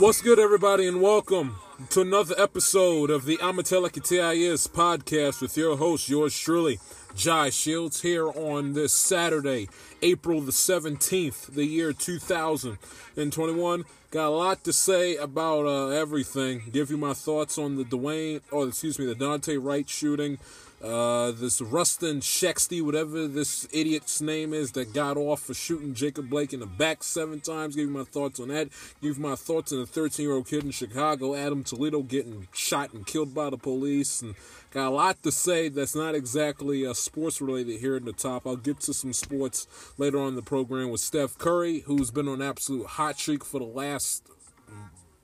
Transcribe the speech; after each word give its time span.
What's 0.00 0.22
good, 0.22 0.38
everybody, 0.38 0.88
and 0.88 1.02
welcome 1.02 1.56
to 1.90 2.00
another 2.00 2.34
episode 2.38 3.10
of 3.10 3.26
the 3.26 3.36
Amateleki 3.36 4.02
TIS 4.02 4.66
podcast 4.66 5.42
with 5.42 5.58
your 5.58 5.76
host, 5.76 6.08
yours 6.08 6.34
truly, 6.34 6.80
Jai 7.14 7.50
Shields, 7.50 8.00
here 8.00 8.26
on 8.26 8.72
this 8.72 8.94
Saturday, 8.94 9.68
April 10.00 10.40
the 10.40 10.52
17th, 10.52 11.48
the 11.48 11.66
year 11.66 11.92
2021. 11.92 13.84
Got 14.10 14.26
a 14.26 14.30
lot 14.30 14.64
to 14.64 14.72
say 14.72 15.16
about 15.16 15.66
uh, 15.66 15.88
everything. 15.88 16.62
Give 16.72 16.90
you 16.90 16.96
my 16.96 17.12
thoughts 17.12 17.58
on 17.58 17.76
the 17.76 17.84
Dwayne, 17.84 18.40
or 18.50 18.68
excuse 18.68 18.98
me, 18.98 19.04
the 19.04 19.14
Daunte 19.14 19.62
Wright 19.62 19.86
shooting. 19.86 20.38
Uh, 20.82 21.30
this 21.32 21.60
Rusten 21.60 22.22
Sheskey, 22.22 22.80
whatever 22.80 23.28
this 23.28 23.68
idiot's 23.70 24.22
name 24.22 24.54
is, 24.54 24.72
that 24.72 24.94
got 24.94 25.18
off 25.18 25.42
for 25.42 25.52
shooting 25.52 25.92
Jacob 25.92 26.30
Blake 26.30 26.54
in 26.54 26.60
the 26.60 26.66
back 26.66 27.02
seven 27.02 27.40
times. 27.40 27.76
Give 27.76 27.86
you 27.86 27.94
my 27.94 28.04
thoughts 28.04 28.40
on 28.40 28.48
that. 28.48 28.70
Give 29.02 29.18
my 29.18 29.34
thoughts 29.34 29.72
on 29.72 29.80
the 29.80 29.86
13 29.86 30.24
year 30.24 30.34
old 30.34 30.48
kid 30.48 30.64
in 30.64 30.70
Chicago, 30.70 31.34
Adam 31.34 31.64
Toledo, 31.64 32.02
getting 32.02 32.48
shot 32.54 32.94
and 32.94 33.06
killed 33.06 33.34
by 33.34 33.50
the 33.50 33.58
police. 33.58 34.22
And 34.22 34.34
got 34.70 34.88
a 34.88 34.90
lot 34.90 35.22
to 35.22 35.30
say 35.30 35.68
that's 35.68 35.94
not 35.94 36.14
exactly 36.14 36.86
uh, 36.86 36.94
sports 36.94 37.42
related 37.42 37.78
here 37.78 37.96
in 37.96 38.06
the 38.06 38.14
top. 38.14 38.46
I'll 38.46 38.56
get 38.56 38.80
to 38.80 38.94
some 38.94 39.12
sports 39.12 39.66
later 39.98 40.18
on 40.18 40.28
in 40.28 40.34
the 40.36 40.42
program 40.42 40.88
with 40.88 41.02
Steph 41.02 41.36
Curry, 41.36 41.80
who's 41.80 42.10
been 42.10 42.28
on 42.28 42.40
absolute 42.40 42.86
hot 42.86 43.18
streak 43.18 43.44
for 43.44 43.58
the 43.58 43.66
last 43.66 44.26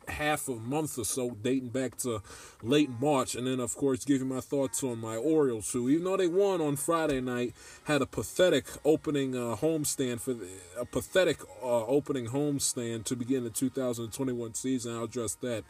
half 0.08 0.48
a 0.48 0.56
month 0.56 0.98
or 0.98 1.04
so, 1.04 1.30
dating 1.30 1.70
back 1.70 1.96
to 1.98 2.22
late 2.62 2.90
March, 3.00 3.34
and 3.34 3.46
then 3.46 3.60
of 3.60 3.74
course 3.76 4.08
you 4.08 4.24
my 4.24 4.40
thoughts 4.40 4.82
on 4.82 4.98
my 4.98 5.16
Orioles, 5.16 5.72
who 5.72 5.88
even 5.88 6.04
though 6.04 6.16
they 6.16 6.26
won 6.26 6.60
on 6.60 6.76
Friday 6.76 7.20
night, 7.20 7.54
had 7.84 8.02
a 8.02 8.06
pathetic 8.06 8.66
opening 8.84 9.34
uh, 9.34 9.56
homestand 9.56 10.20
for 10.20 10.34
the, 10.34 10.48
a 10.78 10.84
pathetic 10.84 11.40
uh, 11.62 11.84
opening 11.86 12.26
homestand 12.26 13.04
to 13.04 13.16
begin 13.16 13.44
the 13.44 13.50
2021 13.50 14.54
season. 14.54 14.96
I'll 14.96 15.04
address 15.04 15.34
that 15.36 15.64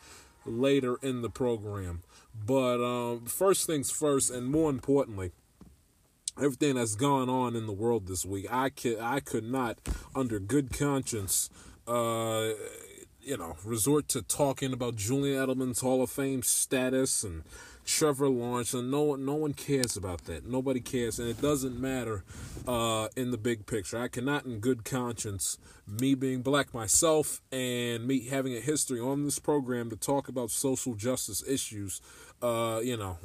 later 0.45 0.97
in 1.03 1.23
the 1.23 1.31
program. 1.31 2.03
But 2.35 2.83
um, 2.83 3.27
first 3.27 3.67
things 3.67 3.91
first, 3.91 4.31
and 4.31 4.51
more 4.51 4.71
importantly 4.71 5.33
everything 6.39 6.75
that's 6.75 6.97
gone 6.97 7.29
on 7.29 7.57
in 7.57 7.67
the 7.67 7.73
world 7.73 8.07
this 8.07 8.25
week. 8.25 8.47
I 8.51 8.69
could 8.69 8.99
I 8.99 9.21
could 9.21 9.45
not, 9.45 9.79
under 10.15 10.39
good 10.39 10.77
conscience, 10.77 11.51
uh, 11.87 12.51
you 13.27 13.37
know, 13.37 13.57
resort 13.65 14.09
to 14.09 14.23
talking 14.23 14.73
about 14.73 14.95
Julian 14.95 15.45
Edelman's 15.45 15.81
Hall 15.81 16.01
of 16.01 16.11
Fame 16.11 16.45
status 16.45 17.25
and 17.25 17.43
Trevor 17.85 18.29
Lawrence, 18.29 18.73
and 18.73 18.91
no 18.91 19.03
one 19.03 19.25
no 19.25 19.35
one 19.35 19.53
cares 19.53 19.97
about 19.97 20.25
that. 20.25 20.47
Nobody 20.47 20.81
cares, 20.81 21.19
and 21.19 21.29
it 21.29 21.43
doesn't 21.43 21.79
matter 21.79 22.25
uh, 22.69 23.09
in 23.17 23.33
the 23.33 23.39
big 23.39 23.67
picture. 23.67 23.99
I 23.99 24.09
cannot, 24.09 24.45
in 24.45 24.61
good 24.61 24.85
conscience, 24.85 25.59
me 25.89 26.15
being 26.15 26.43
black 26.43 26.73
myself 26.73 27.43
and 27.51 28.07
me 28.07 28.29
having 28.29 28.57
a 28.57 28.61
history 28.61 29.01
on 29.01 29.25
this 29.25 29.41
program 29.41 29.91
to 29.91 29.97
talk 29.97 30.29
about 30.29 30.51
social 30.51 30.95
justice 30.95 31.43
issues. 31.49 32.01
Uh, 32.41 32.81
you 32.83 32.97
know, 32.97 33.19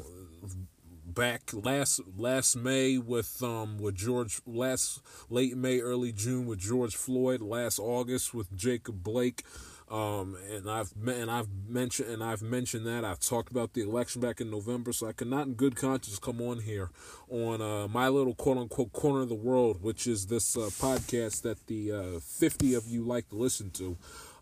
back 1.06 1.52
last 1.54 2.00
last 2.18 2.56
May 2.56 2.98
with 2.98 3.44
um 3.44 3.78
with 3.78 3.96
George 3.96 4.42
last 4.48 5.02
late 5.30 5.56
May 5.56 5.80
early 5.80 6.12
June 6.12 6.46
with 6.48 6.60
George 6.60 6.96
Floyd 6.96 7.42
last 7.42 7.80
August 7.80 8.34
with 8.34 8.56
Jacob 8.56 9.04
Blake 9.04 9.44
um 9.92 10.38
and 10.50 10.70
I've 10.70 10.92
and 11.06 11.30
I've 11.30 11.48
mentioned 11.68 12.10
and 12.10 12.24
I've 12.24 12.42
mentioned 12.42 12.88
that 12.88 13.04
I've 13.04 13.20
talked 13.20 13.52
about 13.52 13.74
the 13.74 13.82
election 13.82 14.22
back 14.22 14.40
in 14.40 14.50
November 14.50 14.94
so 14.94 15.08
I 15.08 15.12
cannot 15.12 15.48
in 15.48 15.54
good 15.54 15.76
conscience 15.76 16.18
come 16.18 16.42
on 16.42 16.60
here 16.60 16.90
on 17.30 17.62
uh, 17.62 17.88
my 17.90 18.08
little 18.08 18.34
quote 18.34 18.58
unquote 18.58 18.94
corner 18.94 19.24
of 19.24 19.30
the 19.30 19.36
world 19.36 19.82
which 19.82 20.08
is 20.08 20.28
this 20.28 20.56
uh, 20.56 20.62
podcast 20.62 21.42
that 21.42 21.68
the 21.68 21.92
uh, 21.92 22.20
50 22.20 22.74
of 22.74 22.88
you 22.88 23.04
like 23.04 23.30
to 23.30 23.36
listen 23.36 23.70
to 23.72 23.98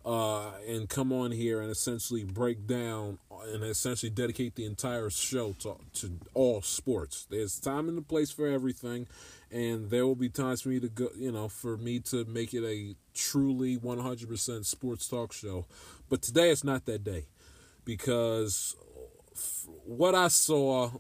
uh, 0.06 0.52
and 0.68 0.90
come 0.90 1.12
on 1.12 1.32
here 1.32 1.62
and 1.62 1.70
essentially 1.70 2.24
break 2.24 2.66
down 2.66 3.18
and 3.48 3.64
essentially 3.64 4.10
dedicate 4.10 4.56
the 4.56 4.66
entire 4.66 5.10
show 5.10 5.54
to, 5.60 5.76
to 5.94 6.20
all 6.34 6.62
sports. 6.62 7.28
There's 7.30 7.60
time 7.60 7.90
and 7.90 7.98
a 7.98 8.02
place 8.02 8.31
for 8.31 8.48
everything, 8.48 9.08
and 9.52 9.90
there 9.90 10.06
will 10.06 10.16
be 10.16 10.30
times 10.30 10.62
for 10.62 10.70
me 10.70 10.80
to 10.80 10.90
go, 10.90 11.10
you 11.16 11.32
know, 11.32 11.48
for 11.48 11.78
me 11.78 12.00
to 12.00 12.26
make 12.26 12.54
it 12.54 12.64
a 12.64 12.96
truly 13.14 13.78
100% 13.78 14.66
sports 14.66 15.08
talk 15.08 15.34
show. 15.34 15.66
But 16.08 16.22
today 16.22 16.52
it's 16.52 16.64
not 16.64 16.86
that 16.86 17.04
day 17.04 17.26
because 17.86 18.76
what 19.86 20.14
I 20.14 20.28
saw 20.28 20.92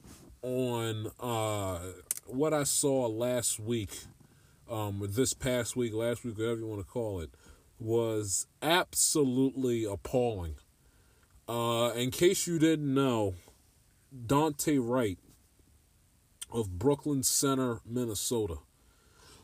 on 0.41 1.11
uh, 1.19 1.79
what 2.25 2.53
I 2.53 2.63
saw 2.63 3.07
last 3.07 3.59
week, 3.59 3.91
um, 4.69 5.05
this 5.09 5.33
past 5.33 5.75
week, 5.75 5.93
last 5.93 6.23
week, 6.23 6.37
whatever 6.37 6.59
you 6.59 6.67
want 6.67 6.81
to 6.81 6.87
call 6.87 7.19
it, 7.19 7.31
was 7.79 8.47
absolutely 8.61 9.83
appalling. 9.83 10.55
Uh, 11.47 11.91
in 11.95 12.11
case 12.11 12.45
you 12.47 12.59
didn't 12.59 12.93
know, 12.93 13.35
Daunte 14.25 14.79
Wright 14.81 15.17
of 16.51 16.79
Brooklyn 16.79 17.23
Center, 17.23 17.81
Minnesota, 17.85 18.57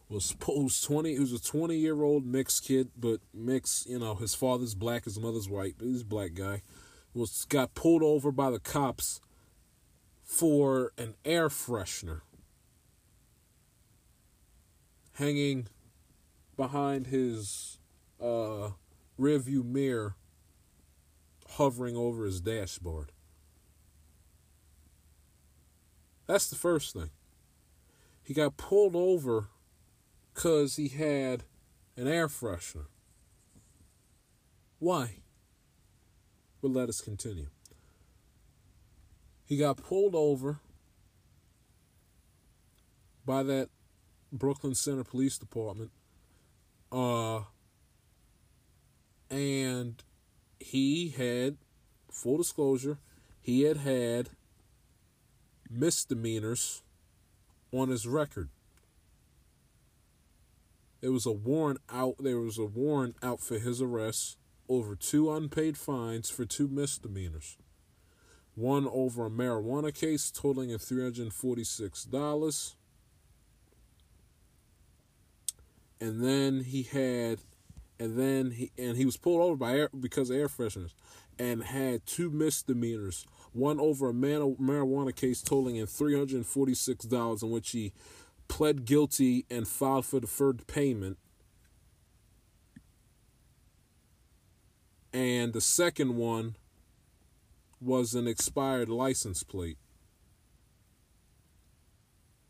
was, 0.10 0.36
was 0.48 0.82
twenty. 0.82 1.14
He 1.14 1.20
was 1.20 1.34
a 1.34 1.42
twenty-year-old 1.42 2.26
mixed 2.26 2.66
kid, 2.66 2.90
but 2.98 3.20
mixed. 3.34 3.88
You 3.88 4.00
know, 4.00 4.16
his 4.16 4.36
father's 4.36 4.76
black, 4.76 5.06
his 5.06 5.20
mother's 5.20 5.50
white, 5.50 5.76
but 5.78 5.86
he's 5.86 6.02
a 6.02 6.06
black 6.06 6.34
guy. 6.34 6.62
Was 7.14 7.46
got 7.46 7.74
pulled 7.76 8.04
over 8.04 8.32
by 8.32 8.50
the 8.50 8.60
cops 8.60 9.22
for 10.22 10.92
an 10.98 11.16
air 11.24 11.50
freshener 11.50 12.22
hanging 15.14 15.68
behind 16.58 17.08
his 17.08 17.80
uh, 18.22 18.72
rearview 19.20 19.64
mirror 19.64 20.16
hovering 21.52 21.96
over 21.96 22.26
his 22.26 22.42
dashboard. 22.42 23.12
That's 26.28 26.50
the 26.50 26.56
first 26.56 26.94
thing. 26.94 27.10
He 28.24 28.34
got 28.34 28.58
pulled 28.58 28.96
over 28.96 29.50
because 30.34 30.76
he 30.76 30.88
had 30.88 31.44
an 31.96 32.08
air 32.08 32.28
freshener. 32.28 32.88
Why? 34.80 35.18
But 36.62 36.72
let 36.72 36.90
us 36.90 37.02
continue. 37.02 37.48
He 39.46 39.58
got 39.58 39.78
pulled 39.78 40.16
over 40.16 40.60
by 43.26 43.44
that 43.44 43.70
Brooklyn 44.32 44.74
Center 44.74 45.04
Police 45.04 45.38
Department. 45.38 45.92
Uh, 46.92 47.42
and 49.30 50.04
he 50.60 51.10
had 51.10 51.58
full 52.10 52.38
disclosure 52.38 52.98
he 53.46 53.62
had 53.62 53.78
had 53.78 54.30
misdemeanors 55.70 56.84
on 57.72 57.90
his 57.90 58.08
record 58.08 58.50
there 61.02 61.12
was 61.12 61.26
a 61.26 61.32
warrant 61.32 61.80
out 61.92 62.16
there 62.20 62.40
was 62.40 62.58
a 62.58 62.66
warrant 62.66 63.16
out 63.22 63.42
for 63.42 63.60
his 63.60 63.82
arrest 63.82 64.38
over 64.70 64.96
two 64.96 65.32
unpaid 65.32 65.78
fines 65.78 66.30
for 66.30 66.46
two 66.46 66.68
misdemeanors 66.68 67.58
one 68.56 68.88
over 68.88 69.26
a 69.26 69.30
marijuana 69.30 69.94
case 69.94 70.32
totaling 70.32 70.72
at 70.72 70.80
$346 70.80 72.76
and 76.00 76.24
then 76.24 76.64
he 76.64 76.84
had 76.84 77.40
and 78.00 78.18
then 78.18 78.52
he 78.52 78.72
and 78.78 78.98
he 78.98 79.06
was 79.06 79.18
pulled 79.18 79.42
over 79.42 79.56
by 79.56 79.74
air 79.74 79.90
because 79.98 80.30
of 80.30 80.38
air 80.38 80.48
fresheners, 80.48 80.94
and 81.40 81.64
had 81.64 82.06
two 82.06 82.30
misdemeanors. 82.30 83.26
One 83.56 83.80
over 83.80 84.10
a 84.10 84.14
man, 84.14 84.58
marijuana 84.60 85.16
case 85.16 85.42
totaling 85.42 85.78
in 85.78 85.88
three 85.88 86.14
hundred 86.14 86.36
and 86.36 86.46
forty 86.46 86.74
six 86.74 87.06
dollars, 87.06 87.42
in 87.42 87.52
which 87.52 87.72
he 87.72 87.94
pled 88.50 88.84
guilty 88.84 89.46
and 89.50 89.66
filed 89.66 90.06
for 90.06 90.20
deferred 90.20 90.68
payment. 90.68 91.18
And 95.14 95.54
the 95.54 95.62
second 95.62 96.18
one 96.18 96.58
was 97.80 98.14
an 98.14 98.28
expired 98.28 98.90
license 98.90 99.42
plate. 99.42 99.78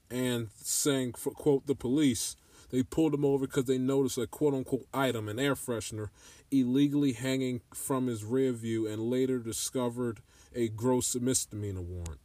And 0.10 0.50
saying, 0.56 1.14
for, 1.14 1.34
quote, 1.34 1.68
the 1.68 1.76
police, 1.76 2.36
they 2.72 2.84
pulled 2.84 3.14
him 3.14 3.26
over 3.26 3.46
because 3.46 3.66
they 3.66 3.78
noticed 3.78 4.18
a 4.18 4.28
quote 4.28 4.54
unquote 4.54 4.88
item, 4.94 5.30
an 5.30 5.40
air 5.40 5.56
freshener, 5.56 6.10
illegally 6.52 7.14
hanging 7.14 7.62
from 7.74 8.08
his 8.08 8.24
rear 8.24 8.52
view 8.52 8.88
and 8.88 9.10
later 9.10 9.40
discovered 9.40 10.20
a 10.54 10.70
gross 10.70 11.16
misdemeanor 11.16 11.82
warrant. 11.82 12.20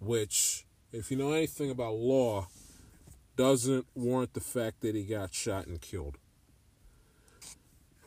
Which, 0.00 0.66
if 0.92 1.10
you 1.10 1.16
know 1.16 1.32
anything 1.32 1.70
about 1.70 1.94
law, 1.94 2.48
doesn't 3.36 3.86
warrant 3.94 4.34
the 4.34 4.40
fact 4.40 4.80
that 4.80 4.94
he 4.94 5.04
got 5.04 5.34
shot 5.34 5.66
and 5.66 5.80
killed. 5.80 6.18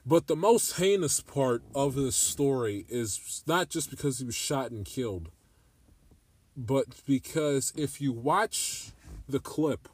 But 0.05 0.27
the 0.27 0.35
most 0.35 0.77
heinous 0.77 1.21
part 1.21 1.61
of 1.75 1.93
this 1.95 2.15
story 2.15 2.85
is 2.89 3.43
not 3.45 3.69
just 3.69 3.89
because 3.91 4.19
he 4.19 4.25
was 4.25 4.35
shot 4.35 4.71
and 4.71 4.83
killed, 4.83 5.29
but 6.57 6.87
because 7.05 7.71
if 7.75 8.01
you 8.01 8.11
watch 8.11 8.91
the 9.27 9.39
clip, 9.39 9.87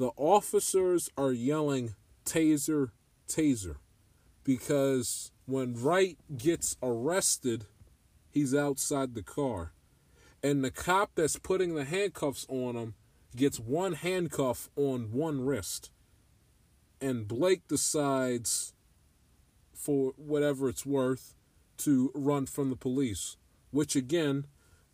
the 0.00 0.12
officers 0.16 1.10
are 1.18 1.30
yelling, 1.30 1.94
Taser, 2.24 2.92
Taser. 3.28 3.76
Because 4.44 5.30
when 5.44 5.74
Wright 5.74 6.16
gets 6.38 6.78
arrested, 6.82 7.66
he's 8.30 8.54
outside 8.54 9.14
the 9.14 9.22
car. 9.22 9.74
And 10.42 10.64
the 10.64 10.70
cop 10.70 11.10
that's 11.16 11.38
putting 11.38 11.74
the 11.74 11.84
handcuffs 11.84 12.46
on 12.48 12.76
him 12.76 12.94
gets 13.36 13.60
one 13.60 13.92
handcuff 13.92 14.70
on 14.74 15.12
one 15.12 15.44
wrist. 15.44 15.90
And 17.02 17.28
Blake 17.28 17.68
decides, 17.68 18.72
for 19.74 20.14
whatever 20.16 20.70
it's 20.70 20.86
worth, 20.86 21.34
to 21.76 22.10
run 22.14 22.46
from 22.46 22.70
the 22.70 22.76
police. 22.76 23.36
Which, 23.70 23.94
again, 23.94 24.46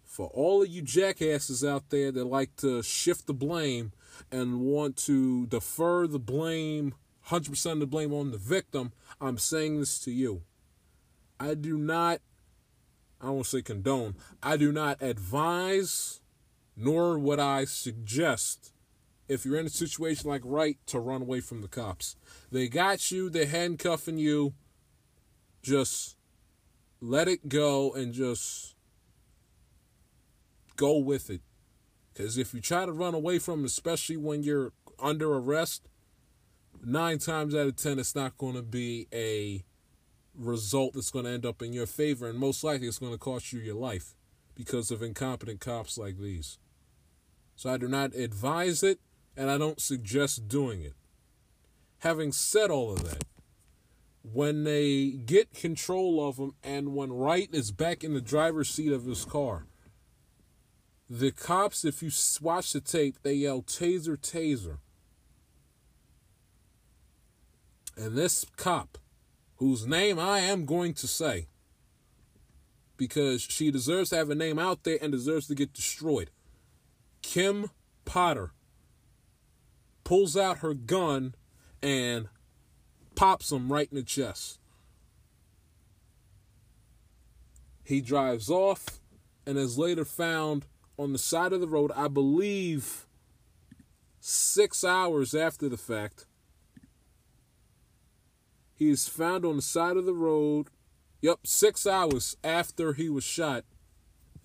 for 0.03 0.27
all 0.35 0.65
of 0.65 0.69
you 0.69 0.83
jackasses 0.83 1.63
out 1.63 1.91
there 1.91 2.11
that 2.11 2.25
like 2.25 2.57
to 2.57 2.83
shift 2.83 3.29
the 3.29 3.35
blame 3.35 3.93
and 4.31 4.61
want 4.61 4.97
to 4.99 5.47
defer 5.47 6.07
the 6.07 6.19
blame, 6.19 6.95
100% 7.29 7.73
of 7.73 7.81
the 7.81 7.87
blame 7.87 8.13
on 8.13 8.31
the 8.31 8.39
victim, 8.39 8.93
I'm 9.21 9.39
saying 9.39 9.81
this 9.81 9.99
to 10.01 10.11
you. 10.11 10.43
I 11.39 11.55
do 11.55 11.77
not, 11.77 12.21
I 13.21 13.31
won't 13.31 13.47
say 13.47 13.63
condone, 13.63 14.17
I 14.43 14.57
do 14.57 14.73
not 14.73 15.03
advise, 15.03 16.21
nor 16.77 17.19
would 17.19 17.41
I 17.41 17.65
suggest, 17.65 18.73
if 19.29 19.45
you're 19.45 19.59
in 19.59 19.67
a 19.67 19.71
situation 19.71 20.31
like 20.31 20.43
right 20.45 20.79
to 20.87 21.01
run 21.01 21.23
away 21.23 21.41
from 21.41 21.63
the 21.63 21.69
cops. 21.69 22.17
They 22.53 22.69
got 22.69 23.11
you, 23.11 23.29
they're 23.29 23.47
handcuffing 23.47 24.19
you. 24.19 24.55
Just 25.63 26.17
let 27.01 27.27
it 27.27 27.49
go 27.49 27.93
and 27.93 28.13
just 28.13 28.77
go 30.77 30.99
with 30.99 31.29
it. 31.29 31.41
Because 32.17 32.39
if 32.39 32.55
you 32.55 32.61
try 32.61 32.87
to 32.87 32.93
run 32.93 33.15
away 33.15 33.39
from 33.39 33.63
it, 33.63 33.67
especially 33.67 34.17
when 34.17 34.43
you're 34.43 34.73
under 34.99 35.35
arrest, 35.35 35.87
nine 36.83 37.19
times 37.19 37.55
out 37.55 37.67
of 37.67 37.77
ten, 37.77 37.99
it's 37.99 38.15
not 38.15 38.39
going 38.39 38.55
to 38.55 38.63
be 38.63 39.07
a 39.13 39.63
result 40.35 40.95
that's 40.95 41.11
going 41.11 41.27
to 41.27 41.31
end 41.31 41.45
up 41.45 41.61
in 41.61 41.75
your 41.75 41.87
favor. 41.87 42.29
And 42.29 42.39
most 42.39 42.65
likely, 42.65 42.87
it's 42.89 42.99
going 42.99 43.13
to 43.13 43.19
cost 43.19 43.53
you 43.53 43.61
your 43.61 43.75
life 43.75 44.15
because 44.55 44.91
of 44.91 45.03
incompetent 45.03 45.61
cops 45.61 45.99
like 45.99 46.19
these. 46.19 46.59
So 47.55 47.71
I 47.71 47.77
do 47.77 47.89
not 47.89 48.15
advise 48.15 48.83
it, 48.83 48.99
and 49.37 49.51
I 49.51 49.59
don't 49.59 49.81
suggest 49.81 50.49
doing 50.49 50.81
it. 50.83 50.95
Having 51.99 52.33
said 52.33 52.71
all 52.71 52.93
of 52.93 53.05
that, 53.05 53.25
when 54.23 54.65
they 54.65 55.11
get 55.11 55.53
control 55.53 56.27
of 56.27 56.39
him 56.39 56.55
and 56.65 56.95
when 56.95 57.13
Wright 57.13 57.49
is 57.53 57.73
back 57.73 58.03
in 58.03 58.15
the 58.15 58.21
driver's 58.23 58.71
seat 58.71 58.93
of 58.93 59.05
his 59.05 59.27
car, 59.27 59.67
the 61.09 61.31
cops, 61.31 61.85
if 61.85 62.03
you 62.03 62.11
watch 62.41 62.73
the 62.73 62.81
tape, 62.81 63.17
they 63.23 63.35
yell, 63.35 63.63
Taser, 63.63 64.17
Taser. 64.17 64.79
And 67.97 68.17
this 68.17 68.45
cop, 68.57 68.99
whose 69.57 69.87
name 69.87 70.19
I 70.19 70.41
am 70.41 70.67
going 70.67 70.95
to 70.95 71.07
say, 71.07 71.47
because 72.97 73.43
she 73.43 73.71
deserves 73.71 74.11
to 74.11 74.17
have 74.17 74.31
a 74.31 74.35
name 74.35 74.59
out 74.59 74.85
there 74.85 74.99
and 75.01 75.13
deserves 75.13 75.47
to 75.47 75.55
get 75.55 75.73
destroyed, 75.73 76.31
Kim 77.23 77.71
Potter, 78.05 78.53
pulls 80.05 80.37
out 80.37 80.59
her 80.59 80.75
gun 80.75 81.35
and 81.83 82.29
pops 83.15 83.51
him 83.51 83.73
right 83.73 83.89
in 83.91 83.97
the 83.97 84.03
chest. 84.03 84.59
He 87.83 88.01
drives 88.01 88.51
off 88.51 89.01
and 89.47 89.57
is 89.57 89.79
later 89.79 90.05
found 90.05 90.67
on 90.99 91.13
the 91.13 91.19
side 91.19 91.53
of 91.53 91.61
the 91.61 91.69
road, 91.69 91.93
I 91.95 92.09
believe 92.09 93.07
six 94.21 94.83
hours 94.83 95.35
after 95.35 95.69
the 95.69 95.77
fact. 95.77 96.27
He 98.75 98.91
is 98.91 99.09
found 99.09 99.45
on 99.45 99.57
the 99.57 99.63
side 99.63 99.97
of 99.97 100.05
the 100.05 100.15
road. 100.15 100.69
Yep, 101.23 101.41
six 101.47 101.87
hours 101.87 102.37
after 102.45 102.93
he 102.93 103.09
was 103.09 103.25
shot, 103.25 103.65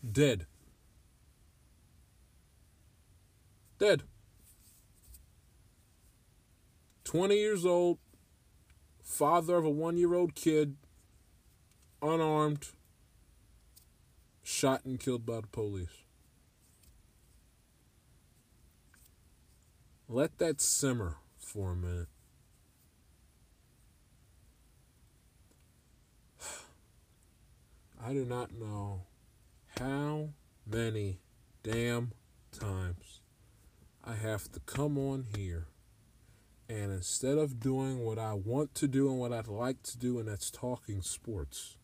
dead. 0.09 0.45
Dead. 3.77 4.03
20 7.03 7.35
years 7.35 7.65
old, 7.65 7.97
father 9.03 9.57
of 9.57 9.65
a 9.65 9.69
one 9.69 9.97
year 9.97 10.13
old 10.13 10.33
kid, 10.33 10.77
unarmed, 12.01 12.69
shot 14.41 14.85
and 14.85 14.99
killed 14.99 15.25
by 15.25 15.41
the 15.41 15.47
police. 15.47 16.05
Let 20.13 20.39
that 20.39 20.59
simmer 20.59 21.19
for 21.37 21.71
a 21.71 21.75
minute. 21.75 22.09
I 28.05 28.11
do 28.11 28.25
not 28.25 28.51
know 28.51 29.03
how 29.79 30.31
many 30.67 31.21
damn 31.63 32.11
times 32.51 33.21
I 34.03 34.15
have 34.15 34.51
to 34.51 34.59
come 34.59 34.97
on 34.97 35.27
here 35.33 35.67
and 36.67 36.91
instead 36.91 37.37
of 37.37 37.61
doing 37.61 37.99
what 37.99 38.19
I 38.19 38.33
want 38.33 38.75
to 38.75 38.89
do 38.89 39.09
and 39.09 39.17
what 39.17 39.31
I'd 39.31 39.47
like 39.47 39.81
to 39.83 39.97
do, 39.97 40.19
and 40.19 40.27
that's 40.27 40.51
talking 40.51 41.01
sports, 41.01 41.77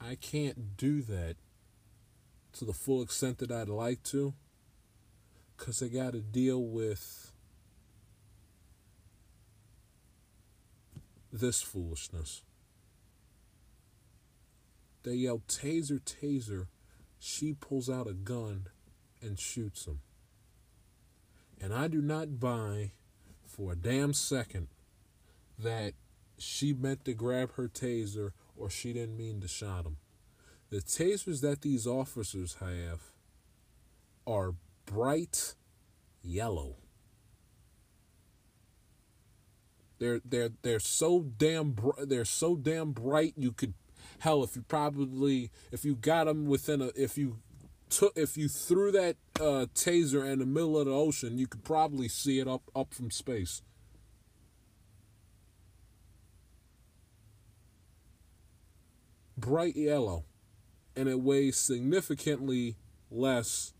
I 0.00 0.14
can't 0.14 0.76
do 0.76 1.02
that 1.02 1.34
to 2.52 2.64
the 2.64 2.72
full 2.72 3.02
extent 3.02 3.38
that 3.38 3.50
I'd 3.50 3.68
like 3.68 4.04
to 4.04 4.34
because 5.58 5.80
they 5.80 5.88
got 5.88 6.12
to 6.12 6.20
deal 6.20 6.62
with 6.62 7.32
this 11.32 11.60
foolishness. 11.60 12.42
They 15.02 15.14
yell, 15.14 15.42
Taser, 15.48 16.00
Taser. 16.00 16.66
She 17.18 17.52
pulls 17.52 17.90
out 17.90 18.06
a 18.06 18.12
gun 18.12 18.68
and 19.20 19.38
shoots 19.38 19.86
him. 19.86 20.00
And 21.60 21.74
I 21.74 21.88
do 21.88 22.00
not 22.00 22.38
buy 22.38 22.92
for 23.44 23.72
a 23.72 23.76
damn 23.76 24.12
second 24.12 24.68
that 25.58 25.94
she 26.38 26.72
meant 26.72 27.04
to 27.04 27.14
grab 27.14 27.54
her 27.54 27.66
taser 27.66 28.30
or 28.56 28.70
she 28.70 28.92
didn't 28.92 29.16
mean 29.16 29.40
to 29.40 29.48
shot 29.48 29.84
him. 29.84 29.96
The 30.70 30.76
tasers 30.76 31.40
that 31.40 31.62
these 31.62 31.86
officers 31.86 32.58
have 32.60 33.00
are 34.24 34.54
bright 34.88 35.54
yellow. 36.22 36.76
They're 39.98 40.20
they're 40.24 40.50
they're 40.62 40.80
so 40.80 41.22
damn 41.22 41.72
br- 41.72 42.04
they're 42.04 42.24
so 42.24 42.56
damn 42.56 42.92
bright 42.92 43.34
you 43.36 43.52
could 43.52 43.74
hell 44.20 44.44
if 44.44 44.54
you 44.56 44.62
probably 44.62 45.50
if 45.72 45.84
you 45.84 45.96
got 45.96 46.24
them 46.24 46.46
within 46.46 46.80
a 46.80 46.90
if 46.94 47.18
you 47.18 47.38
took 47.90 48.12
if 48.16 48.36
you 48.36 48.48
threw 48.48 48.92
that 48.92 49.16
uh, 49.40 49.66
taser 49.74 50.24
in 50.30 50.38
the 50.38 50.46
middle 50.46 50.78
of 50.78 50.86
the 50.86 50.92
ocean 50.92 51.36
you 51.36 51.46
could 51.46 51.64
probably 51.64 52.08
see 52.08 52.38
it 52.38 52.46
up 52.46 52.62
up 52.76 52.94
from 52.94 53.10
space. 53.10 53.62
Bright 59.36 59.76
yellow, 59.76 60.24
and 60.96 61.08
it 61.08 61.20
weighs 61.20 61.56
significantly 61.56 62.76
less 63.08 63.72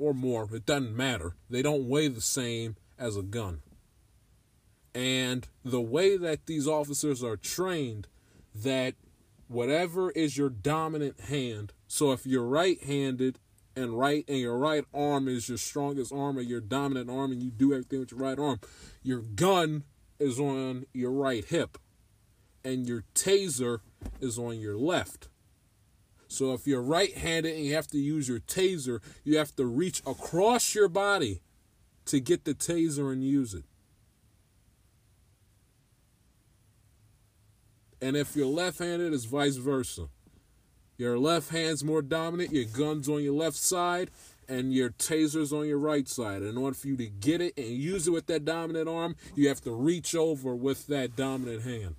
or 0.00 0.14
more. 0.14 0.48
It 0.52 0.66
doesn't 0.66 0.96
matter. 0.96 1.34
They 1.48 1.62
don't 1.62 1.88
weigh 1.88 2.08
the 2.08 2.20
same 2.20 2.76
as 2.98 3.16
a 3.16 3.22
gun. 3.22 3.60
And 4.94 5.46
the 5.64 5.80
way 5.80 6.16
that 6.16 6.46
these 6.46 6.66
officers 6.66 7.22
are 7.22 7.36
trained, 7.36 8.08
that 8.54 8.94
whatever 9.46 10.10
is 10.12 10.36
your 10.36 10.50
dominant 10.50 11.20
hand, 11.20 11.72
so 11.86 12.12
if 12.12 12.26
you're 12.26 12.46
right 12.46 12.82
handed 12.82 13.38
and 13.76 13.98
right 13.98 14.24
and 14.26 14.38
your 14.38 14.58
right 14.58 14.84
arm 14.92 15.28
is 15.28 15.48
your 15.48 15.58
strongest 15.58 16.12
arm 16.12 16.38
or 16.38 16.42
your 16.42 16.60
dominant 16.60 17.08
arm 17.08 17.30
and 17.30 17.42
you 17.42 17.50
do 17.50 17.72
everything 17.72 18.00
with 18.00 18.10
your 18.10 18.20
right 18.20 18.38
arm, 18.38 18.60
your 19.02 19.20
gun 19.20 19.84
is 20.18 20.40
on 20.40 20.86
your 20.92 21.12
right 21.12 21.44
hip 21.44 21.78
and 22.64 22.86
your 22.86 23.04
taser 23.14 23.80
is 24.20 24.38
on 24.38 24.58
your 24.58 24.76
left. 24.76 25.28
So 26.30 26.54
if 26.54 26.64
you're 26.64 26.80
right 26.80 27.12
handed 27.12 27.56
and 27.56 27.64
you 27.64 27.74
have 27.74 27.88
to 27.88 27.98
use 27.98 28.28
your 28.28 28.38
taser, 28.38 29.00
you 29.24 29.36
have 29.36 29.54
to 29.56 29.66
reach 29.66 30.00
across 30.06 30.76
your 30.76 30.88
body 30.88 31.42
to 32.06 32.20
get 32.20 32.44
the 32.44 32.54
taser 32.54 33.12
and 33.12 33.24
use 33.24 33.52
it. 33.52 33.64
And 38.00 38.16
if 38.16 38.36
you're 38.36 38.46
left 38.46 38.78
handed, 38.78 39.12
it's 39.12 39.24
vice 39.24 39.56
versa. 39.56 40.06
Your 40.96 41.18
left 41.18 41.50
hand's 41.50 41.82
more 41.82 42.00
dominant, 42.00 42.52
your 42.52 42.64
gun's 42.64 43.08
on 43.08 43.24
your 43.24 43.34
left 43.34 43.56
side, 43.56 44.12
and 44.48 44.72
your 44.72 44.90
taser's 44.90 45.52
on 45.52 45.66
your 45.66 45.78
right 45.78 46.08
side. 46.08 46.42
In 46.42 46.56
order 46.56 46.76
for 46.76 46.86
you 46.86 46.96
to 46.96 47.08
get 47.08 47.40
it 47.40 47.54
and 47.56 47.66
use 47.66 48.06
it 48.06 48.12
with 48.12 48.26
that 48.26 48.44
dominant 48.44 48.88
arm, 48.88 49.16
you 49.34 49.48
have 49.48 49.62
to 49.62 49.72
reach 49.72 50.14
over 50.14 50.54
with 50.54 50.86
that 50.86 51.16
dominant 51.16 51.64
hand. 51.64 51.96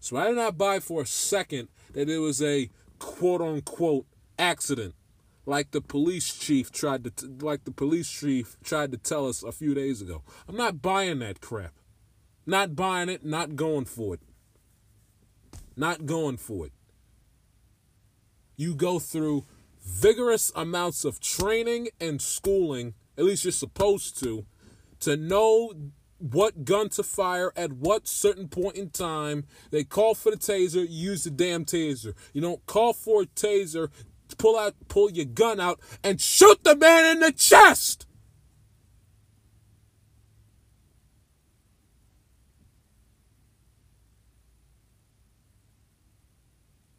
So 0.00 0.16
I 0.16 0.26
did 0.26 0.36
not 0.36 0.58
buy 0.58 0.80
for 0.80 1.02
a 1.02 1.06
second 1.06 1.68
that 1.92 2.10
it 2.10 2.18
was 2.18 2.42
a 2.42 2.68
quote 3.02 3.42
unquote 3.42 4.06
accident, 4.38 4.94
like 5.44 5.72
the 5.72 5.80
police 5.80 6.34
chief 6.34 6.70
tried 6.70 7.04
to 7.04 7.10
t- 7.10 7.26
like 7.40 7.64
the 7.64 7.72
police 7.72 8.08
chief 8.08 8.56
tried 8.62 8.92
to 8.92 8.98
tell 8.98 9.28
us 9.28 9.42
a 9.42 9.52
few 9.52 9.74
days 9.74 10.00
ago. 10.00 10.22
I'm 10.48 10.56
not 10.56 10.80
buying 10.80 11.18
that 11.18 11.40
crap. 11.40 11.72
Not 12.46 12.74
buying 12.74 13.08
it, 13.08 13.24
not 13.24 13.56
going 13.56 13.84
for 13.84 14.14
it. 14.14 14.20
Not 15.76 16.06
going 16.06 16.36
for 16.36 16.66
it. 16.66 16.72
You 18.56 18.74
go 18.74 18.98
through 18.98 19.46
vigorous 19.84 20.52
amounts 20.54 21.04
of 21.04 21.20
training 21.20 21.88
and 22.00 22.20
schooling, 22.20 22.94
at 23.18 23.24
least 23.24 23.44
you're 23.44 23.52
supposed 23.52 24.18
to, 24.22 24.44
to 25.00 25.16
know 25.16 25.72
what 26.22 26.64
gun 26.64 26.88
to 26.90 27.02
fire 27.02 27.52
at 27.56 27.72
what 27.72 28.06
certain 28.06 28.48
point 28.48 28.76
in 28.76 28.90
time. 28.90 29.44
They 29.70 29.82
call 29.82 30.14
for 30.14 30.30
the 30.30 30.36
taser, 30.36 30.86
use 30.88 31.24
the 31.24 31.30
damn 31.30 31.64
taser. 31.64 32.14
You 32.32 32.40
don't 32.40 32.64
call 32.66 32.92
for 32.92 33.22
a 33.22 33.26
taser, 33.26 33.90
pull 34.38 34.58
out 34.58 34.74
pull 34.88 35.10
your 35.10 35.26
gun 35.26 35.60
out 35.60 35.80
and 36.02 36.20
shoot 36.20 36.62
the 36.64 36.76
man 36.76 37.16
in 37.16 37.20
the 37.20 37.32
chest. 37.32 38.06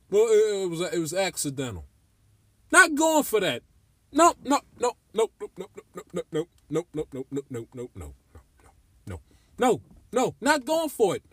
Well, 0.10 0.27
it, 0.30 0.70
was 0.70 0.82
it 0.82 1.00
was 1.00 1.13
accidental. 1.13 1.86
Not 2.72 2.94
going 2.94 3.24
for 3.24 3.39
that. 3.39 3.63
No, 4.12 4.36
no, 4.44 4.60
no, 4.80 4.92
no, 5.13 5.30
no, 5.39 5.50
no, 5.58 5.68
no, 5.96 6.03
no, 6.13 6.24
no, 6.32 6.46
no, 6.70 6.86
no, 6.94 7.06
no, 7.13 7.25
no, 7.32 7.44
no, 7.50 7.68
no, 7.74 7.89
no, 7.96 8.13
no, 9.57 9.67
no, 9.67 9.81
no, 10.12 10.36
not 10.41 10.65
going 10.65 10.89
for 10.89 11.15
it. 11.15 11.24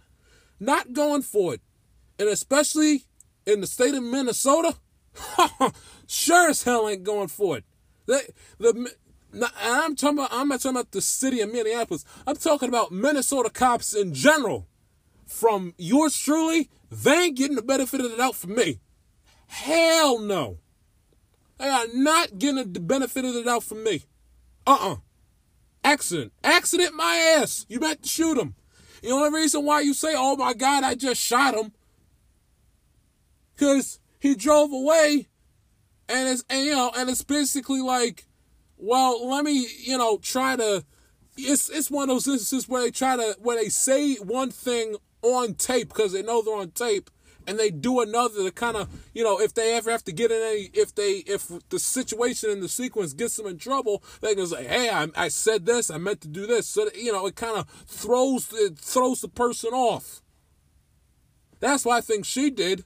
Not 0.59 0.93
going 0.93 1.23
for 1.23 1.55
it. 1.55 1.61
And 2.19 2.29
especially 2.29 3.05
in 3.47 3.61
the 3.61 3.67
state 3.67 3.95
of 3.95 4.03
Minnesota, 4.03 4.77
sure 6.07 6.51
as 6.51 6.63
hell 6.63 6.89
ain't 6.89 7.05
going 7.05 7.29
for 7.29 7.59
it. 7.59 7.65
The 8.07 8.93
I'm 9.63 9.95
talking 9.95 10.19
about 10.19 10.33
I'm 10.33 10.49
not 10.49 10.61
talking 10.61 10.77
about 10.77 10.91
the 10.91 11.01
city 11.01 11.41
of 11.41 11.53
Minneapolis. 11.53 12.05
I'm 12.27 12.37
talking 12.37 12.69
about 12.69 12.93
Minnesota 12.93 13.51
cops 13.51 13.95
in 13.95 14.13
general. 14.15 14.67
From 15.27 15.75
yours 15.79 16.19
truly, 16.19 16.69
they 16.91 17.27
ain't 17.27 17.37
getting 17.37 17.55
the 17.55 17.63
benefit 17.63 18.01
of 18.01 18.11
the 18.11 18.17
doubt 18.17 18.35
from 18.35 18.57
me. 18.57 18.81
Hell 19.47 20.19
no. 20.19 20.59
They 21.59 21.69
are 21.69 21.87
not 21.95 22.39
getting 22.39 22.73
the 22.73 22.81
benefit 22.81 23.25
of 23.25 23.35
the 23.35 23.45
doubt 23.45 23.63
from 23.63 23.85
me. 23.85 24.05
Uh-uh. 24.67 24.97
Accident. 25.83 26.33
Accident 26.45 26.95
my 26.95 27.37
ass. 27.39 27.67
You 27.69 27.81
to 27.81 27.99
shoot 28.05 28.39
him. 28.39 28.55
The 29.03 29.11
only 29.11 29.31
reason 29.41 29.65
why 29.65 29.81
you 29.81 29.95
say, 29.95 30.15
oh 30.15 30.37
my 30.37 30.53
God, 30.53 30.85
I 30.85 30.95
just 30.95 31.21
shot 31.21 31.55
him. 31.55 31.73
Because 33.55 33.99
he 34.19 34.35
drove 34.35 34.73
away 34.73 35.29
and 36.09 36.29
it's 36.29 36.45
and, 36.51 36.67
you 36.67 36.73
know, 36.73 36.91
and 36.97 37.09
it's 37.09 37.23
basically 37.23 37.81
like, 37.81 38.27
well, 38.77 39.29
let 39.29 39.45
me, 39.45 39.67
you 39.79 39.97
know, 39.97 40.19
try 40.19 40.57
to 40.57 40.85
it's 41.37 41.71
it's 41.71 41.91
one 41.91 42.05
of 42.05 42.09
those 42.17 42.29
instances 42.29 42.69
where 42.69 42.83
they 42.83 42.91
try 42.91 43.17
to 43.17 43.37
where 43.41 43.57
they 43.57 43.69
say 43.69 44.17
one 44.17 44.51
thing 44.51 44.97
on 45.23 45.55
tape 45.55 45.89
because 45.89 46.13
they 46.13 46.23
know 46.23 46.43
they're 46.43 46.55
on 46.55 46.71
tape 46.71 47.11
and 47.51 47.59
they 47.59 47.69
do 47.69 48.01
another 48.01 48.45
to 48.45 48.53
kind 48.53 48.77
of 48.77 48.89
you 49.13 49.25
know 49.25 49.41
if 49.41 49.53
they 49.55 49.75
ever 49.75 49.91
have 49.91 50.05
to 50.05 50.13
get 50.13 50.31
in 50.31 50.41
any 50.41 50.71
if 50.73 50.95
they 50.95 51.25
if 51.27 51.51
the 51.69 51.81
situation 51.81 52.49
in 52.49 52.61
the 52.61 52.69
sequence 52.69 53.13
gets 53.13 53.37
them 53.37 53.47
in 53.47 53.59
trouble 53.59 54.05
they 54.21 54.37
can 54.37 54.47
say 54.47 54.65
hey 54.65 54.89
I, 54.89 55.09
I 55.17 55.29
said 55.29 55.67
this 55.67 55.91
I 55.91 55.99
meant 55.99 56.21
to 56.21 56.29
do 56.29 56.47
this. 56.47 56.69
So 56.69 56.85
that, 56.85 56.97
you 56.97 57.11
know 57.11 57.27
it 57.27 57.35
kind 57.35 57.59
of 57.59 57.69
throws 57.87 58.53
it 58.53 58.79
throws 58.79 59.21
the 59.21 59.29
person 59.29 59.71
off. 59.73 60.23
That's 61.59 61.85
why 61.85 61.99
I 61.99 62.01
think 62.01 62.25
she 62.25 62.51
did. 62.51 62.85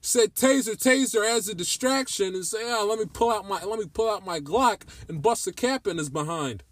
Said 0.00 0.34
taser 0.34 0.74
taser 0.74 1.28
as 1.28 1.48
a 1.48 1.54
distraction 1.54 2.34
and 2.34 2.46
say 2.46 2.60
oh 2.62 2.86
let 2.88 2.98
me 2.98 3.04
pull 3.12 3.30
out 3.30 3.46
my 3.46 3.62
let 3.62 3.78
me 3.78 3.84
pull 3.92 4.08
out 4.08 4.24
my 4.24 4.40
Glock 4.40 4.84
and 5.06 5.20
bust 5.20 5.44
the 5.44 5.52
cap 5.52 5.86
in 5.86 5.98
his 5.98 6.08
behind. 6.08 6.64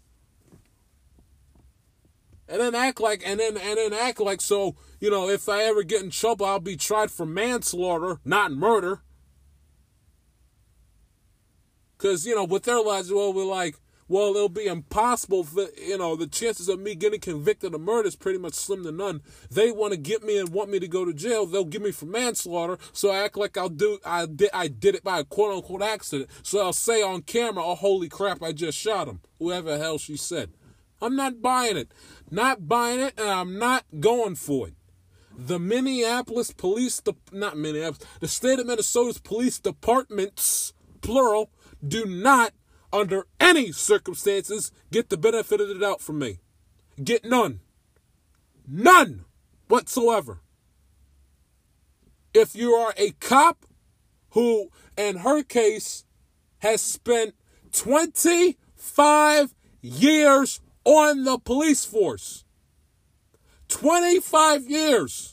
And 2.47 2.59
then 2.59 2.73
act 2.73 2.99
like 2.99 3.21
and 3.23 3.39
then 3.39 3.57
and 3.57 3.77
then 3.77 3.93
act 3.93 4.19
like 4.19 4.41
so 4.41 4.75
you 5.01 5.09
know 5.09 5.27
if 5.27 5.49
i 5.49 5.63
ever 5.63 5.83
get 5.83 6.01
in 6.01 6.09
trouble 6.09 6.45
i'll 6.45 6.59
be 6.59 6.77
tried 6.77 7.11
for 7.11 7.25
manslaughter 7.25 8.19
not 8.23 8.53
murder. 8.53 9.01
Because 11.97 12.25
you 12.25 12.35
know 12.35 12.45
with 12.45 12.63
their 12.63 12.81
lives 12.81 13.11
well 13.11 13.33
we're 13.33 13.43
like 13.43 13.75
well 14.07 14.35
it'll 14.35 14.49
be 14.49 14.65
impossible 14.65 15.43
for 15.43 15.67
you 15.77 15.97
know 15.97 16.15
the 16.15 16.27
chances 16.27 16.69
of 16.69 16.79
me 16.79 16.95
getting 16.95 17.19
convicted 17.19 17.73
of 17.73 17.81
murder 17.81 18.07
is 18.07 18.15
pretty 18.15 18.39
much 18.39 18.53
slim 18.53 18.83
to 18.83 18.91
none. 18.91 19.21
They 19.49 19.71
want 19.71 19.93
to 19.93 19.97
get 19.97 20.23
me 20.23 20.37
and 20.37 20.49
want 20.49 20.69
me 20.69 20.79
to 20.79 20.87
go 20.87 21.03
to 21.03 21.13
jail 21.13 21.45
they'll 21.45 21.65
give 21.65 21.81
me 21.81 21.91
for 21.91 22.05
manslaughter 22.05 22.77
so 22.93 23.09
i 23.11 23.23
act 23.23 23.37
like 23.37 23.57
i'll 23.57 23.69
do 23.69 23.99
i 24.05 24.25
did 24.25 24.49
i 24.53 24.67
did 24.67 24.95
it 24.95 25.03
by 25.03 25.19
a 25.19 25.23
quote 25.23 25.55
unquote 25.55 25.81
accident. 25.81 26.29
So 26.43 26.59
i'll 26.59 26.73
say 26.73 27.01
on 27.01 27.23
camera 27.23 27.63
oh 27.65 27.75
holy 27.75 28.09
crap 28.09 28.41
i 28.41 28.51
just 28.51 28.77
shot 28.77 29.07
him 29.07 29.21
whoever 29.39 29.71
the 29.71 29.83
hell 29.83 29.97
she 29.97 30.15
said. 30.15 30.51
I'm 31.01 31.15
not 31.15 31.41
buying 31.41 31.77
it. 31.77 31.91
Not 32.29 32.67
buying 32.67 32.99
it, 32.99 33.15
and 33.17 33.27
I'm 33.27 33.57
not 33.57 33.85
going 33.99 34.35
for 34.35 34.67
it. 34.67 34.75
The 35.43 35.57
Minneapolis 35.57 36.51
Police, 36.51 37.01
De- 37.01 37.15
not 37.31 37.57
Minneapolis, 37.57 38.07
the 38.19 38.27
state 38.27 38.59
of 38.59 38.67
Minnesota's 38.67 39.17
police 39.17 39.59
departments, 39.59 40.71
plural, 41.01 41.49
do 41.85 42.05
not, 42.05 42.53
under 42.93 43.25
any 43.39 43.71
circumstances, 43.71 44.71
get 44.91 45.09
the 45.09 45.17
benefit 45.17 45.59
of 45.59 45.67
the 45.67 45.79
doubt 45.79 45.99
from 45.99 46.19
me. 46.19 46.37
Get 47.03 47.25
none. 47.25 47.61
None 48.67 49.25
whatsoever. 49.67 50.41
If 52.35 52.55
you 52.55 52.73
are 52.73 52.93
a 52.95 53.09
cop 53.19 53.65
who, 54.31 54.69
in 54.95 55.17
her 55.17 55.41
case, 55.41 56.05
has 56.59 56.81
spent 56.81 57.33
25 57.71 59.55
years 59.81 60.59
on 60.85 61.23
the 61.23 61.39
police 61.39 61.83
force. 61.83 62.45
25 63.69 64.69
years. 64.69 65.30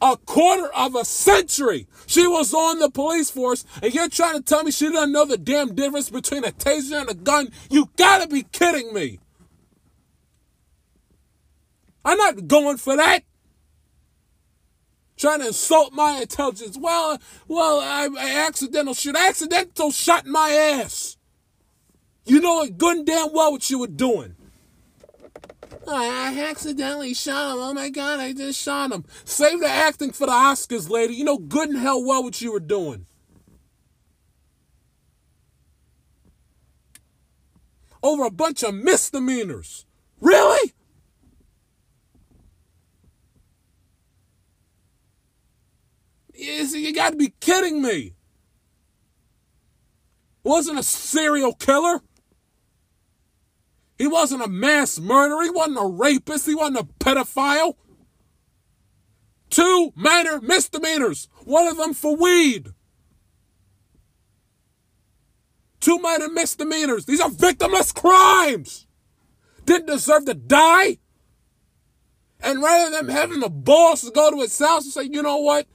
A 0.00 0.16
quarter 0.16 0.68
of 0.74 0.94
a 0.94 1.04
century. 1.04 1.86
She 2.06 2.26
was 2.26 2.52
on 2.52 2.78
the 2.78 2.90
police 2.90 3.30
force, 3.30 3.64
and 3.82 3.94
you're 3.94 4.08
trying 4.08 4.36
to 4.36 4.42
tell 4.42 4.64
me 4.64 4.70
she 4.70 4.90
doesn't 4.90 5.12
know 5.12 5.24
the 5.24 5.38
damn 5.38 5.74
difference 5.74 6.10
between 6.10 6.44
a 6.44 6.52
taser 6.52 7.00
and 7.00 7.10
a 7.10 7.14
gun? 7.14 7.48
You 7.70 7.90
gotta 7.96 8.28
be 8.28 8.42
kidding 8.42 8.92
me. 8.92 9.18
I'm 12.04 12.18
not 12.18 12.46
going 12.46 12.76
for 12.76 12.96
that. 12.96 13.20
Trying 15.16 15.40
to 15.40 15.46
insult 15.48 15.92
my 15.92 16.20
intelligence. 16.20 16.76
Well, 16.78 17.18
well, 17.46 17.80
I, 17.80 18.08
I 18.18 18.46
accidental 18.46 18.94
shit. 18.94 19.16
Accidental 19.16 19.90
shot 19.90 20.26
my 20.26 20.50
ass. 20.50 21.16
You 22.26 22.40
know 22.40 22.62
it 22.62 22.78
good 22.78 22.98
and 22.98 23.06
damn 23.06 23.32
well 23.32 23.52
what 23.52 23.70
you 23.70 23.78
were 23.78 23.86
doing. 23.86 24.34
I 25.86 26.46
accidentally 26.48 27.14
shot 27.14 27.54
him. 27.54 27.62
Oh 27.62 27.74
my 27.74 27.90
god, 27.90 28.20
I 28.20 28.32
just 28.32 28.60
shot 28.60 28.92
him. 28.92 29.04
Save 29.24 29.60
the 29.60 29.68
acting 29.68 30.12
for 30.12 30.26
the 30.26 30.32
Oscars, 30.32 30.88
lady. 30.88 31.14
You 31.14 31.24
know 31.24 31.38
good 31.38 31.68
and 31.68 31.78
hell 31.78 32.04
well 32.04 32.22
what 32.22 32.40
you 32.40 32.52
were 32.52 32.60
doing. 32.60 33.06
Over 38.02 38.24
a 38.24 38.30
bunch 38.30 38.62
of 38.62 38.74
misdemeanors. 38.74 39.86
Really? 40.20 40.72
You 46.36 46.92
gotta 46.92 47.16
be 47.16 47.32
kidding 47.40 47.80
me. 47.80 48.14
Wasn't 50.42 50.78
a 50.78 50.82
serial 50.82 51.54
killer. 51.54 52.02
He 53.98 54.06
wasn't 54.06 54.42
a 54.42 54.48
mass 54.48 54.98
murderer. 54.98 55.42
He 55.42 55.50
wasn't 55.50 55.78
a 55.78 55.86
rapist. 55.86 56.46
He 56.46 56.54
wasn't 56.54 56.78
a 56.78 56.84
pedophile. 57.04 57.74
Two 59.50 59.92
minor 59.94 60.40
misdemeanors. 60.40 61.28
One 61.44 61.68
of 61.68 61.76
them 61.76 61.94
for 61.94 62.16
weed. 62.16 62.70
Two 65.78 65.98
minor 65.98 66.28
misdemeanors. 66.28 67.04
These 67.04 67.20
are 67.20 67.28
victimless 67.28 67.94
crimes. 67.94 68.86
Didn't 69.64 69.86
deserve 69.86 70.24
to 70.24 70.34
die. 70.34 70.98
And 72.40 72.62
rather 72.62 72.90
than 72.90 73.08
having 73.08 73.40
the 73.40 73.48
to 73.48 74.10
go 74.10 74.30
to 74.30 74.40
his 74.40 74.58
house 74.58 74.84
and 74.84 74.92
say, 74.92 75.04
you 75.04 75.22
know 75.22 75.38
what? 75.38 75.66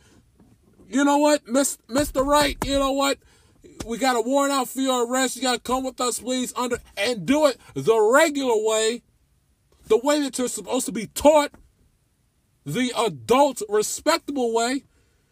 You 0.87 1.05
know 1.05 1.17
what, 1.17 1.45
Mr. 1.45 2.25
Wright, 2.25 2.57
you 2.65 2.77
know 2.77 2.91
what? 2.91 3.19
We 3.85 3.97
got 3.97 4.15
a 4.15 4.21
warrant 4.21 4.53
out 4.53 4.69
for 4.69 4.81
your 4.81 5.09
arrest. 5.09 5.35
You 5.35 5.41
got 5.41 5.53
to 5.55 5.59
come 5.59 5.83
with 5.83 5.99
us, 6.01 6.19
please, 6.19 6.53
under 6.55 6.77
and 6.97 7.25
do 7.25 7.47
it 7.47 7.57
the 7.73 7.99
regular 7.99 8.55
way, 8.55 9.03
the 9.87 9.97
way 9.97 10.21
that 10.21 10.37
you're 10.37 10.47
supposed 10.47 10.85
to 10.85 10.91
be 10.91 11.07
taught, 11.07 11.51
the 12.65 12.91
adult, 12.97 13.61
respectable 13.69 14.53
way. 14.53 14.83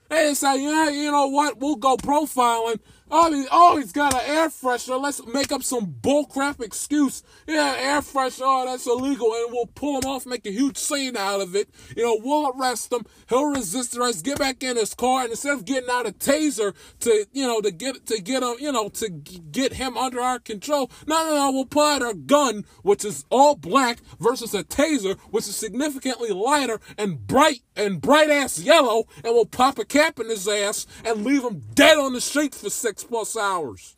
And 0.10 0.38
say, 0.38 0.64
yeah, 0.64 0.90
you 0.90 1.12
know 1.12 1.28
what? 1.28 1.60
We'll 1.60 1.76
go 1.76 1.98
profiling. 1.98 2.80
Oh, 3.10 3.32
he, 3.32 3.48
oh, 3.52 3.78
he's 3.78 3.94
got 3.94 4.14
an 4.14 4.22
air 4.26 4.50
freshener. 4.50 5.02
Let's 5.02 5.26
make 5.26 5.52
up 5.52 5.64
some 5.64 5.86
bullcrap 6.02 6.62
excuse. 6.62 7.24
Yeah, 7.48 7.76
air 7.78 8.02
freshener. 8.02 8.42
Oh, 8.44 8.66
that's 8.66 8.86
illegal, 8.86 9.34
and 9.34 9.54
we'll 9.54 9.68
pull 9.68 10.02
him 10.02 10.10
off, 10.10 10.26
make 10.26 10.46
a 10.46 10.52
huge 10.52 10.78
scene 10.78 11.16
out 11.16 11.40
of 11.40 11.56
it. 11.56 11.70
You 11.96 12.04
know, 12.04 12.20
we'll 12.22 12.52
arrest 12.52 12.92
him. 12.92 13.06
He'll 13.30 13.46
resist 13.46 13.96
arrest. 13.96 14.26
Get 14.26 14.40
back 14.40 14.62
in 14.62 14.76
his 14.76 14.94
car, 14.94 15.22
and 15.22 15.32
instead 15.32 15.54
of 15.54 15.64
getting 15.64 15.90
out 15.90 16.08
a 16.08 16.12
taser 16.12 16.74
to, 17.00 17.26
you 17.32 17.48
know, 17.48 17.62
to 17.62 17.72
get 17.72 18.06
to 18.08 18.22
get 18.22 18.44
him, 18.44 18.56
you 18.60 18.72
know, 18.72 18.90
to 18.90 19.10
get 19.10 19.74
him 19.74 19.98
under 19.98 20.20
our 20.20 20.40
control. 20.40 20.92
No, 21.06 21.30
no, 21.30 21.36
no. 21.36 21.52
We'll 21.52 21.66
pull 21.66 21.86
out 21.86 22.02
our 22.02 22.14
gun, 22.14 22.66
which 22.82 23.06
is 23.06 23.24
all 23.30 23.56
black, 23.56 24.00
versus 24.20 24.54
a 24.54 24.64
taser, 24.64 25.18
which 25.32 25.48
is 25.48 25.56
significantly 25.56 26.30
lighter 26.30 26.80
and 26.98 27.26
bright 27.26 27.62
and 27.78 28.02
bright 28.02 28.30
ass 28.30 28.60
yellow, 28.60 29.06
and 29.24 29.34
we'll 29.34 29.46
pop 29.46 29.80
a 29.80 29.86
cap 29.86 30.20
in 30.20 30.30
his 30.30 30.48
ass 30.48 30.86
and 31.06 31.24
leave 31.24 31.44
him 31.44 31.62
dead 31.74 31.98
on 31.98 32.14
the 32.14 32.22
street 32.22 32.54
for 32.54 32.70
six 32.70 32.97
plus 33.04 33.36
hours. 33.38 33.96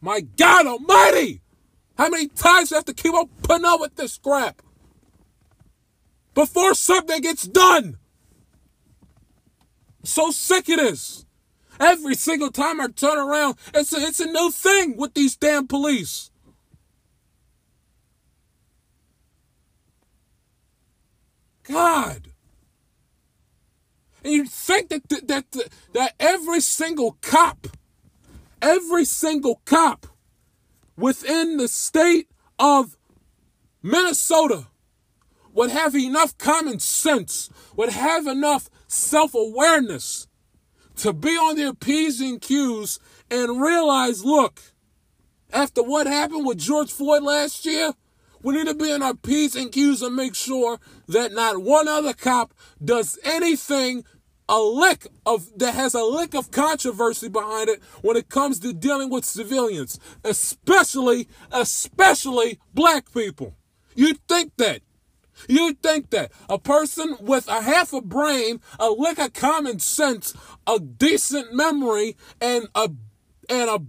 My 0.00 0.20
God 0.20 0.66
Almighty! 0.66 1.42
How 1.98 2.08
many 2.08 2.28
times 2.28 2.70
do 2.70 2.76
I 2.76 2.78
have 2.78 2.84
to 2.86 2.94
keep 2.94 3.12
on 3.12 3.28
putting 3.42 3.66
up 3.66 3.80
with 3.80 3.96
this 3.96 4.16
crap 4.16 4.62
before 6.34 6.74
something 6.74 7.20
gets 7.20 7.46
done? 7.46 7.98
So 10.02 10.30
sick 10.30 10.68
it 10.68 10.78
is. 10.78 11.26
Every 11.78 12.14
single 12.14 12.50
time 12.50 12.80
I 12.80 12.88
turn 12.88 13.18
around, 13.18 13.56
it's 13.74 13.92
a, 13.92 13.98
it's 14.00 14.20
a 14.20 14.26
new 14.26 14.50
thing 14.50 14.96
with 14.96 15.14
these 15.14 15.36
damn 15.36 15.66
police. 15.66 16.30
God. 21.64 22.29
And 24.24 24.32
you 24.32 24.46
think 24.46 24.88
that 24.90 25.08
that 25.08 25.28
that, 25.28 25.68
that 25.92 26.14
every 26.20 26.60
single 26.60 27.18
cop, 27.22 27.66
every 28.60 29.04
single 29.04 29.60
cop 29.64 30.06
within 30.96 31.56
the 31.56 31.68
state 31.68 32.28
of 32.58 32.96
Minnesota 33.82 34.66
would 35.52 35.70
have 35.70 35.94
enough 35.94 36.36
common 36.38 36.78
sense, 36.78 37.50
would 37.76 37.90
have 37.90 38.26
enough 38.26 38.68
self-awareness 38.86 40.28
to 40.96 41.12
be 41.12 41.30
on 41.30 41.56
their 41.56 41.72
P's 41.72 42.20
and 42.20 42.40
Q's 42.40 42.98
and 43.30 43.60
realize, 43.60 44.24
look, 44.24 44.60
after 45.52 45.82
what 45.82 46.06
happened 46.06 46.46
with 46.46 46.58
George 46.58 46.92
Floyd 46.92 47.22
last 47.22 47.64
year, 47.64 47.94
we 48.42 48.54
need 48.54 48.66
to 48.66 48.74
be 48.74 48.90
in 48.90 49.02
our 49.02 49.14
P's 49.14 49.54
and 49.54 49.72
Q's 49.72 50.02
and 50.02 50.16
make 50.16 50.34
sure 50.34 50.78
that 51.08 51.32
not 51.32 51.62
one 51.62 51.88
other 51.88 52.14
cop 52.14 52.54
does 52.82 53.18
anything 53.24 54.04
a 54.50 54.58
lick 54.58 55.06
of 55.24 55.48
that 55.58 55.74
has 55.74 55.94
a 55.94 56.02
lick 56.02 56.34
of 56.34 56.50
controversy 56.50 57.28
behind 57.28 57.68
it 57.68 57.80
when 58.02 58.16
it 58.16 58.28
comes 58.28 58.58
to 58.58 58.72
dealing 58.72 59.08
with 59.08 59.24
civilians, 59.24 59.98
especially 60.24 61.28
especially 61.52 62.58
black 62.74 63.12
people. 63.14 63.54
You'd 63.94 64.18
think 64.26 64.52
that. 64.56 64.82
You'd 65.48 65.82
think 65.82 66.10
that 66.10 66.32
a 66.50 66.58
person 66.58 67.16
with 67.20 67.48
a 67.48 67.62
half 67.62 67.92
a 67.92 68.02
brain, 68.02 68.60
a 68.78 68.90
lick 68.90 69.18
of 69.18 69.32
common 69.32 69.78
sense, 69.78 70.34
a 70.66 70.78
decent 70.78 71.54
memory, 71.54 72.16
and 72.40 72.68
a 72.74 72.90
and 73.48 73.70
a 73.70 73.82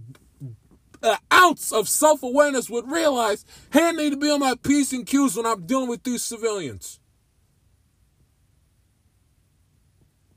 an 1.02 1.16
ounce 1.32 1.72
of 1.72 1.88
self 1.88 2.22
awareness 2.22 2.70
would 2.70 2.90
realize, 2.90 3.44
hey, 3.72 3.88
I 3.88 3.92
need 3.92 4.10
to 4.10 4.16
be 4.16 4.30
on 4.30 4.40
my 4.40 4.54
P's 4.62 4.92
and 4.92 5.06
Q's 5.06 5.36
when 5.36 5.46
I'm 5.46 5.66
dealing 5.66 5.88
with 5.88 6.02
these 6.02 6.22
civilians. 6.22 7.00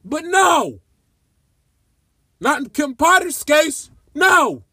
But 0.03 0.25
no! 0.25 0.79
Not 2.39 2.59
in 2.59 2.69
Kim 2.69 2.95
Potter's 2.95 3.43
case, 3.43 3.89
no! 4.13 4.63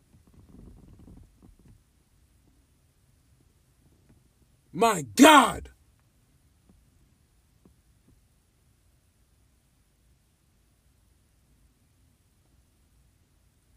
My 4.73 5.05
God! 5.17 5.71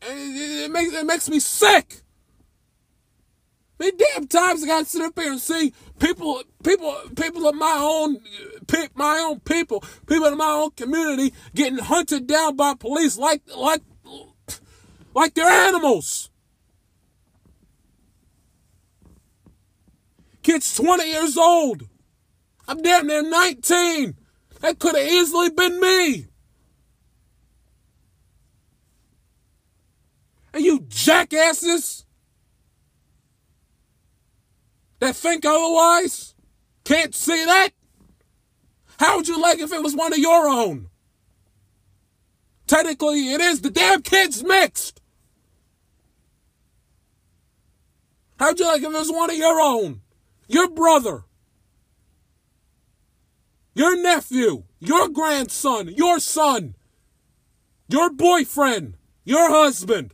it, 0.07 0.65
it, 0.65 0.71
makes 0.71 0.93
it 0.93 1.05
makes 1.05 1.29
me 1.29 1.39
sick. 1.39 2.01
Many 3.77 3.97
damn 3.97 4.27
times 4.27 4.63
I 4.63 4.67
gotta 4.67 4.85
sit 4.85 5.01
up 5.01 5.19
here 5.19 5.31
and 5.31 5.39
see 5.39 5.73
people, 5.99 6.41
people, 6.63 6.95
people 7.15 7.47
of 7.47 7.55
my 7.55 7.77
own, 7.79 8.17
my 8.95 9.19
own 9.19 9.41
people, 9.41 9.83
people 10.07 10.27
in 10.27 10.37
my 10.37 10.51
own 10.51 10.71
community 10.71 11.33
getting 11.53 11.79
hunted 11.79 12.25
down 12.25 12.55
by 12.55 12.73
police 12.73 13.17
like, 13.17 13.41
like, 13.55 13.81
like 15.13 15.33
they're 15.33 15.49
animals. 15.49 16.29
Kid's 20.41 20.75
20 20.75 21.09
years 21.09 21.37
old. 21.37 21.87
I'm 22.67 22.81
damn 22.81 23.07
near 23.07 23.27
19. 23.27 24.15
That 24.61 24.79
could 24.79 24.95
have 24.95 25.05
easily 25.05 25.49
been 25.49 25.79
me. 25.79 26.27
And 30.53 30.63
you 30.63 30.85
jackasses 30.87 32.04
that 35.05 35.15
think 35.15 35.45
otherwise 35.45 36.35
can't 36.83 37.13
see 37.13 37.45
that? 37.45 37.69
How 38.99 39.17
would 39.17 39.27
you 39.27 39.39
like 39.41 39.59
if 39.59 39.71
it 39.71 39.83
was 39.83 39.95
one 39.95 40.13
of 40.13 40.19
your 40.19 40.47
own? 40.47 40.89
Technically, 42.67 43.33
it 43.33 43.41
is. 43.41 43.61
The 43.61 43.69
damn 43.69 44.01
kid's 44.01 44.43
mixed. 44.43 45.01
How'd 48.37 48.59
you 48.59 48.65
like 48.65 48.81
if 48.81 48.89
it 48.89 48.97
was 48.97 49.11
one 49.11 49.29
of 49.29 49.37
your 49.37 49.59
own? 49.61 50.01
Your 50.47 50.69
brother, 50.69 51.23
your 53.73 53.99
nephew, 54.01 54.63
your 54.79 55.09
grandson, 55.09 55.89
your 55.95 56.19
son, 56.19 56.75
your 57.87 58.11
boyfriend, 58.11 58.97
your 59.23 59.49
husband 59.49 60.13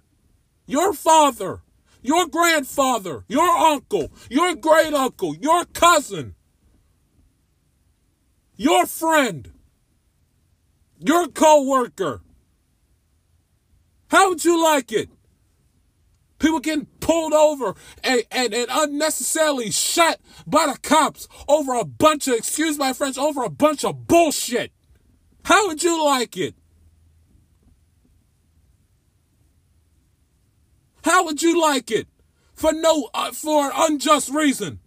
your 0.72 0.94
father, 0.94 1.62
your 2.02 2.28
grandfather, 2.28 3.24
your 3.28 3.50
uncle, 3.50 4.12
your 4.30 4.56
great 4.56 4.94
uncle, 4.94 5.36
your 5.36 5.66
cousin, 5.66 6.36
your 8.56 8.86
friend, 8.86 9.52
your 11.00 11.28
co-worker. 11.28 12.22
How 14.10 14.30
would 14.30 14.44
you 14.44 14.62
like 14.62 14.92
it? 14.92 15.10
People 16.38 16.60
getting 16.60 16.88
pulled 17.00 17.34
over 17.34 17.76
and, 18.04 18.24
and, 18.32 18.54
and 18.54 18.68
unnecessarily 18.70 19.72
shot 19.72 20.18
by 20.48 20.66
the 20.68 20.78
cops 20.80 21.28
over 21.48 21.76
a 21.76 21.86
bunch 21.86 22.28
of, 22.28 22.34
excuse 22.36 22.78
my 22.78 22.94
French, 22.94 23.18
over 23.18 23.44
a 23.44 23.50
bunch 23.50 23.86
of 23.86 24.08
bullshit. 24.08 24.72
How 25.44 25.68
would 25.68 25.84
you 25.84 26.04
like 26.04 26.36
it? 26.38 26.56
How 31.04 31.26
would 31.26 31.42
you 31.42 31.60
like 31.60 31.92
it? 31.92 32.08
For 32.54 32.72
no, 32.72 33.10
uh, 33.14 33.32
for 33.32 33.66
an 33.66 33.72
unjust 33.76 34.30
reason. 34.30 34.80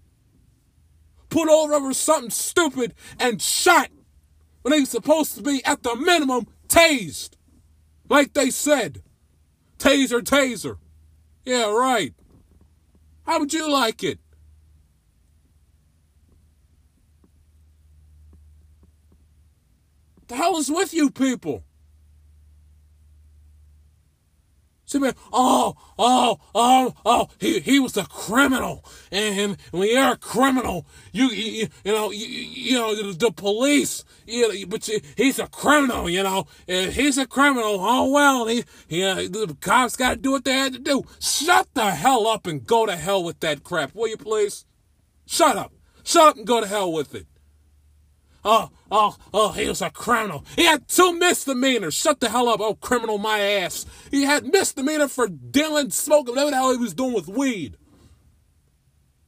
Put 1.29 1.49
over 1.49 1.93
something 1.93 2.31
stupid 2.31 2.95
and 3.19 3.43
shot 3.43 3.89
when 4.63 4.73
they 4.73 4.85
supposed 4.85 5.35
to 5.37 5.43
be 5.43 5.65
at 5.65 5.83
the 5.83 5.97
minimum 5.97 6.47
tased. 6.69 7.31
Like 8.09 8.35
they 8.35 8.51
said. 8.51 9.03
Taser, 9.79 10.21
taser. 10.21 10.77
Yeah, 11.45 11.71
right. 11.73 12.15
How 13.27 13.41
would 13.41 13.53
you 13.53 13.71
like 13.71 14.05
it? 14.05 14.19
The 20.29 20.37
hell 20.37 20.57
is 20.57 20.71
with 20.71 20.95
you 20.95 21.11
people? 21.11 21.65
Oh, 25.33 25.77
oh, 25.99 26.39
oh, 26.55 26.95
oh, 27.05 27.29
he, 27.39 27.61
he 27.61 27.81
was 27.81 27.97
a 27.97 28.05
criminal. 28.05 28.85
And, 29.11 29.39
and 29.39 29.57
when 29.71 29.89
you're 29.89 30.13
a 30.13 30.17
criminal, 30.17 30.87
you, 31.13 31.29
you, 31.29 31.69
you 31.85 31.93
know, 31.93 32.11
you, 32.11 32.27
you 32.27 32.75
know, 32.75 33.13
the 33.13 33.31
police, 33.31 34.05
you, 34.27 34.67
but 34.67 34.87
you, 34.89 35.01
he's 35.17 35.39
a 35.39 35.47
criminal, 35.47 36.09
you 36.09 36.23
know, 36.23 36.47
and 36.69 36.93
he's 36.93 37.19
a 37.19 37.27
criminal. 37.27 37.79
Oh, 37.81 38.11
well, 38.11 38.47
he, 38.47 38.65
he, 38.89 39.05
uh, 39.05 39.15
the 39.15 39.57
cops 39.61 39.97
got 39.97 40.11
to 40.11 40.17
do 40.17 40.33
what 40.33 40.45
they 40.45 40.53
had 40.53 40.73
to 40.75 40.79
do. 40.79 41.05
Shut 41.21 41.69
the 41.75 41.91
hell 41.91 42.27
up 42.27 42.47
and 42.47 42.67
go 42.67 42.87
to 42.87 42.97
hell 42.97 43.23
with 43.25 43.41
that 43.41 43.65
crap, 43.65 43.95
will 43.95 44.09
you 44.09 44.17
please? 44.17 44.65
Shut 45.27 45.57
up. 45.57 45.73
Shut 46.03 46.29
up 46.29 46.37
and 46.37 46.47
go 46.47 46.61
to 46.61 46.67
hell 46.67 46.93
with 46.93 47.15
it. 47.15 47.27
Oh, 48.45 48.71
oh, 48.95 49.17
oh, 49.35 49.53
he 49.53 49.69
was 49.69 49.83
a 49.83 49.91
criminal. 49.91 50.45
He 50.55 50.65
had 50.65 50.87
two 50.87 51.19
misdemeanors. 51.19 51.95
Shut 51.95 52.21
the 52.21 52.29
hell 52.29 52.49
up, 52.49 52.61
oh, 52.61 52.75
criminal, 52.75 53.19
my 53.19 53.41
ass. 53.41 53.85
He 54.11 54.23
had 54.23 54.47
misdemeanor 54.47 55.09
for 55.09 55.27
dealing, 55.29 55.91
smoking, 55.91 56.35
whatever 56.35 56.51
the 56.51 56.57
hell 56.57 56.73
he 56.73 56.79
was 56.79 56.95
doing 56.95 57.13
with 57.13 57.29
weed. 57.29 57.77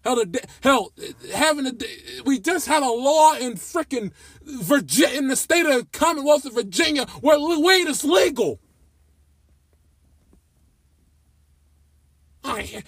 Hell, 0.04 0.16
the, 0.16 0.40
hell, 0.62 0.92
having 1.34 1.66
a, 1.66 1.72
we 2.24 2.38
just 2.38 2.68
had 2.68 2.84
a 2.84 2.88
law 2.88 3.34
in 3.34 3.54
frickin' 3.54 4.12
Virginia, 4.44 5.18
in 5.18 5.26
the 5.26 5.34
state 5.34 5.66
of 5.66 5.90
Commonwealth 5.90 6.44
of 6.44 6.54
Virginia, 6.54 7.06
where 7.20 7.38
weed 7.40 7.88
is 7.88 8.04
legal. 8.04 8.60
Oh, 12.44 12.54
he, 12.54 12.82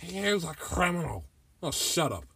he, 0.00 0.06
he 0.06 0.32
was 0.34 0.44
a 0.44 0.52
criminal. 0.52 1.24
Oh, 1.62 1.70
shut 1.70 2.12
up. 2.12 2.26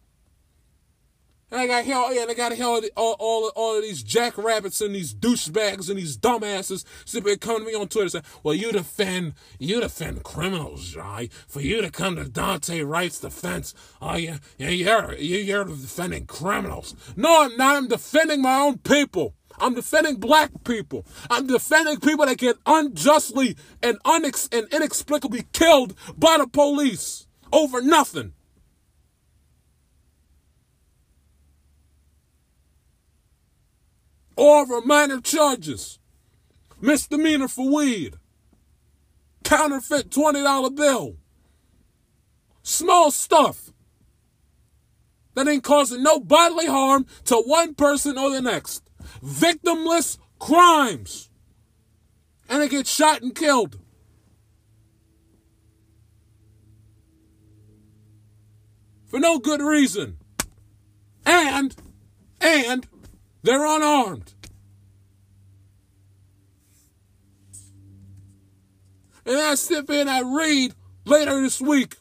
And 1.49 1.61
I 1.61 1.67
got 1.67 1.85
hell, 1.85 2.07
oh, 2.07 2.11
yeah, 2.11 2.23
and 2.23 2.31
I 2.31 2.33
got 2.33 2.51
hell 2.51 2.81
all, 2.97 3.15
all, 3.19 3.51
all 3.55 3.77
of 3.77 3.81
these 3.81 4.03
jackrabbits 4.03 4.81
and 4.81 4.93
these 4.93 5.13
douchebags 5.13 5.87
and 5.87 5.97
these 5.97 6.17
dumbasses 6.17 6.83
simply 7.05 7.37
come 7.37 7.59
to 7.59 7.65
me 7.65 7.73
on 7.73 7.87
Twitter 7.87 8.17
and 8.17 8.25
say, 8.25 8.39
well, 8.43 8.53
you 8.53 8.73
defend, 8.73 9.33
you 9.57 9.79
defend 9.79 10.23
criminals, 10.23 10.89
Jai. 10.89 11.29
For 11.47 11.61
you 11.61 11.81
to 11.81 11.89
come 11.89 12.17
to 12.17 12.25
Daunte 12.25 12.85
Wright's 12.85 13.21
defense, 13.21 13.73
oh, 14.01 14.17
yeah, 14.17 14.39
yeah, 14.57 14.69
you're, 14.69 15.13
you're 15.15 15.63
defending 15.63 16.25
criminals. 16.25 16.95
No, 17.15 17.43
I'm 17.43 17.55
not. 17.55 17.77
I'm 17.77 17.87
defending 17.87 18.41
my 18.41 18.59
own 18.59 18.79
people. 18.79 19.33
I'm 19.57 19.73
defending 19.73 20.17
black 20.17 20.51
people. 20.65 21.05
I'm 21.29 21.47
defending 21.47 22.01
people 22.01 22.25
that 22.25 22.37
get 22.37 22.57
unjustly 22.65 23.55
and, 23.81 23.97
unex- 24.03 24.53
and 24.55 24.67
inexplicably 24.73 25.45
killed 25.53 25.95
by 26.17 26.37
the 26.39 26.47
police 26.47 27.25
over 27.53 27.81
nothing. 27.81 28.33
Over 34.37 34.81
minor 34.81 35.19
charges. 35.19 35.99
Misdemeanor 36.79 37.47
for 37.47 37.73
weed. 37.73 38.15
Counterfeit 39.43 40.09
$20 40.09 40.75
bill. 40.75 41.15
Small 42.61 43.11
stuff 43.11 43.71
that 45.33 45.47
ain't 45.47 45.63
causing 45.63 46.03
no 46.03 46.19
bodily 46.19 46.67
harm 46.67 47.05
to 47.25 47.35
one 47.35 47.73
person 47.75 48.17
or 48.17 48.29
the 48.29 48.41
next. 48.41 48.83
Victimless 49.23 50.17
crimes. 50.39 51.29
And 52.49 52.61
they 52.61 52.67
get 52.67 52.87
shot 52.87 53.21
and 53.21 53.33
killed. 53.33 53.79
For 59.07 59.19
no 59.19 59.39
good 59.39 59.61
reason. 59.61 60.17
And, 61.25 61.75
and, 62.41 62.87
they're 63.47 63.65
unarmed. 63.65 64.33
And 69.25 69.37
I 69.37 69.55
sit 69.55 69.89
and 69.89 70.09
I 70.09 70.21
read 70.21 70.73
later 71.05 71.41
this 71.41 71.61
week. 71.61 71.95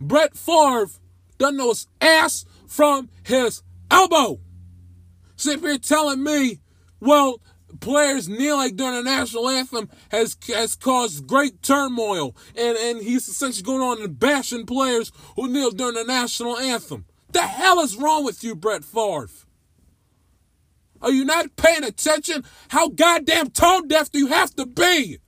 Brett 0.00 0.34
Favre 0.34 0.88
done 1.36 1.58
know 1.58 1.68
his 1.68 1.86
ass 2.00 2.46
from 2.66 3.10
his 3.24 3.62
elbow. 3.90 4.40
Sit 5.36 5.60
here 5.60 5.76
telling 5.76 6.22
me, 6.22 6.60
well, 7.00 7.42
players 7.80 8.26
kneeling 8.26 8.76
during 8.76 8.94
the 8.94 9.02
national 9.02 9.50
anthem 9.50 9.90
has 10.10 10.34
has 10.48 10.76
caused 10.76 11.26
great 11.26 11.62
turmoil, 11.62 12.34
and 12.56 12.78
and 12.78 13.02
he's 13.02 13.28
essentially 13.28 13.64
going 13.64 13.82
on 13.82 14.02
and 14.02 14.18
bashing 14.18 14.64
players 14.64 15.12
who 15.36 15.48
kneel 15.48 15.70
during 15.70 15.94
the 15.94 16.04
national 16.04 16.56
anthem. 16.56 17.04
The 17.32 17.42
hell 17.42 17.80
is 17.80 17.96
wrong 17.96 18.24
with 18.24 18.42
you, 18.42 18.54
Brett 18.54 18.82
Favre? 18.82 19.28
Are 21.02 21.10
you 21.10 21.24
not 21.24 21.56
paying 21.56 21.84
attention? 21.84 22.44
How 22.68 22.88
goddamn 22.88 23.50
tone 23.50 23.88
deaf 23.88 24.10
do 24.10 24.18
you 24.18 24.26
have 24.28 24.54
to 24.56 24.66
be? 24.66 25.18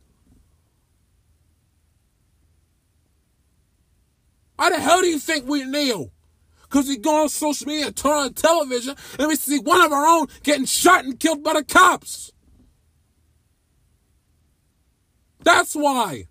Why 4.56 4.70
the 4.70 4.78
hell 4.78 5.00
do 5.00 5.08
you 5.08 5.18
think 5.18 5.48
we 5.48 5.64
kneel? 5.64 6.12
Because 6.62 6.88
we 6.88 6.96
go 6.96 7.22
on 7.22 7.28
social 7.28 7.66
media 7.66 7.90
turn 7.90 8.12
on 8.12 8.34
television 8.34 8.96
and 9.18 9.28
we 9.28 9.36
see 9.36 9.58
one 9.58 9.80
of 9.80 9.92
our 9.92 10.06
own 10.06 10.26
getting 10.42 10.66
shot 10.66 11.04
and 11.04 11.18
killed 11.18 11.42
by 11.42 11.54
the 11.54 11.64
cops. 11.64 12.32
That's 15.42 15.74
why. 15.74 16.26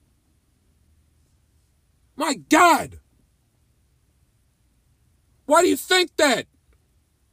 My 2.15 2.35
God. 2.35 2.99
Why 5.45 5.63
do 5.63 5.67
you 5.67 5.75
think 5.75 6.15
that? 6.17 6.47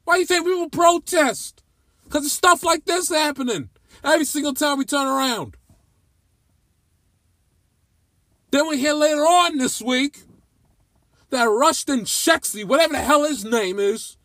Why 0.04 0.14
do 0.14 0.20
you 0.20 0.26
think 0.26 0.44
we 0.44 0.54
will 0.54 0.70
protest? 0.70 1.62
Because 2.08 2.32
stuff 2.32 2.62
like 2.62 2.86
this 2.86 3.10
happening 3.10 3.68
every 4.02 4.24
single 4.24 4.54
time 4.54 4.78
we 4.78 4.84
turn 4.84 5.06
around. 5.06 5.56
Then 8.50 8.66
we 8.66 8.78
hear 8.78 8.94
later 8.94 9.20
on 9.20 9.58
this 9.58 9.82
week 9.82 10.22
that 11.28 11.44
Rushton 11.44 12.00
Sheskey, 12.00 12.64
whatever 12.64 12.94
the 12.94 13.00
hell 13.00 13.24
his 13.24 13.44
name 13.44 13.78
is, 13.78 14.16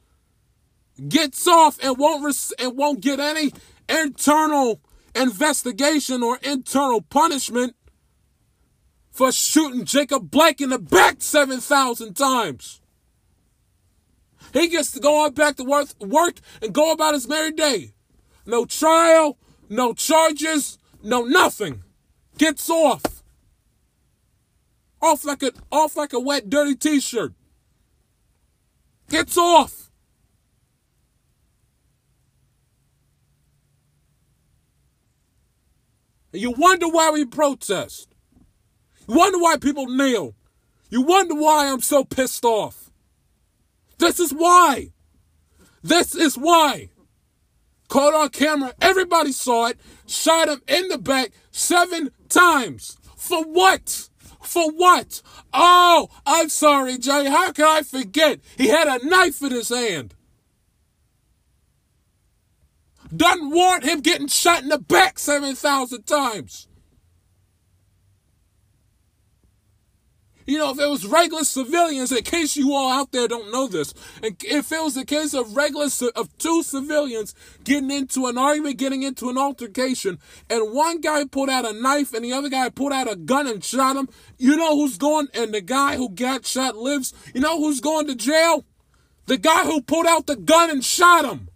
gets 1.09 1.45
off 1.45 1.77
and 1.83 1.97
won't 1.97 2.23
res- 2.23 2.53
and 2.57 2.77
won't 2.77 3.01
get 3.01 3.19
any 3.19 3.51
internal 3.89 4.79
investigation 5.13 6.23
or 6.23 6.37
internal 6.41 7.01
punishment 7.01 7.75
for 9.11 9.31
shooting 9.33 9.83
Jacob 9.83 10.31
Blake 10.31 10.61
in 10.61 10.69
the 10.69 10.79
back 10.79 11.17
7,000 11.19 12.13
times. 12.13 12.79
He 14.53 14.67
gets 14.67 14.91
to 14.91 14.99
go 14.99 15.25
on 15.25 15.33
back 15.33 15.55
to 15.57 15.63
work, 15.63 15.87
work 15.99 16.35
and 16.61 16.71
go 16.71 16.91
about 16.91 17.15
his 17.15 17.27
merry 17.27 17.51
day. 17.51 17.93
No 18.45 18.65
trial, 18.65 19.37
no 19.67 19.93
charges, 19.93 20.77
no 21.01 21.23
nothing. 21.23 21.83
Gets 22.37 22.69
off. 22.69 23.23
Off 25.01 25.25
like 25.25 25.43
a 25.43 25.51
off 25.71 25.97
like 25.97 26.13
a 26.13 26.19
wet, 26.19 26.49
dirty 26.49 26.75
t-shirt. 26.75 27.33
Gets 29.09 29.37
off. 29.37 29.91
And 36.31 36.41
you 36.41 36.51
wonder 36.51 36.87
why 36.87 37.11
we 37.11 37.25
protest. 37.25 38.13
You 39.07 39.15
wonder 39.15 39.39
why 39.39 39.57
people 39.57 39.87
kneel. 39.87 40.35
You 40.89 41.01
wonder 41.01 41.35
why 41.35 41.67
I'm 41.71 41.81
so 41.81 42.03
pissed 42.03 42.45
off. 42.45 42.82
This 44.03 44.19
is 44.19 44.33
why. 44.33 44.89
This 45.81 46.13
is 46.13 46.37
why. 46.37 46.89
Caught 47.87 48.13
on 48.13 48.29
camera, 48.31 48.73
everybody 48.81 49.31
saw 49.31 49.67
it, 49.67 49.79
shot 50.05 50.49
him 50.49 50.61
in 50.67 50.89
the 50.89 50.97
back 50.97 51.31
seven 51.51 52.09
times. 52.27 52.97
For 53.15 53.45
what? 53.45 54.09
For 54.41 54.69
what? 54.71 55.21
Oh, 55.53 56.09
I'm 56.25 56.49
sorry, 56.49 56.97
Jay. 56.97 57.29
How 57.29 57.53
can 57.53 57.65
I 57.65 57.81
forget? 57.81 58.41
He 58.57 58.67
had 58.67 58.89
a 58.89 59.05
knife 59.05 59.41
in 59.41 59.51
his 59.51 59.69
hand. 59.69 60.15
Doesn't 63.15 63.51
warrant 63.51 63.85
him 63.85 64.01
getting 64.01 64.27
shot 64.27 64.63
in 64.63 64.67
the 64.67 64.79
back 64.79 65.17
7,000 65.17 66.03
times. 66.03 66.67
You 70.45 70.57
know, 70.57 70.71
if 70.71 70.79
it 70.79 70.89
was 70.89 71.05
regular 71.05 71.43
civilians, 71.43 72.11
in 72.11 72.23
case 72.23 72.55
you 72.55 72.73
all 72.73 72.91
out 72.91 73.11
there 73.11 73.27
don't 73.27 73.51
know 73.51 73.67
this, 73.67 73.93
and 74.21 74.35
if 74.43 74.71
it 74.71 74.83
was 74.83 74.97
a 74.97 75.05
case 75.05 75.33
of 75.33 75.55
regular 75.55 75.87
of 76.15 76.37
two 76.37 76.63
civilians 76.63 77.33
getting 77.63 77.91
into 77.91 78.27
an 78.27 78.37
argument, 78.37 78.77
getting 78.77 79.03
into 79.03 79.29
an 79.29 79.37
altercation, 79.37 80.19
and 80.49 80.73
one 80.73 81.01
guy 81.01 81.25
pulled 81.25 81.49
out 81.49 81.65
a 81.65 81.73
knife 81.73 82.13
and 82.13 82.25
the 82.25 82.33
other 82.33 82.49
guy 82.49 82.69
pulled 82.69 82.93
out 82.93 83.11
a 83.11 83.15
gun 83.15 83.47
and 83.47 83.63
shot 83.63 83.95
him, 83.95 84.09
you 84.37 84.55
know 84.55 84.75
who's 84.75 84.97
going? 84.97 85.27
And 85.33 85.53
the 85.53 85.61
guy 85.61 85.95
who 85.95 86.09
got 86.09 86.45
shot 86.45 86.75
lives. 86.75 87.13
You 87.33 87.41
know 87.41 87.59
who's 87.59 87.79
going 87.79 88.07
to 88.07 88.15
jail? 88.15 88.65
The 89.25 89.37
guy 89.37 89.63
who 89.63 89.81
pulled 89.81 90.05
out 90.05 90.27
the 90.27 90.35
gun 90.35 90.69
and 90.69 90.83
shot 90.83 91.25
him. 91.25 91.49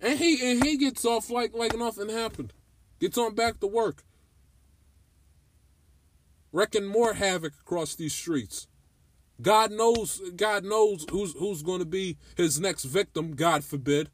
And 0.00 0.18
he 0.18 0.50
and 0.50 0.64
he 0.64 0.76
gets 0.76 1.04
off 1.04 1.30
like 1.30 1.54
like 1.54 1.76
nothing 1.76 2.08
happened. 2.08 2.52
Gets 3.00 3.18
on 3.18 3.34
back 3.34 3.60
to 3.60 3.66
work. 3.66 4.04
Wrecking 6.52 6.86
more 6.86 7.14
havoc 7.14 7.52
across 7.60 7.94
these 7.94 8.14
streets. 8.14 8.68
God 9.40 9.70
knows 9.70 10.20
God 10.36 10.64
knows 10.64 11.06
who's 11.10 11.34
who's 11.34 11.62
going 11.62 11.80
to 11.80 11.86
be 11.86 12.16
his 12.36 12.60
next 12.60 12.84
victim, 12.84 13.34
God 13.34 13.64
forbid. 13.64 14.10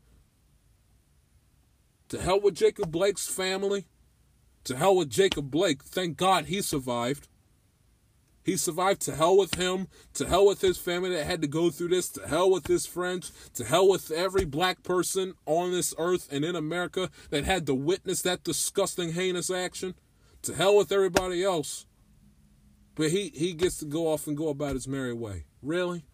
To 2.09 2.21
hell 2.21 2.41
with 2.41 2.55
Jacob 2.55 2.91
Blake's 2.91 3.27
family. 3.27 3.87
To 4.65 4.77
hell 4.77 4.97
with 4.97 5.11
Jacob 5.11 5.51
Blake. 5.51 5.83
Thank 5.83 6.17
God 6.17 6.47
he 6.47 6.63
survived. 6.63 7.29
He 8.45 8.59
survived 8.59 9.01
to 9.03 9.15
hell 9.15 9.39
with 9.39 9.55
him, 9.55 9.89
to 10.13 10.27
hell 10.27 10.47
with 10.47 10.61
his 10.61 10.77
family 10.77 11.11
that 11.11 11.25
had 11.25 11.41
to 11.41 11.49
go 11.49 11.71
through 11.71 11.89
this, 11.89 12.11
to 12.11 12.29
hell 12.29 12.51
with 12.51 12.67
his 12.67 12.85
friends, 12.85 13.33
to 13.55 13.65
hell 13.65 13.89
with 13.89 14.11
every 14.11 14.45
black 14.45 14.83
person 14.83 15.33
on 15.47 15.73
this 15.73 15.95
earth 15.97 16.29
and 16.31 16.45
in 16.45 16.55
America 16.55 17.11
that 17.31 17.45
had 17.45 17.67
to 17.67 17.75
witness 17.75 18.21
that 18.23 18.45
disgusting, 18.45 19.15
heinous 19.15 19.51
action. 19.51 19.95
To 20.43 20.55
hell 20.55 20.77
with 20.77 20.93
everybody 20.93 21.43
else. 21.43 21.87
But 22.95 23.11
he, 23.11 23.33
he 23.35 23.55
gets 23.55 23.79
to 23.79 23.87
go 23.87 24.09
off 24.09 24.27
and 24.27 24.37
go 24.37 24.49
about 24.49 24.75
his 24.75 24.87
merry 24.87 25.15
way. 25.15 25.47
Really? 25.63 26.05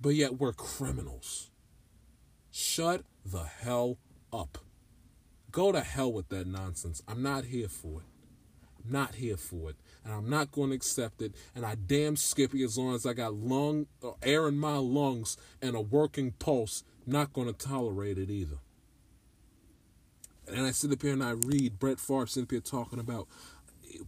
But 0.00 0.10
yet 0.10 0.38
we're 0.38 0.52
criminals. 0.52 1.50
Shut 2.52 3.02
the 3.24 3.42
hell 3.42 3.98
up. 4.32 4.58
Go 5.50 5.72
to 5.72 5.80
hell 5.80 6.12
with 6.12 6.28
that 6.28 6.46
nonsense. 6.46 7.02
I'm 7.08 7.22
not 7.22 7.46
here 7.46 7.68
for 7.68 8.02
it. 8.02 8.11
Not 8.88 9.16
here 9.16 9.36
for 9.36 9.70
it. 9.70 9.76
And 10.04 10.12
I'm 10.12 10.28
not 10.28 10.50
going 10.50 10.70
to 10.70 10.76
accept 10.76 11.22
it. 11.22 11.34
And 11.54 11.64
I 11.64 11.76
damn 11.76 12.16
skippy 12.16 12.62
as 12.64 12.76
long 12.76 12.94
as 12.94 13.06
I 13.06 13.12
got 13.12 13.34
lung 13.34 13.86
uh, 14.02 14.12
air 14.22 14.48
in 14.48 14.58
my 14.58 14.76
lungs 14.76 15.36
and 15.60 15.76
a 15.76 15.80
working 15.80 16.32
pulse, 16.32 16.82
not 17.06 17.32
going 17.32 17.46
to 17.46 17.52
tolerate 17.52 18.18
it 18.18 18.30
either. 18.30 18.58
And 20.48 20.66
I 20.66 20.72
sit 20.72 20.92
up 20.92 21.02
here 21.02 21.12
and 21.12 21.22
I 21.22 21.30
read 21.30 21.78
Brett 21.78 22.00
Favre 22.00 22.26
sitting 22.26 22.48
here 22.50 22.60
talking 22.60 22.98
about 22.98 23.28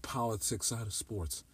politics 0.03 0.73
out 0.73 0.87
of 0.87 0.93
sports. 0.93 1.45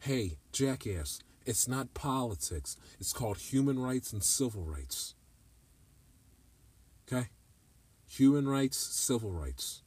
Hey, 0.00 0.38
jackass, 0.52 1.20
it's 1.44 1.66
not 1.66 1.94
politics. 1.94 2.76
It's 3.00 3.12
called 3.12 3.38
human 3.38 3.78
rights 3.78 4.12
and 4.12 4.22
civil 4.22 4.62
rights. 4.62 5.14
Okay? 7.10 7.28
Human 8.06 8.48
rights, 8.48 8.78
civil 8.78 9.32
rights. 9.32 9.82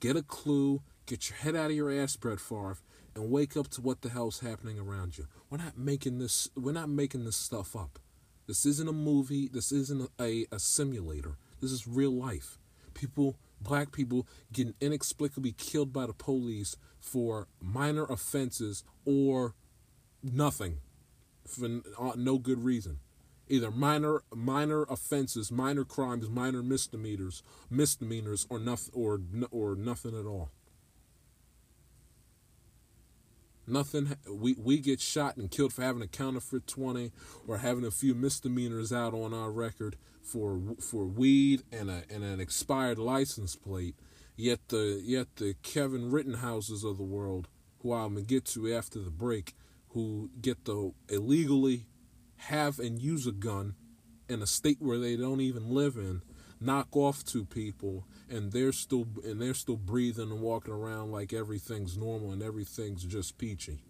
Get 0.00 0.16
a 0.16 0.22
clue, 0.22 0.82
get 1.08 1.30
your 1.30 1.38
head 1.38 1.56
out 1.56 1.70
of 1.70 1.76
your 1.76 1.90
ass, 1.90 2.14
Brett 2.16 2.38
Favre, 2.38 2.78
and 3.14 3.30
wake 3.30 3.56
up 3.56 3.68
to 3.68 3.80
what 3.80 4.02
the 4.02 4.10
hell's 4.10 4.40
happening 4.40 4.78
around 4.78 5.18
you. 5.18 5.26
We're 5.50 5.58
not 5.58 5.76
making 5.76 6.18
this 6.18 6.48
we're 6.54 6.72
not 6.72 6.88
making 6.88 7.24
this 7.24 7.36
stuff 7.36 7.74
up. 7.74 7.98
This 8.46 8.64
isn't 8.64 8.88
a 8.88 8.92
movie, 8.92 9.48
this 9.48 9.72
isn't 9.72 10.10
a, 10.20 10.46
a 10.52 10.58
simulator. 10.58 11.36
This 11.60 11.72
is 11.72 11.88
real 11.88 12.12
life. 12.12 12.58
People 12.94 13.36
black 13.60 13.90
people 13.90 14.26
getting 14.52 14.74
inexplicably 14.80 15.52
killed 15.52 15.92
by 15.92 16.06
the 16.06 16.12
police 16.12 16.76
for 17.00 17.48
minor 17.60 18.04
offenses 18.04 18.84
or 19.04 19.54
nothing 20.22 20.78
for 21.46 21.80
uh, 21.98 22.12
no 22.16 22.38
good 22.38 22.62
reason 22.62 22.98
either 23.48 23.70
minor 23.70 24.22
minor 24.32 24.82
offenses 24.84 25.50
minor 25.50 25.84
crimes 25.84 26.28
minor 26.28 26.62
misdemeanors 26.62 27.42
misdemeanors 27.70 28.46
or 28.48 28.58
nothing 28.58 28.92
or 28.94 29.20
or 29.50 29.74
nothing 29.74 30.16
at 30.18 30.26
all 30.26 30.50
Nothing. 33.68 34.16
We 34.30 34.54
we 34.54 34.78
get 34.78 35.00
shot 35.00 35.36
and 35.36 35.50
killed 35.50 35.72
for 35.72 35.82
having 35.82 36.02
a 36.02 36.06
counterfeit 36.06 36.66
twenty 36.66 37.12
or 37.46 37.58
having 37.58 37.84
a 37.84 37.90
few 37.90 38.14
misdemeanors 38.14 38.92
out 38.92 39.14
on 39.14 39.34
our 39.34 39.50
record 39.50 39.96
for 40.22 40.60
for 40.80 41.06
weed 41.06 41.62
and 41.70 41.90
a 41.90 42.02
and 42.10 42.24
an 42.24 42.40
expired 42.40 42.98
license 42.98 43.56
plate. 43.56 43.96
Yet 44.36 44.60
the 44.68 45.00
yet 45.04 45.36
the 45.36 45.54
Kevin 45.62 46.10
Rittenhouses 46.10 46.84
of 46.84 46.96
the 46.96 47.04
world, 47.04 47.48
who 47.80 47.92
I'm 47.92 48.14
gonna 48.14 48.24
get 48.24 48.44
to 48.46 48.72
after 48.72 49.00
the 49.00 49.10
break, 49.10 49.54
who 49.90 50.30
get 50.40 50.64
to 50.64 50.94
illegally 51.08 51.86
have 52.36 52.78
and 52.78 53.00
use 53.00 53.26
a 53.26 53.32
gun 53.32 53.74
in 54.28 54.42
a 54.42 54.46
state 54.46 54.78
where 54.80 54.98
they 54.98 55.16
don't 55.16 55.40
even 55.40 55.70
live 55.70 55.96
in, 55.96 56.22
knock 56.60 56.96
off 56.96 57.24
two 57.24 57.44
people 57.44 58.04
and 58.28 58.52
they're 58.52 58.72
still 58.72 59.06
and 59.24 59.40
they're 59.40 59.54
still 59.54 59.76
breathing 59.76 60.30
and 60.30 60.40
walking 60.40 60.72
around 60.72 61.12
like 61.12 61.32
everything's 61.32 61.96
normal 61.96 62.32
and 62.32 62.42
everything's 62.42 63.04
just 63.04 63.38
peachy. 63.38 63.82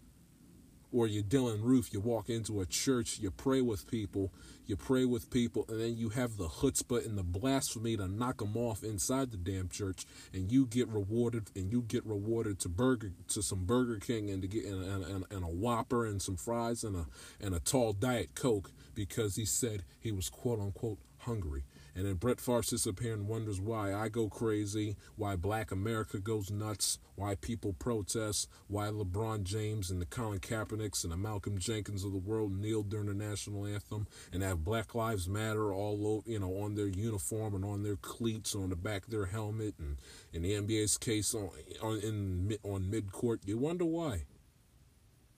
Or 0.90 1.06
you're 1.06 1.22
Dylann 1.22 1.62
Roof, 1.62 1.92
you 1.92 2.00
walk 2.00 2.30
into 2.30 2.62
a 2.62 2.66
church, 2.66 3.18
you 3.18 3.30
pray 3.30 3.60
with 3.60 3.90
people, 3.90 4.32
you 4.64 4.74
pray 4.74 5.04
with 5.04 5.28
people, 5.28 5.66
and 5.68 5.78
then 5.78 5.98
you 5.98 6.08
have 6.08 6.38
the 6.38 6.48
chutzpah 6.48 7.04
and 7.04 7.18
the 7.18 7.22
blasphemy 7.22 7.98
to 7.98 8.08
knock 8.08 8.38
them 8.38 8.56
off 8.56 8.82
inside 8.82 9.30
the 9.30 9.36
damn 9.36 9.68
church, 9.68 10.06
and 10.32 10.50
you 10.50 10.64
get 10.64 10.88
rewarded, 10.88 11.50
and 11.54 11.70
you 11.70 11.82
get 11.82 12.06
rewarded 12.06 12.58
to 12.60 12.70
burger 12.70 13.12
to 13.28 13.42
some 13.42 13.66
Burger 13.66 13.98
King 13.98 14.30
and 14.30 14.40
to 14.40 14.48
get 14.48 14.64
and, 14.64 14.82
and, 15.04 15.24
and 15.30 15.44
a 15.44 15.48
Whopper 15.48 16.06
and 16.06 16.22
some 16.22 16.36
fries 16.36 16.82
and 16.82 16.96
a 16.96 17.06
and 17.38 17.54
a 17.54 17.60
tall 17.60 17.92
Diet 17.92 18.34
Coke 18.34 18.70
because 18.94 19.36
he 19.36 19.44
said 19.44 19.84
he 20.00 20.10
was 20.10 20.30
quote 20.30 20.58
unquote 20.58 20.98
hungry. 21.18 21.64
And 21.94 22.06
then 22.06 22.14
Brett 22.14 22.40
Favre 22.40 22.62
sits 22.62 22.86
up 22.86 23.00
here 23.00 23.12
and 23.12 23.26
wonders 23.26 23.60
why 23.60 23.92
I 23.94 24.08
go 24.08 24.28
crazy, 24.28 24.96
why 25.16 25.36
black 25.36 25.70
America 25.70 26.18
goes 26.18 26.50
nuts, 26.50 26.98
why 27.16 27.34
people 27.34 27.72
protest, 27.72 28.48
why 28.68 28.86
LeBron 28.86 29.42
James 29.42 29.90
and 29.90 30.00
the 30.00 30.06
Colin 30.06 30.38
Kaepernicks 30.38 31.02
and 31.02 31.12
the 31.12 31.16
Malcolm 31.16 31.58
Jenkins 31.58 32.04
of 32.04 32.12
the 32.12 32.18
world 32.18 32.52
kneel 32.52 32.82
during 32.82 33.06
the 33.06 33.14
national 33.14 33.66
anthem 33.66 34.06
and 34.32 34.42
have 34.42 34.64
Black 34.64 34.94
Lives 34.94 35.28
Matter 35.28 35.72
all 35.72 36.06
over, 36.06 36.30
you 36.30 36.38
know, 36.38 36.58
on 36.58 36.74
their 36.74 36.86
uniform 36.86 37.54
and 37.54 37.64
on 37.64 37.82
their 37.82 37.96
cleats 37.96 38.54
on 38.54 38.70
the 38.70 38.76
back 38.76 39.04
of 39.04 39.10
their 39.10 39.26
helmet 39.26 39.74
and 39.78 39.96
in 40.32 40.42
the 40.42 40.52
NBA's 40.52 40.98
case 40.98 41.34
on, 41.34 41.50
on 41.82 41.98
in 42.00 42.56
on 42.62 42.88
mid 42.88 43.12
court. 43.12 43.40
You 43.44 43.58
wonder 43.58 43.84
why. 43.84 44.24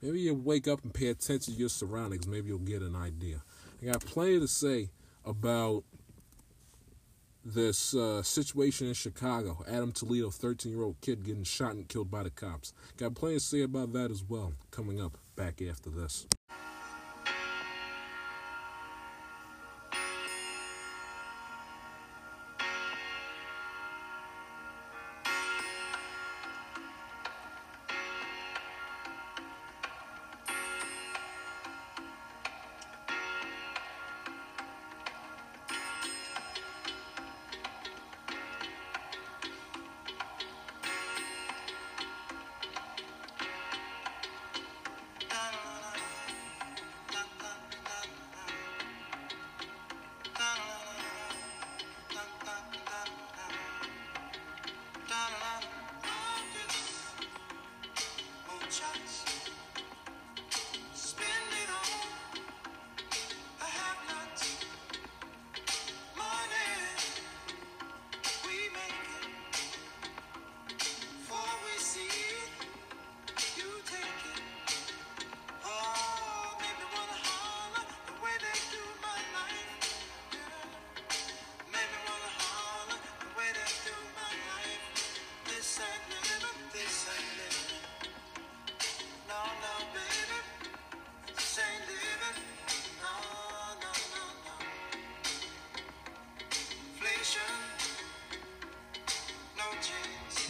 Maybe 0.03 0.21
you 0.21 0.35
wake 0.35 0.67
up 0.67 0.83
and 0.83 0.95
pay 0.95 1.09
attention 1.09 1.55
to 1.55 1.61
your 1.61 1.69
surroundings. 1.69 2.27
Maybe 2.27 2.49
you'll 2.49 2.59
get 2.59 2.83
an 2.83 2.97
idea. 2.97 3.43
I 3.83 3.87
got 3.87 4.05
plenty 4.05 4.41
to 4.41 4.49
say 4.49 4.91
about 5.25 5.85
this 7.45 7.95
uh, 7.95 8.23
situation 8.23 8.89
in 8.89 8.95
Chicago. 8.95 9.65
Adam 9.69 9.93
Toledo, 9.93 10.31
13 10.31 10.73
year 10.73 10.83
old 10.83 11.01
kid 11.01 11.25
getting 11.25 11.45
shot 11.45 11.73
and 11.73 11.89
killed 11.89 12.11
by 12.11 12.23
the 12.23 12.31
cops. 12.31 12.73
Got 12.97 13.15
plenty 13.15 13.37
to 13.37 13.41
say 13.41 13.63
about 13.63 13.93
that 13.93 14.11
as 14.11 14.25
well. 14.25 14.53
Coming 14.71 15.01
up 15.01 15.19
back 15.37 15.63
after 15.63 15.91
this. 15.91 16.27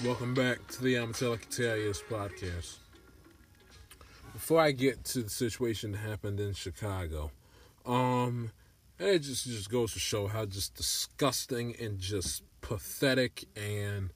Welcome 0.05 0.33
back 0.33 0.67
to 0.69 0.83
the 0.83 0.95
Amatelic 0.95 1.43
Italians 1.43 2.03
podcast. 2.09 2.77
Before 4.33 4.59
I 4.59 4.71
get 4.71 5.05
to 5.05 5.23
the 5.25 5.29
situation 5.29 5.93
that 5.93 5.99
happened 5.99 6.41
in 6.41 6.55
Chicago, 6.55 7.33
um, 7.85 8.51
it 8.99 9.19
just 9.19 9.45
just 9.45 9.71
goes 9.71 9.93
to 9.93 9.99
show 9.99 10.27
how 10.27 10.47
just 10.47 10.75
disgusting 10.75 11.77
and 11.79 11.99
just 11.99 12.43
pathetic 12.63 13.45
and 13.55 14.09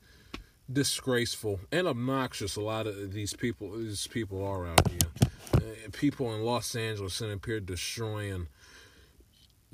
disgraceful 0.73 1.61
and 1.71 1.87
obnoxious 1.87 2.57
a 2.57 2.63
lot 2.63 2.87
of 2.87 3.13
these 3.13 3.35
people 3.35 3.73
these 3.73 4.07
people 4.07 4.43
are 4.43 4.67
out 4.67 4.89
here. 4.89 5.11
Uh, 5.53 5.91
people 5.93 6.35
in 6.35 6.41
Los 6.43 6.75
Angeles 6.75 7.21
and 7.21 7.31
appear 7.31 7.61
destroying 7.61 8.49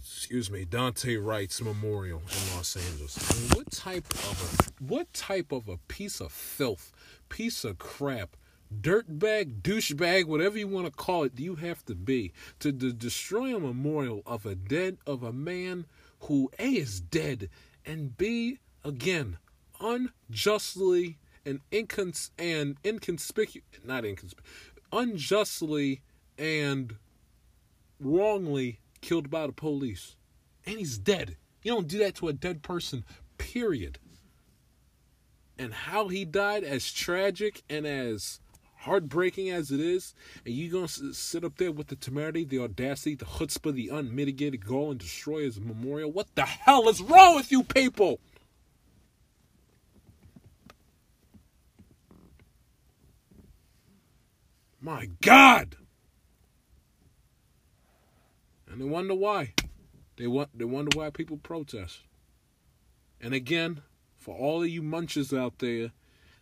excuse 0.03 0.51
me, 0.51 0.65
Daunte 0.65 1.23
Wright's 1.23 1.61
memorial 1.61 2.21
in 2.21 2.57
Los 2.57 2.77
Angeles. 2.77 3.19
I 3.19 3.39
mean, 3.39 3.51
what 3.51 3.71
type 3.71 4.11
of 4.11 4.69
a 4.69 4.85
what 4.85 5.13
type 5.13 5.53
of 5.53 5.69
a 5.69 5.77
piece 5.89 6.21
of 6.21 6.33
filth, 6.33 6.93
piece 7.29 7.65
of 7.65 7.79
crap, 7.79 8.37
dirtbag, 8.75 9.61
douchebag, 9.61 10.25
whatever 10.25 10.59
you 10.59 10.69
want 10.69 10.87
to 10.87 10.93
call 10.93 11.25
it, 11.25 11.35
do 11.35 11.43
you 11.43 11.57
have 11.57 11.85
to 11.85 11.95
be 11.95 12.33
to, 12.61 12.73
to 12.73 12.93
destroy 12.93 13.55
a 13.55 13.61
memorial 13.61 14.23
of 14.27 14.47
a 14.47 14.55
dead 14.55 14.99
of 15.07 15.23
a 15.23 15.33
man 15.33 15.87
who 16.21 16.51
A 16.59 16.69
is 16.69 17.01
dead 17.01 17.51
and 17.85 18.17
B 18.17 18.59
again 18.85 19.39
unjustly 19.81 21.19
and 21.45 21.61
incons 21.71 22.31
and 22.39 22.77
inconspicuous 22.85 23.65
not 23.85 24.05
inconspicuous 24.05 24.47
unjustly 24.93 26.03
and 26.39 26.97
wrongly 27.99 28.80
killed 29.01 29.31
by 29.31 29.47
the 29.47 29.53
police. 29.53 30.17
And 30.67 30.79
he's 30.79 30.99
dead. 30.99 31.37
You 31.63 31.73
don't 31.73 31.89
do 31.89 31.99
that 31.99 32.15
to 32.17 32.29
a 32.29 32.33
dead 32.33 32.63
person, 32.63 33.05
period. 33.39 33.99
And 35.59 35.73
how 35.75 36.09
he 36.09 36.25
died, 36.25 36.65
as 36.65 36.91
tragic 36.93 37.63
and 37.69 37.87
as 37.87 38.41
heartbreaking 38.81 39.51
as 39.51 39.71
it 39.71 39.81
is, 39.81 40.15
and 40.47 40.55
you 40.55 40.71
gonna 40.71 40.89
sit 40.89 41.45
up 41.45 41.57
there 41.57 41.71
with 41.71 41.89
the 41.89 41.97
temerity, 41.97 42.45
the 42.45 42.59
audacity, 42.59 43.15
the 43.15 43.27
chutzpah, 43.27 43.75
the 43.75 43.89
unmitigated 43.89 44.65
gall, 44.65 44.91
and 44.91 44.99
destroy 44.99 45.43
his 45.43 45.61
memorial? 45.61 46.11
What 46.11 46.35
the 46.35 46.47
hell 46.47 46.89
is 46.89 47.03
wrong 47.03 47.37
with 47.37 47.53
you 47.53 47.63
people? 47.63 48.21
My 54.81 55.11
God! 55.21 55.77
And 58.71 58.81
they 58.81 58.85
wonder 58.85 59.15
why. 59.15 59.53
They 60.17 60.27
want 60.27 60.57
they 60.57 60.65
wonder 60.65 60.97
why 60.97 61.11
people 61.11 61.39
protest. 61.39 62.01
And 63.21 63.35
again, 63.35 63.83
for 64.17 64.37
all 64.37 64.63
of 64.63 64.69
you 64.69 64.83
munches 64.83 65.33
out 65.33 65.59
there, 65.59 65.91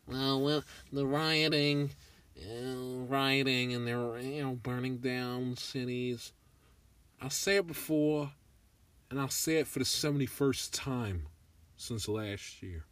well, 0.07 0.41
well 0.43 0.64
the 0.93 1.07
rioting, 1.07 1.91
uh, 2.37 3.05
rioting, 3.07 3.73
and 3.73 3.87
they're 3.87 4.19
you 4.19 4.43
know 4.43 4.55
burning 4.55 4.99
down 4.99 5.57
cities. 5.57 6.33
I'll 7.21 7.31
say 7.31 7.57
it 7.57 7.67
before, 7.67 8.33
and 9.11 9.21
I'll 9.21 9.29
say 9.29 9.57
it 9.57 9.67
for 9.67 9.79
the 9.79 9.85
seventy 9.85 10.27
first 10.27 10.75
time 10.75 11.27
since 11.77 12.09
last 12.09 12.62
year. 12.62 12.85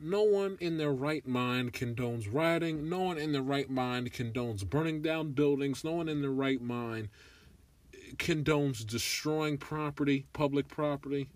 No 0.00 0.22
one 0.22 0.56
in 0.60 0.78
their 0.78 0.92
right 0.92 1.26
mind 1.26 1.72
condones 1.72 2.32
rioting. 2.32 2.88
No 2.88 3.00
one 3.00 3.18
in 3.18 3.32
their 3.32 3.42
right 3.42 3.70
mind 3.70 4.12
condones 4.12 4.68
burning 4.68 5.02
down 5.02 5.32
buildings. 5.32 5.84
No 5.84 5.92
one 5.92 6.08
in 6.08 6.20
their 6.20 6.30
right 6.30 6.60
mind 6.60 7.08
condones 8.18 8.86
destroying 8.86 9.58
property, 9.58 10.26
public 10.32 10.68
property. 10.68 11.28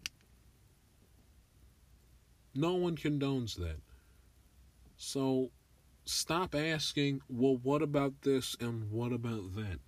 No 2.55 2.75
one 2.75 2.97
condones 2.97 3.57
that. 3.57 3.81
So 4.97 5.51
stop 6.05 6.55
asking, 6.55 7.21
well, 7.29 7.59
what 7.63 7.83
about 7.83 8.23
this 8.23 8.57
and 8.61 8.91
what 8.91 9.13
about 9.13 9.55
that? 9.55 9.79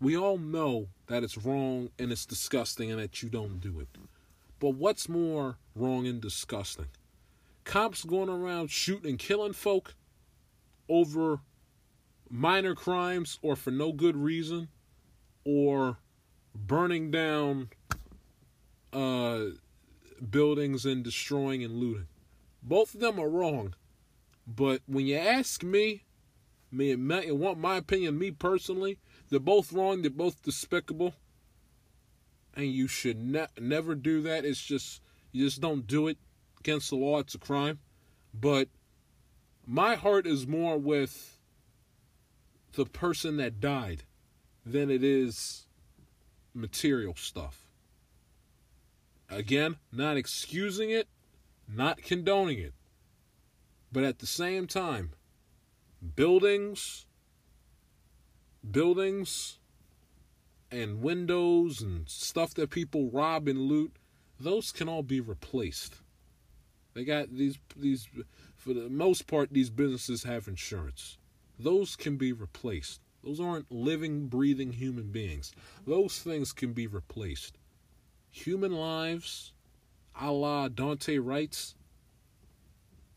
We 0.00 0.16
all 0.16 0.38
know 0.38 0.88
that 1.06 1.22
it's 1.22 1.36
wrong 1.36 1.90
and 1.98 2.10
it's 2.10 2.24
disgusting 2.24 2.90
and 2.90 3.00
that 3.00 3.22
you 3.22 3.28
don't 3.28 3.60
do 3.60 3.80
it. 3.80 3.88
But 4.58 4.70
what's 4.70 5.08
more 5.08 5.58
wrong 5.74 6.06
and 6.06 6.20
disgusting? 6.20 6.88
Cops 7.64 8.04
going 8.04 8.28
around 8.28 8.70
shooting 8.70 9.10
and 9.10 9.18
killing 9.18 9.52
folk 9.52 9.94
over 10.88 11.40
minor 12.30 12.74
crimes 12.74 13.38
or 13.42 13.56
for 13.56 13.70
no 13.70 13.92
good 13.92 14.16
reason 14.16 14.68
or 15.44 15.98
burning 16.54 17.10
down 17.10 17.70
uh, 18.92 19.44
buildings 20.28 20.84
and 20.84 21.02
destroying 21.04 21.64
and 21.64 21.74
looting. 21.76 22.08
Both 22.62 22.94
of 22.94 23.00
them 23.00 23.18
are 23.18 23.28
wrong. 23.28 23.74
But 24.46 24.82
when 24.86 25.06
you 25.06 25.16
ask 25.16 25.62
me, 25.62 26.04
me 26.72 26.92
and 26.92 27.24
you 27.24 27.34
want 27.34 27.58
my 27.58 27.76
opinion, 27.76 28.18
me 28.18 28.30
personally, 28.30 28.98
they're 29.28 29.40
both 29.40 29.72
wrong. 29.72 30.02
They're 30.02 30.10
both 30.10 30.42
despicable, 30.42 31.14
and 32.54 32.66
you 32.66 32.88
should 32.88 33.18
ne- 33.18 33.46
never 33.58 33.94
do 33.94 34.20
that. 34.22 34.44
It's 34.44 34.62
just 34.62 35.00
you 35.32 35.44
just 35.44 35.60
don't 35.60 35.86
do 35.86 36.08
it 36.08 36.18
against 36.58 36.90
the 36.90 36.96
law. 36.96 37.18
It's 37.18 37.34
a 37.34 37.38
crime. 37.38 37.78
But 38.34 38.68
my 39.66 39.94
heart 39.94 40.26
is 40.26 40.46
more 40.46 40.76
with 40.76 41.38
the 42.72 42.86
person 42.86 43.36
that 43.36 43.60
died 43.60 44.04
than 44.64 44.90
it 44.90 45.02
is 45.02 45.66
material 46.54 47.14
stuff. 47.16 47.66
Again, 49.28 49.76
not 49.92 50.16
excusing 50.16 50.90
it, 50.90 51.08
not 51.68 52.02
condoning 52.02 52.58
it. 52.58 52.74
But 53.92 54.04
at 54.04 54.18
the 54.18 54.26
same 54.26 54.66
time, 54.66 55.10
buildings, 56.16 57.06
buildings, 58.68 59.58
and 60.70 61.02
windows 61.02 61.80
and 61.80 62.08
stuff 62.08 62.54
that 62.54 62.70
people 62.70 63.10
rob 63.10 63.48
and 63.48 63.58
loot, 63.58 63.96
those 64.38 64.72
can 64.72 64.88
all 64.88 65.02
be 65.02 65.20
replaced. 65.20 65.96
They 66.94 67.04
got 67.04 67.30
these 67.30 67.58
these 67.76 68.08
for 68.56 68.74
the 68.74 68.88
most 68.88 69.26
part 69.26 69.50
these 69.52 69.70
businesses 69.70 70.24
have 70.24 70.48
insurance. 70.48 71.18
Those 71.58 71.96
can 71.96 72.16
be 72.16 72.32
replaced. 72.32 73.00
Those 73.22 73.40
aren't 73.40 73.70
living, 73.70 74.28
breathing 74.28 74.72
human 74.72 75.10
beings. 75.10 75.52
Those 75.86 76.18
things 76.18 76.52
can 76.52 76.72
be 76.72 76.86
replaced. 76.86 77.58
Human 78.30 78.72
lives, 78.72 79.52
a 80.18 80.30
la 80.30 80.68
Daunte 80.68 81.20
Wright's, 81.22 81.74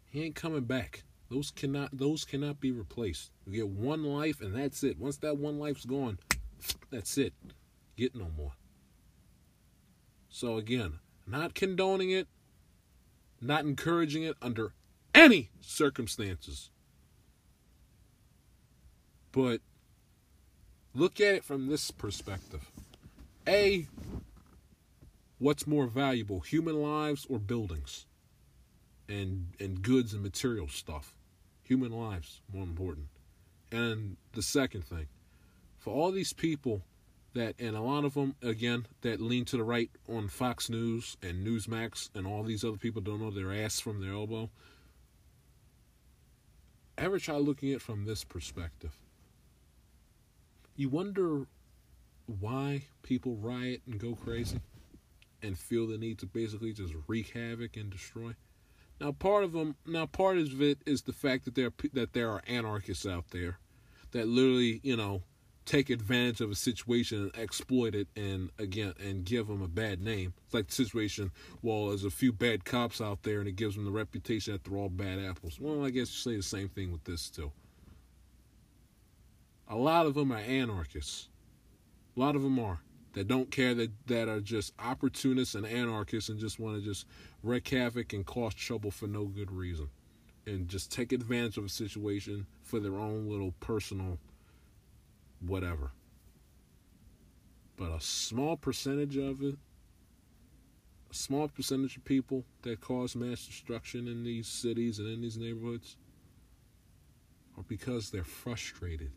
he 0.10 0.24
ain't 0.24 0.36
coming 0.36 0.66
back. 0.66 1.04
Those 1.30 1.50
cannot 1.50 1.98
those 1.98 2.26
cannot 2.26 2.60
be 2.60 2.72
replaced. 2.72 3.32
You 3.48 3.54
get 3.54 3.68
one 3.68 4.04
life 4.04 4.42
and 4.42 4.56
that's 4.56 4.84
it. 4.84 5.00
Once 5.00 5.18
that 5.18 5.38
one 5.38 5.58
life's 5.58 5.86
gone, 5.86 6.20
that's 6.92 7.18
it. 7.18 7.34
Get 7.98 8.16
no 8.16 8.28
more. 8.38 8.54
So 10.30 10.58
again, 10.58 11.00
not 11.26 11.56
condoning 11.56 12.12
it, 12.12 12.28
not 13.42 13.66
encouraging 13.66 14.24
it 14.24 14.36
under 14.42 14.74
any 15.16 15.50
circumstances. 15.62 16.70
But 19.32 19.62
look 20.94 21.20
at 21.20 21.36
it 21.36 21.44
from 21.44 21.68
this 21.68 21.92
perspective. 21.92 22.72
A, 23.48 23.88
what's 25.40 25.68
more 25.68 25.88
valuable, 25.88 26.40
human 26.42 26.82
lives 26.82 27.26
or 27.30 27.40
buildings? 27.40 28.06
And 29.10 29.54
and 29.60 29.82
goods 29.82 30.14
and 30.14 30.24
material 30.24 30.68
stuff. 30.68 31.18
Human 31.64 31.92
lives 31.92 32.42
more 32.52 32.64
important. 32.64 33.08
And 33.72 34.18
the 34.34 34.42
second 34.42 34.86
thing, 34.86 35.08
for 35.78 35.94
all 35.94 36.12
these 36.12 36.34
people 36.34 36.84
that 37.34 37.56
and 37.60 37.76
a 37.76 37.82
lot 37.82 38.06
of 38.06 38.14
them 38.14 38.36
again 38.42 38.86
that 39.02 39.20
lean 39.20 39.46
to 39.46 39.58
the 39.58 39.64
right 39.64 39.90
on 40.08 40.28
Fox 40.28 40.70
News 40.70 41.18
and 41.22 41.46
Newsmax 41.46 42.10
and 42.16 42.26
all 42.26 42.44
these 42.44 42.64
other 42.64 42.78
people 42.78 43.02
don't 43.02 43.22
know 43.22 43.32
their 43.32 43.54
ass 43.54 43.80
from 43.80 44.00
their 44.00 44.14
elbow. 44.14 44.50
Ever 46.98 47.18
try 47.20 47.36
looking 47.38 47.72
at 47.72 47.78
it 47.78 47.82
from 47.82 48.06
this 48.06 48.24
perspective? 48.24 48.96
You 50.76 50.90
wonder 50.90 51.46
why 52.26 52.86
people 53.04 53.36
riot 53.36 53.82
and 53.86 54.00
go 54.00 54.16
crazy 54.16 54.60
and 55.42 55.58
feel 55.58 55.86
the 55.88 55.98
need 55.98 56.18
to 56.20 56.26
basically 56.26 56.74
just 56.74 56.94
wreak 57.08 57.32
havoc 57.32 57.78
and 57.78 57.90
destroy. 57.90 58.34
Now, 59.00 59.12
part 59.12 59.44
of 59.44 59.52
them, 59.52 59.76
now 59.86 60.06
part 60.06 60.38
of 60.38 60.62
it 60.62 60.80
is 60.86 61.04
the 61.04 61.14
fact 61.14 61.46
that 61.46 61.56
there 61.56 61.72
that 61.94 62.14
there 62.14 62.30
are 62.32 62.42
anarchists 62.48 63.06
out 63.06 63.26
there 63.32 63.60
that 64.12 64.28
literally, 64.28 64.80
you 64.84 64.96
know, 64.96 65.24
take 65.66 65.90
advantage 65.90 66.42
of 66.42 66.52
a 66.52 66.56
situation 66.56 67.24
and 67.24 67.38
exploit 67.38 67.96
it 67.96 68.08
and 68.16 68.50
again 68.58 68.94
and 69.04 69.26
give 69.26 69.48
them 69.48 69.62
a 69.62 69.68
bad 69.68 70.02
name. 70.02 70.34
It's 70.46 70.54
like 70.54 70.68
the 70.68 70.74
situation, 70.74 71.32
well, 71.62 71.88
there's 71.88 72.04
a 72.04 72.10
few 72.10 72.32
bad 72.32 72.66
cops 72.66 73.02
out 73.02 73.24
there 73.24 73.40
and 73.40 73.48
it 73.48 73.56
gives 73.56 73.76
them 73.76 73.86
the 73.86 73.92
reputation 73.92 74.54
that 74.54 74.64
they're 74.64 74.78
all 74.78 74.90
bad 74.90 75.20
apples. 75.20 75.60
Well, 75.60 75.86
I 75.86 75.90
guess 75.90 76.10
you 76.10 76.32
say 76.32 76.38
the 76.38 76.44
same 76.44 76.70
thing 76.70 76.92
with 76.92 77.04
this 77.04 77.30
too. 77.30 77.52
A 79.68 79.76
lot 79.76 80.06
of 80.06 80.14
them 80.14 80.32
are 80.32 80.38
anarchists. 80.38 81.30
A 82.16 82.20
lot 82.20 82.36
of 82.36 82.44
them 82.44 82.60
are 82.60 82.82
that 83.14 83.28
don't 83.28 83.52
care 83.52 83.74
that 83.74 83.92
that 84.08 84.28
are 84.28 84.40
just 84.40 84.74
opportunists 84.80 85.56
and 85.56 85.66
anarchists 85.66 86.30
and 86.30 86.40
just 86.40 86.60
want 86.60 86.78
to 86.78 86.82
just 86.82 87.06
wreak 87.42 87.68
havoc 87.70 88.14
and 88.14 88.26
cause 88.26 88.54
trouble 88.54 88.92
for 88.92 89.08
no 89.08 89.26
good 89.26 89.52
reason 89.52 89.90
and 90.46 90.68
just 90.68 90.92
take 90.92 91.12
advantage 91.12 91.58
of 91.58 91.66
a 91.66 91.70
situation 91.70 92.46
for 92.62 92.80
their 92.80 92.96
own 92.96 93.30
little 93.30 93.54
personal 93.60 94.20
whatever. 95.40 95.92
But 97.76 97.92
a 97.92 98.00
small 98.00 98.58
percentage 98.58 99.18
of 99.18 99.42
it, 99.42 99.56
a 101.12 101.16
small 101.16 101.48
percentage 101.48 101.98
of 101.98 102.06
people 102.06 102.46
that 102.62 102.82
cause 102.82 103.16
mass 103.16 103.46
destruction 103.46 104.08
in 104.08 104.24
these 104.24 104.48
cities 104.48 105.00
and 105.00 105.08
in 105.08 105.22
these 105.22 105.38
neighborhoods 105.38 105.98
are 107.58 107.64
because 107.68 108.10
they're 108.10 108.24
frustrated 108.24 109.12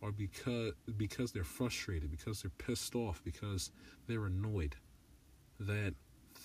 or 0.00 0.12
because 0.12 0.72
because 0.96 1.32
they're 1.32 1.44
frustrated, 1.44 2.10
because 2.10 2.42
they're 2.42 2.50
pissed 2.58 2.94
off, 2.94 3.22
because 3.24 3.70
they're 4.06 4.26
annoyed 4.26 4.76
that 5.58 5.94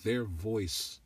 their 0.04 0.24
voice 0.24 1.00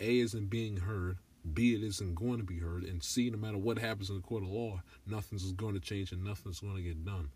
A 0.00 0.18
isn't 0.18 0.50
being 0.50 0.78
heard, 0.78 1.18
B 1.52 1.74
it 1.74 1.82
isn't 1.82 2.14
going 2.14 2.38
to 2.38 2.44
be 2.44 2.58
heard, 2.58 2.84
and 2.84 3.02
C 3.02 3.30
no 3.30 3.38
matter 3.38 3.58
what 3.58 3.78
happens 3.78 4.10
in 4.10 4.16
the 4.16 4.22
court 4.22 4.42
of 4.42 4.50
law, 4.50 4.82
nothing's 5.06 5.50
going 5.52 5.74
to 5.74 5.80
change 5.80 6.12
and 6.12 6.24
nothing's 6.24 6.60
going 6.60 6.76
to 6.76 6.82
get 6.82 7.04
done. 7.04 7.30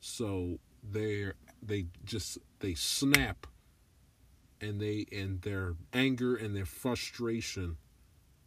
So 0.00 0.58
they're 0.82 1.34
they 1.62 1.86
just 2.04 2.38
they 2.60 2.74
snap 2.74 3.46
and 4.60 4.80
they 4.80 5.06
and 5.12 5.42
their 5.42 5.74
anger 5.92 6.36
and 6.36 6.54
their 6.56 6.66
frustration 6.66 7.76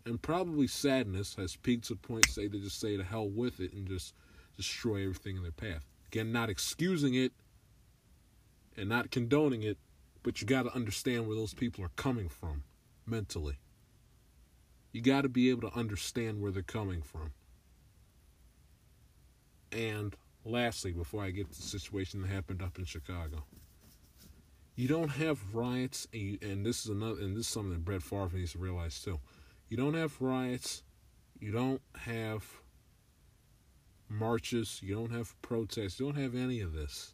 and 0.10 0.22
probably 0.22 0.68
sadness 0.68 1.36
has 1.36 1.56
peaked 1.56 1.86
to 1.86 1.94
the 1.94 2.00
point 2.00 2.26
say 2.28 2.48
they 2.48 2.58
just 2.58 2.80
say 2.80 2.98
to 2.98 3.04
hell 3.04 3.30
with 3.30 3.60
it 3.60 3.72
and 3.74 3.88
just 3.88 4.14
destroy 4.58 5.04
everything 5.04 5.38
in 5.38 5.44
their 5.44 5.52
path. 5.52 5.86
Again, 6.08 6.32
not 6.32 6.50
excusing 6.50 7.14
it 7.14 7.32
and 8.76 8.90
not 8.90 9.12
condoning 9.12 9.62
it, 9.62 9.78
but 10.24 10.42
you 10.42 10.48
got 10.48 10.64
to 10.64 10.76
understand 10.76 11.28
where 11.28 11.36
those 11.36 11.54
people 11.54 11.86
are 11.86 11.92
coming 11.96 12.28
from 12.28 12.64
mentally. 13.06 13.60
You 14.92 15.02
got 15.02 15.22
to 15.22 15.30
be 15.30 15.52
able 15.52 15.70
to 15.70 15.78
understand 15.78 16.42
where 16.42 16.52
they're 16.52 16.64
coming 16.64 17.04
from. 17.04 17.32
And 19.72 20.16
lastly, 20.44 20.92
before 20.92 21.24
I 21.24 21.30
get 21.30 21.52
to 21.52 21.56
the 21.56 21.68
situation 21.68 22.24
that 22.24 22.30
happened 22.30 22.64
up 22.64 22.80
in 22.80 22.86
Chicago, 22.86 23.44
you 24.76 24.88
don't 24.88 25.10
have 25.10 25.54
riots, 25.54 26.08
and, 26.12 26.22
you, 26.22 26.38
and 26.42 26.66
this 26.66 26.86
is 26.86 26.90
another, 26.90 27.22
and 27.22 27.36
this 27.36 27.46
is 27.46 27.52
something 27.52 27.74
that 27.74 27.86
Brett 27.86 28.02
Favre 28.02 28.30
needs 28.34 28.54
to 28.54 28.58
realize 28.58 29.00
too. 29.00 29.20
You 29.70 29.78
don't 29.78 29.94
have 29.94 30.20
riots, 30.20 30.82
you 31.40 31.52
don't 31.52 31.82
have 31.96 32.44
marches, 34.10 34.80
you 34.82 34.96
don't 34.96 35.12
have 35.12 35.40
protests, 35.44 36.00
you 36.00 36.08
don't 36.08 36.22
have 36.22 36.34
any 36.34 36.60
of 36.60 36.74
this. 36.74 37.14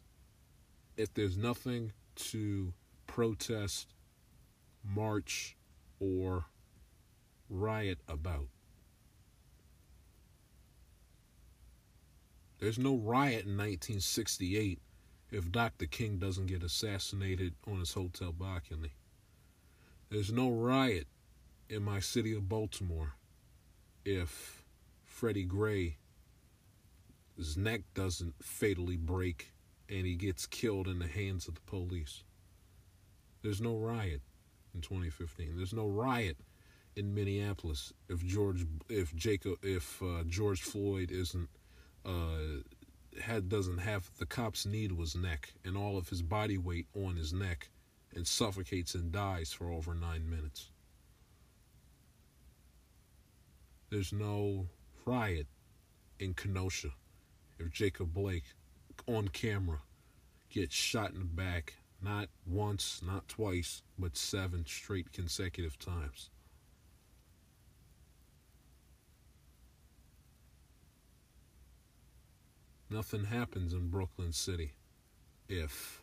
If 0.96 1.12
there's 1.12 1.36
nothing 1.36 1.92
to 2.16 2.72
protest, 3.06 3.92
march, 4.82 5.54
or 6.00 6.46
riot 7.50 7.98
about. 8.08 8.48
There's 12.58 12.78
no 12.78 12.96
riot 12.96 13.44
in 13.44 13.52
1968 13.52 14.80
if 15.30 15.52
Dr. 15.52 15.84
King 15.84 16.18
doesn't 16.18 16.46
get 16.46 16.62
assassinated 16.62 17.54
on 17.66 17.80
his 17.80 17.92
hotel 17.92 18.32
balcony. 18.32 18.94
There's 20.08 20.32
no 20.32 20.50
riot 20.50 21.06
in 21.68 21.82
my 21.82 22.00
city 22.00 22.32
of 22.32 22.48
Baltimore 22.48 23.14
if 24.04 24.64
Freddie 25.04 25.44
Gray 25.44 25.96
his 27.36 27.56
neck 27.56 27.82
doesn't 27.94 28.34
fatally 28.42 28.96
break 28.96 29.52
and 29.88 30.06
he 30.06 30.14
gets 30.14 30.46
killed 30.46 30.88
in 30.88 30.98
the 30.98 31.06
hands 31.06 31.46
of 31.46 31.54
the 31.54 31.60
police. 31.62 32.22
There's 33.42 33.60
no 33.60 33.76
riot 33.76 34.22
in 34.74 34.80
2015. 34.80 35.56
There's 35.56 35.74
no 35.74 35.86
riot 35.86 36.38
in 36.96 37.14
Minneapolis 37.14 37.92
if 38.08 38.24
George 38.24 38.64
if 38.88 39.14
Jacob 39.14 39.58
if 39.62 40.02
uh, 40.02 40.24
George 40.26 40.62
Floyd 40.62 41.10
isn't 41.10 41.48
uh, 42.04 42.62
had 43.20 43.48
doesn't 43.48 43.78
have 43.78 44.10
the 44.18 44.26
cop's 44.26 44.64
need 44.64 44.92
was 44.92 45.14
neck 45.14 45.52
and 45.64 45.76
all 45.76 45.98
of 45.98 46.08
his 46.08 46.22
body 46.22 46.56
weight 46.56 46.86
on 46.94 47.16
his 47.16 47.32
neck 47.32 47.68
and 48.14 48.26
suffocates 48.26 48.94
and 48.94 49.12
dies 49.12 49.52
for 49.52 49.70
over 49.70 49.94
nine 49.94 50.28
minutes. 50.28 50.70
There's 53.90 54.12
no 54.12 54.66
riot 55.04 55.46
in 56.18 56.34
Kenosha 56.34 56.90
if 57.58 57.70
Jacob 57.70 58.12
Blake 58.12 58.44
on 59.06 59.28
camera 59.28 59.80
gets 60.50 60.74
shot 60.74 61.12
in 61.12 61.20
the 61.20 61.24
back 61.24 61.74
not 62.02 62.28
once, 62.46 63.00
not 63.04 63.28
twice, 63.28 63.82
but 63.98 64.16
seven 64.16 64.64
straight 64.66 65.12
consecutive 65.12 65.78
times. 65.78 66.30
Nothing 72.88 73.24
happens 73.24 73.72
in 73.72 73.88
Brooklyn 73.88 74.32
City 74.32 74.72
if 75.48 76.02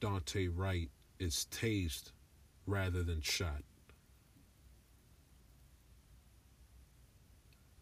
Daunte 0.00 0.50
Wright 0.54 0.90
is 1.18 1.46
tased 1.50 2.12
rather 2.66 3.02
than 3.02 3.20
shot. 3.20 3.62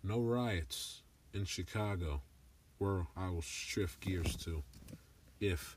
No 0.02 0.20
riots 0.20 1.02
in 1.34 1.44
Chicago, 1.44 2.22
where 2.78 3.06
I 3.16 3.30
will 3.30 3.42
shift 3.42 4.00
gears 4.00 4.36
to, 4.36 4.62
if 5.40 5.76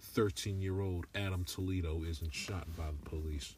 13 0.00 0.60
year 0.60 0.80
old 0.80 1.06
Adam 1.14 1.44
Toledo 1.44 2.04
isn't 2.04 2.32
shot 2.32 2.66
by 2.76 2.86
the 2.86 3.08
police. 3.08 3.54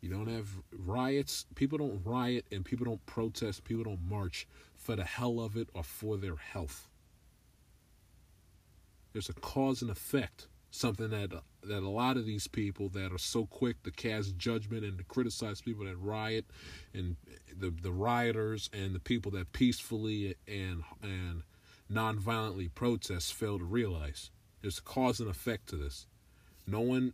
You 0.00 0.10
don't 0.10 0.28
have 0.28 0.48
riots. 0.72 1.46
People 1.54 1.78
don't 1.78 2.00
riot 2.04 2.44
and 2.52 2.64
people 2.64 2.84
don't 2.84 3.04
protest. 3.06 3.64
People 3.64 3.84
don't 3.84 4.08
march 4.08 4.46
for 4.76 4.94
the 4.94 5.04
hell 5.04 5.40
of 5.40 5.56
it 5.56 5.68
or 5.74 5.82
for 5.82 6.16
their 6.16 6.36
health. 6.36 6.88
There's 9.12 9.28
a 9.28 9.34
cause 9.34 9.82
and 9.82 9.90
effect. 9.90 10.46
Something 10.70 11.10
that 11.10 11.32
that 11.68 11.82
a 11.82 11.88
lot 11.88 12.16
of 12.16 12.26
these 12.26 12.46
people 12.46 12.88
that 12.90 13.12
are 13.12 13.18
so 13.18 13.46
quick 13.46 13.82
to 13.82 13.90
cast 13.90 14.36
judgment 14.36 14.84
and 14.84 14.98
to 14.98 15.04
criticize 15.04 15.60
people 15.60 15.84
that 15.84 15.96
riot 15.96 16.46
and 16.94 17.16
the 17.58 17.70
the 17.70 17.92
rioters 17.92 18.70
and 18.72 18.94
the 18.94 19.00
people 19.00 19.30
that 19.32 19.52
peacefully 19.52 20.34
and 20.46 20.82
and 21.02 21.42
non-violently 21.88 22.68
protest 22.68 23.32
fail 23.34 23.58
to 23.58 23.64
realize. 23.64 24.30
There's 24.62 24.78
a 24.78 24.82
cause 24.82 25.20
and 25.20 25.30
effect 25.30 25.68
to 25.68 25.76
this. 25.76 26.06
No 26.66 26.80
one 26.80 27.12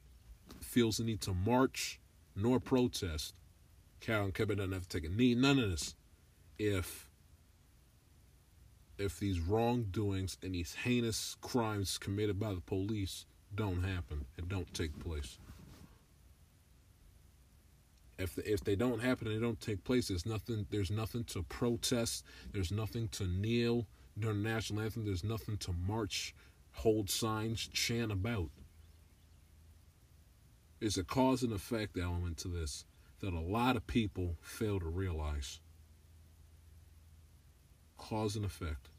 feels 0.61 0.96
the 0.96 1.05
need 1.05 1.20
to 1.22 1.34
march 1.34 2.00
nor 2.34 2.59
protest. 2.59 3.34
Karen 4.00 4.32
Kevin 4.32 4.59
doesn't 4.59 4.72
have 4.72 4.88
to 4.88 5.00
take 5.00 5.11
a 5.11 5.14
knee. 5.14 5.34
None 5.34 5.59
of 5.59 5.70
this. 5.70 5.94
If 6.59 7.09
if 8.98 9.18
these 9.18 9.40
wrongdoings 9.40 10.38
and 10.42 10.55
these 10.55 10.74
heinous 10.84 11.36
crimes 11.40 11.98
committed 11.98 12.38
by 12.38 12.55
the 12.55 12.61
police 12.61 13.26
don't 13.55 13.82
happen 13.82 14.24
and 14.36 14.48
don't 14.48 14.72
take 14.74 14.98
place. 14.98 15.38
If 18.18 18.38
if 18.38 18.62
they 18.62 18.76
don't 18.76 19.00
happen 19.00 19.26
and 19.26 19.36
they 19.36 19.40
don't 19.40 19.61
take 19.61 19.84
place, 19.84 20.09
there's 20.09 20.26
nothing 20.26 20.66
there's 20.70 20.90
nothing 20.90 21.24
to 21.24 21.42
protest. 21.42 22.24
There's 22.53 22.70
nothing 22.70 23.09
to 23.09 23.26
kneel 23.26 23.86
during 24.18 24.42
the 24.42 24.48
national 24.48 24.82
anthem. 24.82 25.05
There's 25.05 25.24
nothing 25.24 25.57
to 25.59 25.72
march, 25.72 26.34
hold 26.72 27.11
signs, 27.11 27.68
chant 27.68 28.12
about. 28.12 28.50
There's 30.80 30.98
a 30.98 31.05
cause 31.05 31.42
and 31.42 31.53
effect 31.53 31.98
element 31.98 32.38
to 32.38 32.48
this 32.48 32.84
that 33.20 33.32
a 33.32 33.40
lot 33.40 33.76
of 33.76 33.86
people 33.86 34.36
fail 34.40 34.80
to 34.80 34.88
realize. 34.88 35.61
Cause 37.96 38.34
and 38.34 38.44
effect. 38.44 38.90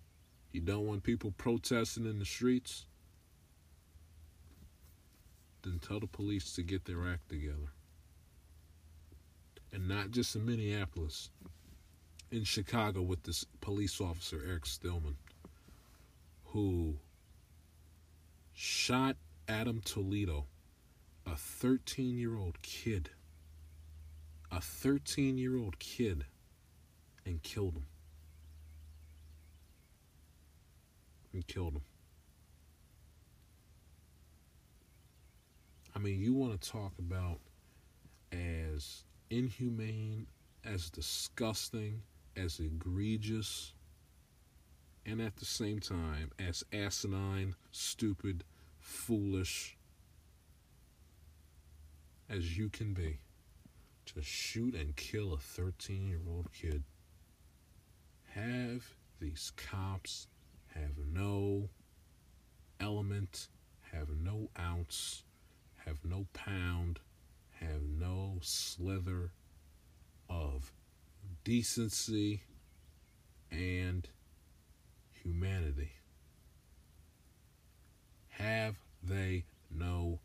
You 0.53 0.61
don't 0.61 0.85
want 0.85 1.03
people 1.03 1.33
protesting 1.37 2.05
in 2.05 2.19
the 2.19 2.25
streets? 2.25 2.85
Then 5.63 5.79
tell 5.79 5.99
the 5.99 6.07
police 6.07 6.53
to 6.53 6.61
get 6.61 6.85
their 6.85 7.07
act 7.07 7.29
together. 7.29 7.71
And 9.71 9.87
not 9.87 10.11
just 10.11 10.35
in 10.35 10.45
Minneapolis, 10.45 11.29
in 12.31 12.43
Chicago 12.43 13.01
with 13.01 13.23
this 13.23 13.45
police 13.61 14.01
officer, 14.01 14.41
Eric 14.45 14.65
Stillman, 14.65 15.15
who 16.45 16.97
shot 18.53 19.15
Adam 19.47 19.81
Toledo, 19.83 20.45
a 21.25 21.35
13 21.35 22.17
year 22.17 22.35
old 22.35 22.61
kid, 22.61 23.09
a 24.51 24.61
13 24.61 25.37
year 25.37 25.57
old 25.57 25.79
kid, 25.79 26.25
and 27.25 27.41
killed 27.41 27.75
him. 27.75 27.85
And 31.33 31.47
killed 31.47 31.73
him. 31.73 31.83
I 35.95 35.99
mean, 35.99 36.19
you 36.19 36.33
want 36.33 36.59
to 36.59 36.69
talk 36.69 36.93
about 36.97 37.39
as 38.31 39.03
inhumane, 39.29 40.27
as 40.65 40.89
disgusting, 40.89 42.01
as 42.35 42.59
egregious, 42.59 43.73
and 45.05 45.21
at 45.21 45.35
the 45.35 45.45
same 45.45 45.79
time 45.79 46.31
as 46.39 46.63
asinine, 46.73 47.55
stupid, 47.71 48.43
foolish 48.79 49.77
as 52.29 52.57
you 52.57 52.69
can 52.69 52.93
be 52.93 53.19
to 54.05 54.21
shoot 54.21 54.73
and 54.73 54.95
kill 54.95 55.33
a 55.33 55.37
13 55.37 56.07
year 56.07 56.21
old 56.27 56.47
kid. 56.53 56.83
Have 58.33 58.83
these 59.19 59.51
cops 59.55 60.27
have 60.73 60.97
no 61.13 61.69
element, 62.79 63.47
have 63.91 64.09
no 64.09 64.49
ounce, 64.59 65.23
have 65.85 66.03
no 66.03 66.27
pound, 66.33 66.99
have 67.59 67.81
no 67.81 68.37
slither 68.41 69.31
of 70.29 70.71
decency 71.43 72.43
and 73.51 74.07
humanity. 75.11 75.91
Have 78.29 78.75
they 79.01 79.45
no 79.69 80.19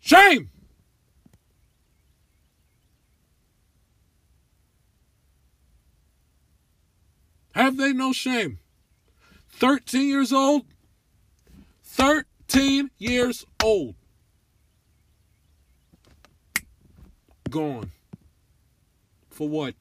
shame? 0.00 0.50
Have 7.54 7.76
they 7.76 7.92
no 7.92 8.12
shame? 8.12 8.58
13 9.50 10.08
years 10.08 10.32
old? 10.32 10.64
13 11.84 12.90
years 12.98 13.46
old. 13.62 13.94
Gone. 17.50 17.92
For 19.30 19.48
what? 19.48 19.74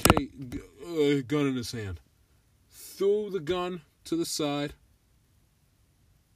Okay, 0.00 0.28
uh, 0.84 1.22
gun 1.26 1.46
in 1.46 1.56
his 1.56 1.72
hand. 1.72 2.00
Threw 2.70 3.30
the 3.30 3.40
gun 3.40 3.82
to 4.04 4.16
the 4.16 4.24
side. 4.24 4.74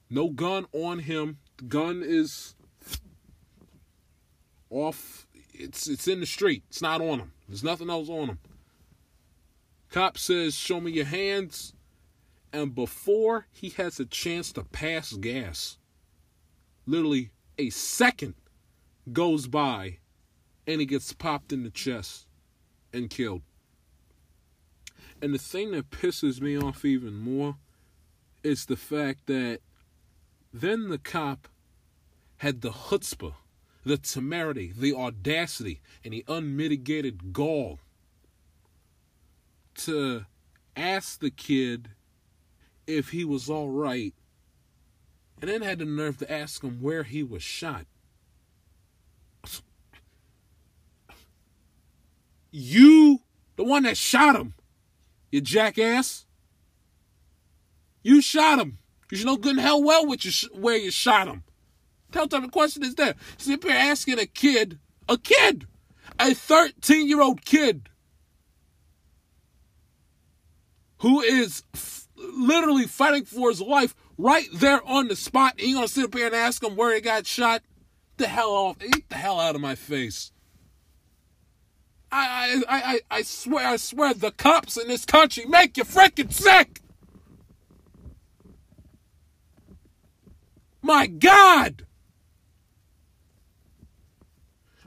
No 0.09 0.29
gun 0.29 0.67
on 0.73 1.01
him. 1.01 1.39
The 1.59 1.65
gun 1.65 2.03
is 2.05 2.55
off. 4.69 5.27
It's 5.53 5.87
it's 5.89 6.09
in 6.09 6.21
the 6.21 6.27
street. 6.27 6.65
It's 6.69 6.83
not 6.83 7.01
on 7.01 7.21
him. 7.21 7.33
There's 7.49 7.65
nothing 7.65 7.91
else 7.91 8.09
on 8.09 8.29
him. 8.29 8.39
Cop 9.91 10.19
says, 10.19 10.55
"Show 10.55 10.81
me 10.81 10.93
your 10.93 11.05
hands." 11.05 11.75
And 12.53 12.75
before 12.75 13.47
he 13.53 13.69
has 13.71 14.01
a 14.01 14.05
chance 14.05 14.53
to 14.53 14.65
pass 14.65 15.13
gas, 15.13 15.79
literally 16.85 17.31
a 17.59 17.71
second 17.71 18.35
goes 19.13 19.47
by 19.47 19.99
and 20.67 20.81
he 20.81 20.87
gets 20.87 21.13
popped 21.13 21.53
in 21.53 21.63
the 21.63 21.71
chest 21.71 22.27
and 22.93 23.11
killed. 23.11 23.43
And 25.23 25.35
the 25.35 25.39
thing 25.39 25.73
that 25.73 25.91
pisses 25.91 26.41
me 26.41 26.57
off 26.57 26.85
even 26.85 27.15
more 27.15 27.57
is 28.43 28.67
the 28.67 28.77
fact 28.77 29.27
that 29.27 29.61
then 30.53 30.89
the 30.89 30.99
cop 30.99 31.49
had 32.39 32.63
the 32.63 32.71
chutzpah, 32.71 33.35
the 33.85 33.99
temerity, 33.99 34.73
the 34.77 34.95
audacity, 34.95 35.81
and 36.05 36.15
the 36.15 36.25
unmitigated 36.27 37.33
gall 37.33 37.79
to 39.75 40.25
ask 40.77 41.21
the 41.21 41.31
kid 41.31 41.91
if 42.87 43.11
he 43.11 43.25
was 43.25 43.49
all 43.49 43.69
right, 43.69 44.15
and 45.41 45.51
then 45.51 45.63
had 45.63 45.79
the 45.79 45.85
nerve 45.85 46.19
to 46.19 46.31
ask 46.31 46.63
him 46.63 46.81
where 46.81 47.03
he 47.03 47.23
was 47.23 47.43
shot. 47.43 47.87
You, 52.51 53.21
the 53.57 53.65
one 53.65 53.85
that 53.85 53.97
shot 53.97 54.37
him, 54.37 54.55
you 55.31 55.41
jackass. 55.41 56.27
You 58.03 58.21
shot 58.21 58.59
him. 58.59 58.79
Because 59.03 59.21
you 59.21 59.27
know 59.27 59.37
good 59.37 59.53
and 59.57 59.61
hell 59.61 59.83
well 59.83 60.07
you 60.07 60.19
sh- 60.19 60.49
where 60.53 60.77
you 60.77 60.91
shot 60.91 61.29
him. 61.29 61.45
Tell 62.13 62.27
type 62.27 62.45
of 62.45 62.51
question 62.51 62.83
is 62.83 62.95
that? 62.97 63.17
Sit 63.39 63.63
here 63.63 63.73
asking 63.73 64.19
a 64.19 64.27
kid, 64.27 64.79
a 65.09 65.17
kid, 65.17 65.67
a 66.19 66.35
13 66.35 67.09
year 67.09 67.21
old 67.21 67.45
kid, 67.45 67.89
who 70.99 71.21
is 71.21 71.63
literally 72.35 72.87
fighting 72.87 73.25
for 73.25 73.51
his 73.51 73.61
life 73.61 73.95
right 74.19 74.49
there 74.53 74.87
on 74.87 75.09
the 75.09 75.17
spot. 75.17 75.55
And 75.59 75.69
you 75.69 75.75
gonna 75.77 75.89
sit 75.89 76.05
up 76.05 76.15
here 76.15 76.27
and 76.27 76.35
ask 76.35 76.63
him 76.63 76.77
where 76.77 76.95
he 76.95 77.01
got 77.01 77.27
shot? 77.27 77.63
The 78.17 78.29
hell 78.29 78.51
off! 78.51 78.79
Get 78.79 79.09
the 79.09 79.17
hell 79.17 79.41
out 79.41 79.55
of 79.55 79.61
my 79.61 79.75
face! 79.75 80.33
I 82.13 82.63
I 82.69 82.79
I 82.79 83.01
I 83.11 83.23
swear 83.23 83.67
I 83.67 83.77
swear 83.77 84.15
the 84.15 84.33
cops 84.33 84.77
in 84.77 84.89
this 84.89 85.05
country 85.05 85.47
make 85.47 85.77
you 85.77 85.85
freaking 85.85 86.33
sick. 86.33 86.81
My 90.83 91.07
God! 91.07 91.87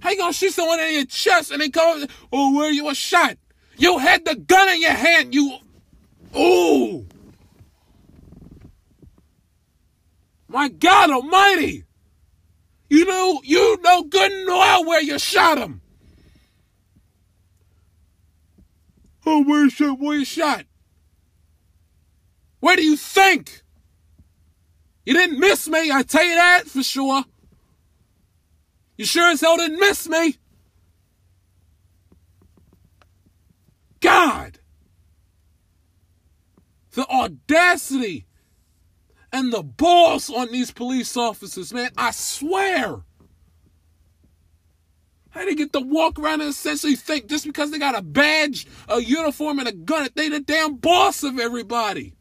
How 0.01 0.09
you 0.09 0.17
gonna 0.17 0.33
shoot 0.33 0.51
someone 0.51 0.79
in 0.81 0.95
your 0.95 1.05
chest 1.05 1.51
and 1.51 1.61
they 1.61 1.69
come? 1.69 2.05
Oh, 2.31 2.53
where 2.53 2.69
you 2.69 2.85
were 2.85 2.93
shot? 2.93 3.37
You 3.77 3.99
had 3.99 4.25
the 4.25 4.35
gun 4.35 4.67
in 4.69 4.81
your 4.81 4.91
hand. 4.91 5.33
You, 5.33 5.59
ooh! 6.35 7.07
My 10.53 10.69
God 10.69 11.09
Almighty! 11.09 11.83
You 12.87 13.05
know, 13.05 13.41
you 13.43 13.81
know 13.81 14.03
good 14.03 14.31
and 14.31 14.45
well 14.45 14.85
where 14.85 15.01
you 15.01 15.17
shot 15.17 15.57
him. 15.57 15.81
Oh, 19.25 19.43
where 19.43 19.67
shot? 19.71 19.99
Where 19.99 20.15
you 20.15 20.25
shot? 20.25 20.65
Where 22.59 22.75
do 22.75 22.83
you 22.83 22.95
think? 22.95 23.63
You 25.07 25.15
didn't 25.15 25.39
miss 25.39 25.67
me, 25.67 25.91
I 25.91 26.03
tell 26.03 26.23
you 26.23 26.35
that 26.35 26.67
for 26.67 26.83
sure. 26.83 27.23
You 28.95 29.05
sure 29.05 29.31
as 29.31 29.41
hell 29.41 29.57
didn't 29.57 29.79
miss 29.79 30.07
me. 30.07 30.37
God. 34.01 34.59
The 36.91 37.07
audacity 37.07 38.27
and 39.33 39.51
the 39.51 39.63
balls 39.63 40.29
on 40.29 40.51
these 40.51 40.71
police 40.71 41.17
officers, 41.17 41.73
man. 41.73 41.89
I 41.97 42.11
swear. 42.11 43.01
How 45.31 45.43
they 45.43 45.55
get 45.55 45.73
to 45.73 45.79
walk 45.79 46.19
around 46.19 46.41
and 46.41 46.51
essentially 46.51 46.95
think 46.95 47.27
just 47.27 47.43
because 47.43 47.71
they 47.71 47.79
got 47.79 47.97
a 47.97 48.03
badge, 48.03 48.67
a 48.87 49.01
uniform, 49.01 49.57
and 49.57 49.67
a 49.67 49.71
gun 49.71 50.03
that 50.03 50.15
they 50.15 50.29
the 50.29 50.39
damn 50.39 50.75
boss 50.75 51.23
of 51.23 51.39
everybody. 51.39 52.13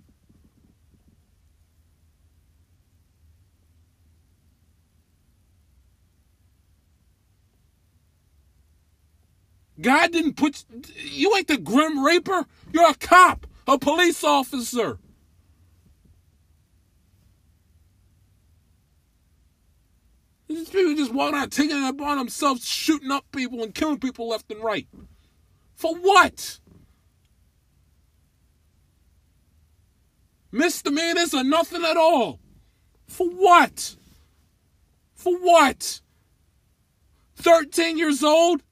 God 9.79 10.13
didn't 10.13 10.37
put 10.37 10.65
you 10.97 11.37
ain't 11.37 11.49
the 11.49 11.59
grim 11.59 12.03
reaper. 12.03 12.47
You're 12.73 12.91
a 12.91 12.95
cop, 12.95 13.47
a 13.69 13.79
police 13.79 14.25
officer. 14.25 14.99
These 20.55 20.69
people 20.69 20.95
just 20.95 21.15
walking 21.15 21.39
out 21.39 21.51
taking 21.51 21.83
it 21.83 21.89
upon 21.89 22.19
themselves, 22.19 22.67
shooting 22.67 23.11
up 23.11 23.25
people 23.33 23.63
and 23.63 23.75
killing 23.75 23.99
people 23.99 24.29
left 24.29 24.51
and 24.51 24.63
right. 24.63 24.87
For 25.75 25.95
what? 25.95 26.61
Misdemeanors 30.51 31.33
or 31.33 31.43
nothing 31.43 31.85
at 31.85 31.97
all. 31.97 32.39
For 33.07 33.27
what? 33.29 33.97
For 35.15 35.37
what? 35.39 36.01
13 37.37 37.97
years 37.97 38.23
old? 38.23 38.63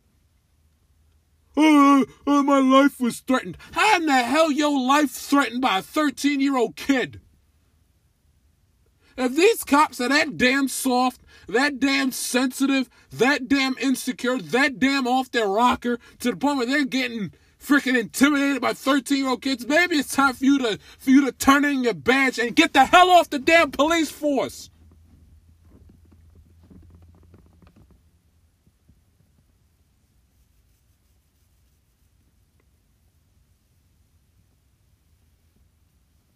Uh, 1.56 2.04
uh, 2.26 2.42
my 2.42 2.60
life 2.60 3.00
was 3.00 3.20
threatened. 3.20 3.56
How 3.72 3.96
in 3.96 4.06
the 4.06 4.12
hell 4.12 4.50
your 4.50 4.78
life 4.78 5.10
threatened 5.10 5.62
by 5.62 5.78
a 5.78 5.82
13 5.82 6.40
year 6.40 6.56
old 6.56 6.76
kid? 6.76 7.20
If 9.16 9.34
these 9.34 9.64
cops 9.64 10.00
are 10.00 10.08
that 10.08 10.38
damn 10.38 10.68
soft, 10.68 11.20
that 11.50 11.80
damn 11.80 12.12
sensitive, 12.12 12.88
that 13.12 13.48
damn 13.48 13.76
insecure, 13.78 14.38
that 14.38 14.78
damn 14.78 15.06
off 15.06 15.30
their 15.30 15.48
rocker 15.48 15.98
to 16.20 16.30
the 16.30 16.36
point 16.36 16.58
where 16.58 16.66
they're 16.66 16.84
getting 16.84 17.32
freaking 17.60 17.98
intimidated 17.98 18.62
by 18.62 18.72
13 18.72 19.18
year 19.18 19.28
old 19.28 19.42
kids, 19.42 19.66
maybe 19.66 19.96
it's 19.96 20.14
time 20.14 20.34
for 20.34 20.44
you 20.44 20.58
to 20.58 20.78
for 20.98 21.10
you 21.10 21.24
to 21.24 21.32
turn 21.32 21.64
in 21.64 21.84
your 21.84 21.94
badge 21.94 22.38
and 22.38 22.56
get 22.56 22.72
the 22.72 22.84
hell 22.84 23.10
off 23.10 23.30
the 23.30 23.38
damn 23.38 23.70
police 23.70 24.10
force. 24.10 24.70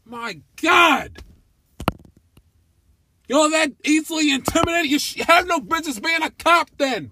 My 0.05 0.41
God! 0.63 1.23
You're 3.29 3.51
that 3.51 3.73
easily 3.85 4.33
intimidated. 4.33 4.91
You, 4.91 4.99
sh- 4.99 5.21
have 5.27 5.47
no 5.47 5.61
business 5.61 6.01
being 6.01 6.23
a 6.23 6.31
cop. 6.31 6.71
Then 6.79 7.11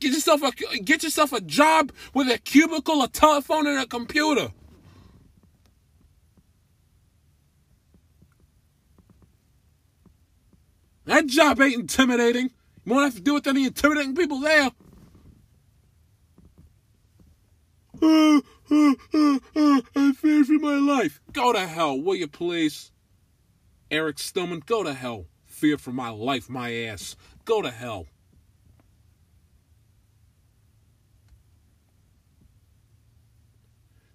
get 0.00 0.12
yourself 0.12 0.42
a 0.42 0.52
get 0.80 1.02
yourself 1.02 1.32
a 1.32 1.40
job 1.40 1.92
with 2.14 2.30
a 2.30 2.38
cubicle, 2.38 3.02
a 3.02 3.08
telephone, 3.08 3.66
and 3.66 3.78
a 3.80 3.86
computer. 3.86 4.52
That 11.06 11.26
job 11.26 11.60
ain't 11.60 11.74
intimidating. 11.80 12.50
You 12.84 12.92
won't 12.94 13.04
have 13.04 13.14
to 13.16 13.20
deal 13.22 13.34
with 13.34 13.46
any 13.46 13.66
intimidating 13.66 14.14
people 14.14 14.40
there. 14.40 14.70
Uh, 18.02 18.40
uh, 18.70 18.94
uh, 19.14 19.38
uh, 19.56 19.80
I 19.96 20.12
fear 20.14 20.44
for 20.44 20.54
my 20.60 20.76
life. 20.76 21.20
Go 21.32 21.52
to 21.52 21.66
hell, 21.66 22.00
will 22.00 22.16
you 22.16 22.28
please? 22.28 22.92
Eric 23.90 24.18
Stillman, 24.18 24.62
go 24.64 24.82
to 24.82 24.94
hell. 24.94 25.26
Fear 25.46 25.78
for 25.78 25.92
my 25.92 26.08
life, 26.08 26.48
my 26.48 26.74
ass. 26.74 27.16
Go 27.44 27.62
to 27.62 27.70
hell. 27.70 28.06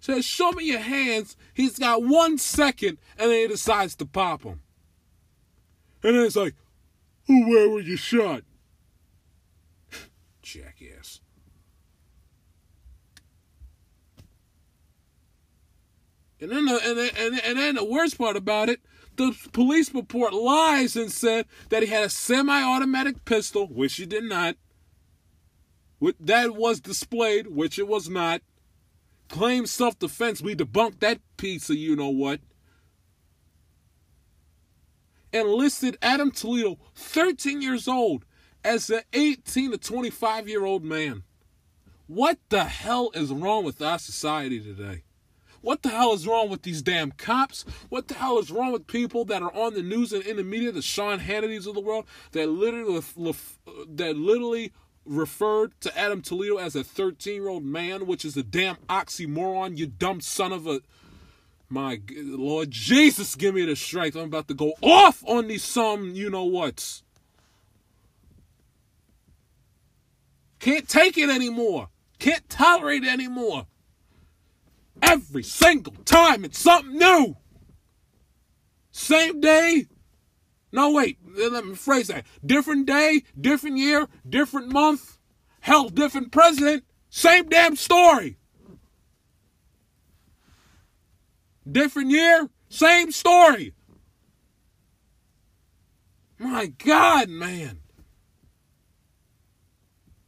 Says, 0.00 0.24
show 0.24 0.50
me 0.52 0.64
your 0.64 0.80
hands. 0.80 1.36
He's 1.52 1.78
got 1.78 2.02
one 2.02 2.38
second, 2.38 2.98
and 3.18 3.30
then 3.30 3.42
he 3.42 3.48
decides 3.48 3.94
to 3.96 4.06
pop 4.06 4.42
him. 4.42 4.62
And 6.02 6.16
then 6.16 6.24
it's 6.24 6.36
like, 6.36 6.54
where 7.28 7.68
were 7.68 7.80
you 7.80 7.96
shot? 7.96 8.42
Jackass. 10.42 11.20
And 16.40 16.50
then, 16.50 16.64
the, 16.64 17.10
and, 17.18 17.40
and 17.44 17.58
then 17.58 17.74
the 17.74 17.84
worst 17.84 18.16
part 18.16 18.36
about 18.36 18.70
it, 18.70 18.80
the 19.20 19.48
police 19.52 19.92
report 19.94 20.32
lies 20.32 20.96
and 20.96 21.12
said 21.12 21.46
that 21.68 21.82
he 21.82 21.88
had 21.88 22.04
a 22.04 22.08
semi-automatic 22.08 23.24
pistol, 23.24 23.66
which 23.66 23.94
he 23.94 24.06
did 24.06 24.24
not. 24.24 24.56
That 26.18 26.56
was 26.56 26.80
displayed, 26.80 27.48
which 27.48 27.78
it 27.78 27.86
was 27.86 28.08
not. 28.08 28.40
Claimed 29.28 29.68
self-defense. 29.68 30.40
We 30.40 30.56
debunked 30.56 31.00
that 31.00 31.20
piece 31.36 31.68
of 31.68 31.76
you 31.76 31.94
know 31.94 32.08
what. 32.08 32.40
and 35.32 35.48
listed 35.48 35.96
Adam 36.02 36.30
Toledo, 36.30 36.78
13 36.94 37.62
years 37.62 37.86
old, 37.86 38.24
as 38.64 38.90
an 38.90 39.02
18 39.12 39.72
to 39.72 39.78
25 39.78 40.48
year 40.48 40.64
old 40.64 40.84
man. 40.84 41.22
What 42.06 42.38
the 42.48 42.64
hell 42.64 43.10
is 43.14 43.32
wrong 43.32 43.64
with 43.64 43.80
our 43.80 43.98
society 43.98 44.60
today? 44.60 45.04
What 45.62 45.82
the 45.82 45.90
hell 45.90 46.14
is 46.14 46.26
wrong 46.26 46.48
with 46.48 46.62
these 46.62 46.82
damn 46.82 47.12
cops? 47.12 47.64
What 47.88 48.08
the 48.08 48.14
hell 48.14 48.38
is 48.38 48.50
wrong 48.50 48.72
with 48.72 48.86
people 48.86 49.24
that 49.26 49.42
are 49.42 49.54
on 49.54 49.74
the 49.74 49.82
news 49.82 50.12
and 50.12 50.24
in 50.24 50.36
the 50.36 50.44
media, 50.44 50.72
the 50.72 50.82
Sean 50.82 51.20
Hannitys 51.20 51.66
of 51.66 51.74
the 51.74 51.80
world, 51.80 52.06
that 52.32 52.48
literally 52.48 53.02
that 53.88 54.16
literally 54.16 54.72
referred 55.04 55.78
to 55.80 55.98
Adam 55.98 56.22
Toledo 56.22 56.56
as 56.56 56.76
a 56.76 56.84
13 56.84 57.34
year 57.34 57.48
old 57.48 57.64
man, 57.64 58.06
which 58.06 58.24
is 58.24 58.36
a 58.36 58.42
damn 58.42 58.76
oxymoron, 58.88 59.76
you 59.76 59.86
dumb 59.86 60.20
son 60.20 60.52
of 60.52 60.66
a. 60.66 60.80
My 61.72 62.00
Lord 62.16 62.72
Jesus, 62.72 63.36
give 63.36 63.54
me 63.54 63.64
the 63.64 63.76
strength. 63.76 64.16
I'm 64.16 64.24
about 64.24 64.48
to 64.48 64.54
go 64.54 64.72
off 64.82 65.22
on 65.24 65.46
these 65.46 65.62
some 65.62 66.16
you 66.16 66.28
know 66.28 66.42
what's. 66.42 67.04
Can't 70.58 70.88
take 70.88 71.16
it 71.16 71.30
anymore. 71.30 71.88
Can't 72.18 72.48
tolerate 72.48 73.04
it 73.04 73.08
anymore. 73.08 73.66
Every 75.02 75.42
single 75.42 75.94
time 76.04 76.44
it's 76.44 76.58
something 76.58 76.96
new. 76.96 77.36
Same 78.90 79.40
day. 79.40 79.86
No, 80.72 80.92
wait. 80.92 81.18
Let 81.36 81.64
me 81.64 81.74
phrase 81.74 82.08
that. 82.08 82.24
Different 82.44 82.86
day, 82.86 83.22
different 83.40 83.78
year, 83.78 84.08
different 84.28 84.72
month. 84.72 85.18
Hell, 85.60 85.88
different 85.88 86.32
president. 86.32 86.84
Same 87.08 87.48
damn 87.48 87.76
story. 87.76 88.38
Different 91.70 92.10
year, 92.10 92.48
same 92.68 93.12
story. 93.12 93.74
My 96.38 96.66
God, 96.66 97.28
man. 97.28 97.80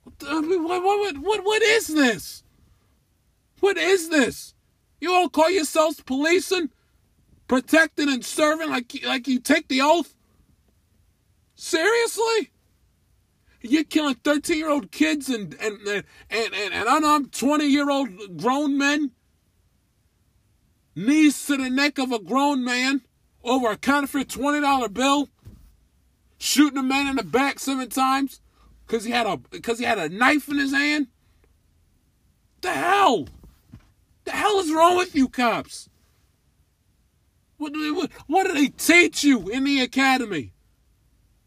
What, 0.04 0.22
what, 0.22 0.82
what, 0.82 1.18
what, 1.18 1.44
what 1.44 1.62
is 1.62 1.86
this? 1.88 2.42
What 3.60 3.78
is 3.78 4.10
this? 4.10 4.51
You 5.02 5.12
all 5.12 5.28
call 5.28 5.50
yourselves 5.50 6.00
policing, 6.00 6.70
protecting 7.48 8.08
and 8.08 8.24
serving 8.24 8.70
like 8.70 9.04
like 9.04 9.26
you 9.26 9.40
take 9.40 9.66
the 9.66 9.80
oath? 9.80 10.14
Seriously? 11.56 12.52
You're 13.62 13.82
killing 13.82 14.14
13 14.14 14.56
year 14.56 14.70
old 14.70 14.92
kids 14.92 15.28
and 15.28 15.54
and 15.54 15.80
and 15.88 16.04
and, 16.30 16.72
and 16.72 16.88
unarmed 16.88 17.32
20 17.32 17.64
year 17.64 17.90
old 17.90 18.36
grown 18.36 18.78
men? 18.78 19.10
Knees 20.94 21.46
to 21.46 21.56
the 21.56 21.68
neck 21.68 21.98
of 21.98 22.12
a 22.12 22.20
grown 22.20 22.64
man 22.64 23.00
over 23.42 23.72
a 23.72 23.76
counterfeit 23.76 24.28
$20 24.28 24.94
bill? 24.94 25.28
Shooting 26.38 26.78
a 26.78 26.82
man 26.84 27.08
in 27.08 27.16
the 27.16 27.24
back 27.24 27.58
seven 27.58 27.88
times 27.88 28.40
because 28.86 29.02
he 29.02 29.10
had 29.10 29.26
a 29.26 29.36
because 29.36 29.80
he 29.80 29.84
had 29.84 29.98
a 29.98 30.08
knife 30.08 30.48
in 30.48 30.58
his 30.58 30.72
hand? 30.72 31.08
The 32.60 32.70
hell? 32.70 33.26
The 34.24 34.32
hell 34.32 34.58
is 34.60 34.72
wrong 34.72 34.96
with 34.96 35.14
you 35.14 35.28
cops? 35.28 35.88
What, 37.56 37.72
what, 37.74 38.10
what 38.26 38.46
do 38.46 38.54
they 38.54 38.68
teach 38.68 39.22
you 39.22 39.48
in 39.48 39.64
the 39.64 39.80
academy? 39.80 40.52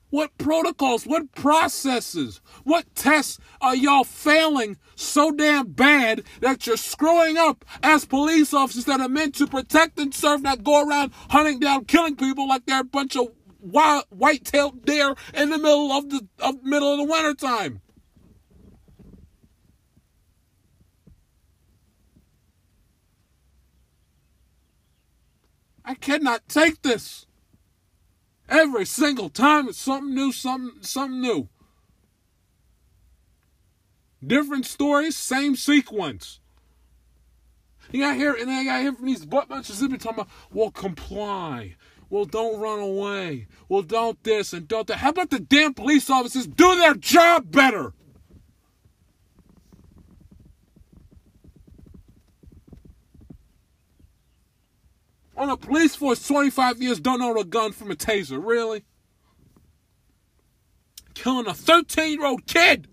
What 0.10 0.38
protocols, 0.38 1.06
what 1.06 1.34
processes, 1.34 2.40
what 2.64 2.86
tests 2.96 3.38
are 3.60 3.76
y'all 3.76 4.06
failing 4.06 4.78
so 4.96 5.32
damn 5.32 5.72
bad 5.72 6.24
that 6.40 6.66
you're 6.66 6.78
screwing 6.78 7.38
up 7.38 7.66
as 7.84 8.06
police 8.06 8.54
officers 8.54 8.86
that 8.86 9.02
are 9.02 9.10
meant 9.10 9.36
to 9.36 9.48
protect 9.48 10.00
and 10.00 10.14
serve, 10.14 10.42
not 10.42 10.64
go 10.64 10.88
around 10.88 11.12
hunting 11.32 11.60
down, 11.60 11.84
killing 11.84 12.16
people 12.16 12.48
like 12.48 12.66
they're 12.66 12.82
a 12.82 12.86
bunch 12.86 13.18
of 13.18 13.28
wild, 13.60 14.06
white-tailed 14.10 14.86
deer 14.86 15.16
in 15.34 15.50
the 15.50 15.58
middle 15.58 15.92
of 15.92 16.10
the 16.10 16.26
of 16.40 16.64
middle 16.64 16.94
of 16.94 17.00
the 17.00 17.12
winter 17.12 17.34
I 25.86 25.94
cannot 25.94 26.48
take 26.50 26.82
this. 26.82 27.28
Every 28.50 28.86
single 28.86 29.30
time 29.30 29.70
it's 29.70 29.78
something 29.78 30.14
new, 30.14 30.32
something 30.32 30.82
something 30.82 31.22
new. 31.22 31.50
Different 34.26 34.66
stories, 34.66 35.16
same 35.16 35.56
sequence. 35.56 36.40
You 37.92 38.02
got 38.02 38.16
here, 38.16 38.34
and 38.34 38.50
then 38.50 38.62
I 38.62 38.64
got 38.64 38.82
here 38.82 38.94
from 38.94 39.06
these 39.06 39.26
butt. 39.26 39.48
They've 39.50 39.90
been 39.90 40.00
talking 40.00 40.22
about, 40.22 40.30
well, 40.52 40.72
comply. 40.72 41.76
Well, 42.10 42.26
don't 42.26 42.60
run 42.60 42.80
away. 42.80 43.48
Well, 43.70 43.84
don't 43.84 44.22
this 44.24 44.54
and 44.54 44.68
don't 44.68 44.88
that. 44.88 44.98
How 44.98 45.10
about 45.10 45.30
the 45.30 45.40
damn 45.40 45.74
police 45.74 46.10
officers 46.10 46.48
do 46.48 46.76
their 46.76 46.96
job 46.96 47.52
better? 47.52 47.94
On 55.38 55.50
a 55.50 55.58
police 55.58 55.96
force 55.96 56.26
25 56.28 56.82
years 56.82 57.00
don't 57.00 57.20
know 57.20 57.36
a 57.38 57.44
gun 57.44 57.72
from 57.72 57.92
a 57.92 57.96
taser. 57.96 58.40
Really? 58.44 58.84
Killing 61.14 61.48
a 61.48 61.54
13 61.54 62.20
year 62.20 62.26
old 62.26 62.46
kid. 62.46 62.88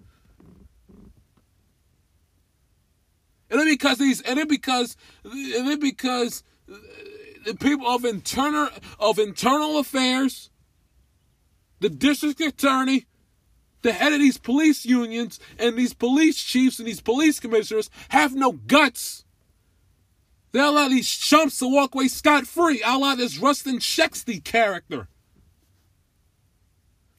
And 3.50 3.60
then 3.60 3.68
because 3.68 3.98
these, 3.98 4.22
and 4.22 4.38
then 4.38 4.48
because, 4.48 4.96
and 5.24 5.68
then 5.68 5.78
because 5.78 6.42
uh, 6.72 6.76
the 7.44 7.54
people 7.54 7.86
of 7.86 8.04
internal 8.04 8.70
of 8.98 9.18
internal 9.18 9.78
affairs, 9.78 10.48
the 11.80 11.90
district 11.90 12.40
attorney, 12.40 13.04
the 13.82 13.92
head 13.92 14.14
of 14.14 14.20
these 14.20 14.38
police 14.38 14.86
unions, 14.86 15.38
and 15.58 15.76
these 15.76 15.92
police 15.92 16.42
chiefs 16.42 16.78
and 16.78 16.88
these 16.88 17.02
police 17.02 17.40
commissioners 17.40 17.90
have 18.08 18.34
no 18.34 18.52
guts 18.52 19.21
They'll 20.52 20.70
allow 20.70 20.88
these 20.88 21.08
chumps 21.08 21.58
to 21.58 21.68
walk 21.68 21.94
away 21.94 22.08
scot 22.08 22.46
free. 22.46 22.82
I'll 22.82 22.98
allow 22.98 23.14
this 23.14 23.38
Rusten 23.38 23.76
Sheskey 23.76 24.44
character. 24.44 25.08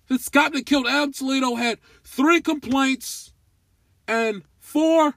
This 0.08 0.30
cop 0.30 0.54
that 0.54 0.66
killed 0.66 0.88
Adam 0.88 1.12
Toledo 1.12 1.56
had 1.56 1.80
three 2.04 2.42
complaints 2.42 3.34
and 4.08 4.44
four 4.60 5.16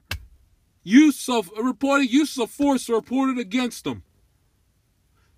use 0.83 1.29
of 1.29 1.51
reported 1.61 2.11
use 2.11 2.39
of 2.39 2.49
force 2.49 2.89
reported 2.89 3.37
against 3.37 3.85
him 3.85 4.03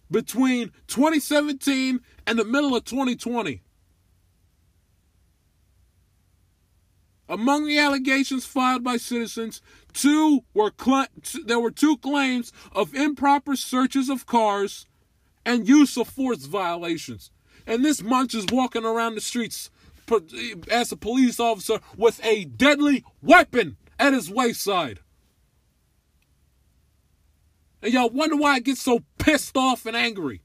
between 0.09 0.71
2017 0.87 1.99
and 2.25 2.39
the 2.39 2.45
middle 2.45 2.75
of 2.75 2.85
2020. 2.85 3.61
Among 7.29 7.67
the 7.67 7.77
allegations 7.77 8.45
filed 8.47 8.83
by 8.83 8.97
citizens, 8.97 9.61
two 9.93 10.43
were 10.55 10.71
cl- 10.77 11.05
there 11.45 11.59
were 11.59 11.69
two 11.69 11.95
claims 11.97 12.51
of 12.71 12.95
improper 12.95 13.55
searches 13.55 14.09
of 14.09 14.25
cars 14.25 14.87
and 15.45 15.67
use 15.67 15.95
of 15.95 16.09
force 16.09 16.45
violations. 16.45 17.29
And 17.67 17.85
this 17.85 18.01
munch 18.01 18.33
is 18.33 18.47
walking 18.51 18.83
around 18.83 19.13
the 19.13 19.21
streets 19.21 19.69
as 20.71 20.91
a 20.91 20.97
police 20.97 21.39
officer 21.39 21.79
with 21.95 22.19
a 22.25 22.45
deadly 22.45 23.05
weapon 23.21 23.77
at 23.99 24.13
his 24.13 24.31
wayside. 24.31 25.01
And 27.83 27.93
y'all 27.93 28.09
wonder 28.09 28.35
why 28.35 28.53
I 28.53 28.59
get 28.59 28.77
so 28.77 29.03
pissed 29.19 29.55
off 29.55 29.85
and 29.85 29.95
angry. 29.95 30.41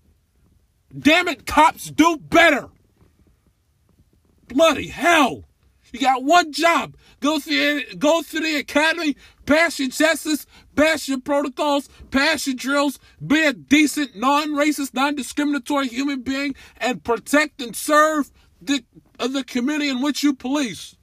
Damn 0.97 1.29
it, 1.29 1.47
cops, 1.47 1.91
do 1.91 2.19
better. 2.19 2.69
Bloody 4.49 4.89
hell. 4.89 5.45
You 5.95 6.01
got 6.01 6.25
one 6.25 6.53
job. 6.53 6.97
Go 7.21 7.39
through, 7.39 7.85
go 7.99 8.21
through 8.21 8.41
the 8.41 8.57
academy, 8.57 9.17
pass 9.47 9.79
your 9.79 9.91
tests, 9.91 10.45
pass 10.75 11.07
your 11.07 11.21
protocols, 11.21 11.89
pass 12.11 12.49
your 12.49 12.57
drills, 12.57 12.99
be 13.25 13.45
a 13.45 13.53
decent, 13.53 14.17
non-racist, 14.17 14.93
non-discriminatory 14.93 15.87
human 15.87 16.23
being, 16.23 16.57
and 16.79 17.05
protect 17.05 17.63
and 17.63 17.77
serve 17.77 18.33
the, 18.61 18.83
uh, 19.21 19.29
the 19.29 19.45
community 19.45 19.89
in 19.89 20.03
which 20.03 20.25
you 20.25 20.35
police. 20.35 20.97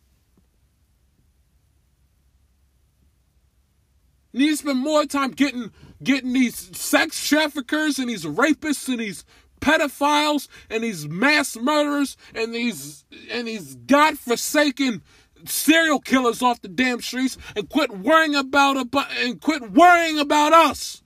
You 4.33 4.41
need 4.41 4.49
to 4.49 4.57
spend 4.57 4.79
more 4.79 5.05
time 5.05 5.31
getting 5.31 5.71
getting 6.03 6.33
these 6.33 6.75
sex 6.77 7.27
traffickers 7.29 7.99
and 7.99 8.09
these 8.09 8.25
rapists 8.25 8.89
and 8.89 8.99
these 8.99 9.23
pedophiles 9.61 10.47
and 10.69 10.83
these 10.83 11.07
mass 11.07 11.55
murderers 11.55 12.17
and 12.35 12.53
these 12.53 13.05
and 13.31 13.47
these 13.47 13.75
godforsaken 13.75 15.01
serial 15.45 15.99
killers 15.99 16.41
off 16.41 16.61
the 16.61 16.67
damn 16.67 17.01
streets 17.01 17.37
and 17.55 17.69
quit 17.69 17.91
worrying 17.91 18.35
about 18.35 18.77
about 18.77 19.07
and 19.19 19.39
quit 19.39 19.71
worrying 19.71 20.19
about 20.19 20.51
us. 20.51 21.01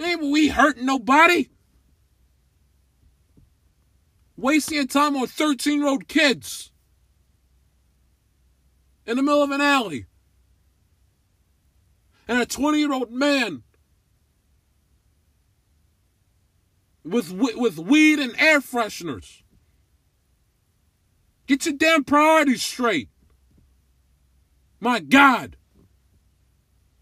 Ain't 0.00 0.20
we 0.20 0.48
hurting 0.48 0.86
nobody? 0.86 1.48
Wasting 4.36 4.76
your 4.76 4.86
time 4.86 5.16
on 5.16 5.26
13 5.26 5.78
year 5.78 5.88
old 5.88 6.08
kids 6.08 6.70
in 9.06 9.16
the 9.16 9.22
middle 9.22 9.42
of 9.42 9.50
an 9.50 9.60
alley. 9.60 10.06
And 12.28 12.40
a 12.40 12.46
20 12.46 12.78
year 12.78 12.92
old 12.92 13.12
man 13.12 13.62
with 17.04 17.32
with 17.32 17.78
weed 17.78 18.18
and 18.18 18.34
air 18.38 18.60
fresheners. 18.60 19.42
Get 21.46 21.66
your 21.66 21.74
damn 21.74 22.04
priorities 22.04 22.62
straight. 22.62 23.08
My 24.80 25.00
God. 25.00 25.56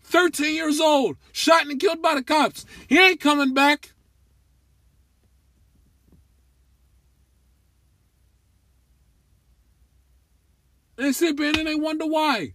13 0.02 0.54
years 0.54 0.80
old, 0.80 1.16
shot 1.30 1.66
and 1.66 1.78
killed 1.78 2.02
by 2.02 2.16
the 2.16 2.22
cops. 2.22 2.66
He 2.88 2.98
ain't 2.98 3.20
coming 3.20 3.54
back. 3.54 3.92
They 10.96 11.12
sit 11.12 11.36
there 11.38 11.52
and 11.56 11.66
they 11.66 11.76
wonder 11.76 12.06
why. 12.06 12.54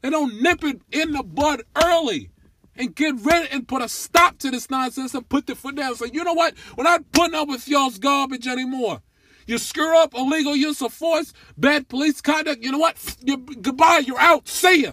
They 0.00 0.10
don't 0.10 0.42
nip 0.42 0.64
it 0.64 0.80
in 0.90 1.12
the 1.12 1.22
bud 1.22 1.62
early 1.76 2.31
and 2.76 2.94
get 2.94 3.14
rid 3.20 3.50
and 3.50 3.68
put 3.68 3.82
a 3.82 3.88
stop 3.88 4.38
to 4.38 4.50
this 4.50 4.70
nonsense 4.70 5.14
and 5.14 5.28
put 5.28 5.46
the 5.46 5.54
foot 5.54 5.76
down 5.76 5.94
say, 5.94 6.06
you 6.12 6.24
know 6.24 6.32
what? 6.32 6.54
We're 6.76 6.84
not 6.84 7.10
putting 7.12 7.34
up 7.34 7.48
with 7.48 7.68
y'all's 7.68 7.98
garbage 7.98 8.46
anymore. 8.46 9.02
You 9.46 9.58
screw 9.58 9.96
up 9.98 10.14
illegal 10.14 10.56
use 10.56 10.80
of 10.82 10.92
force, 10.92 11.32
bad 11.56 11.88
police 11.88 12.20
conduct. 12.20 12.62
You 12.62 12.72
know 12.72 12.78
what? 12.78 13.16
You, 13.22 13.38
goodbye. 13.38 14.02
You're 14.06 14.20
out. 14.20 14.48
See 14.48 14.84
ya. 14.84 14.92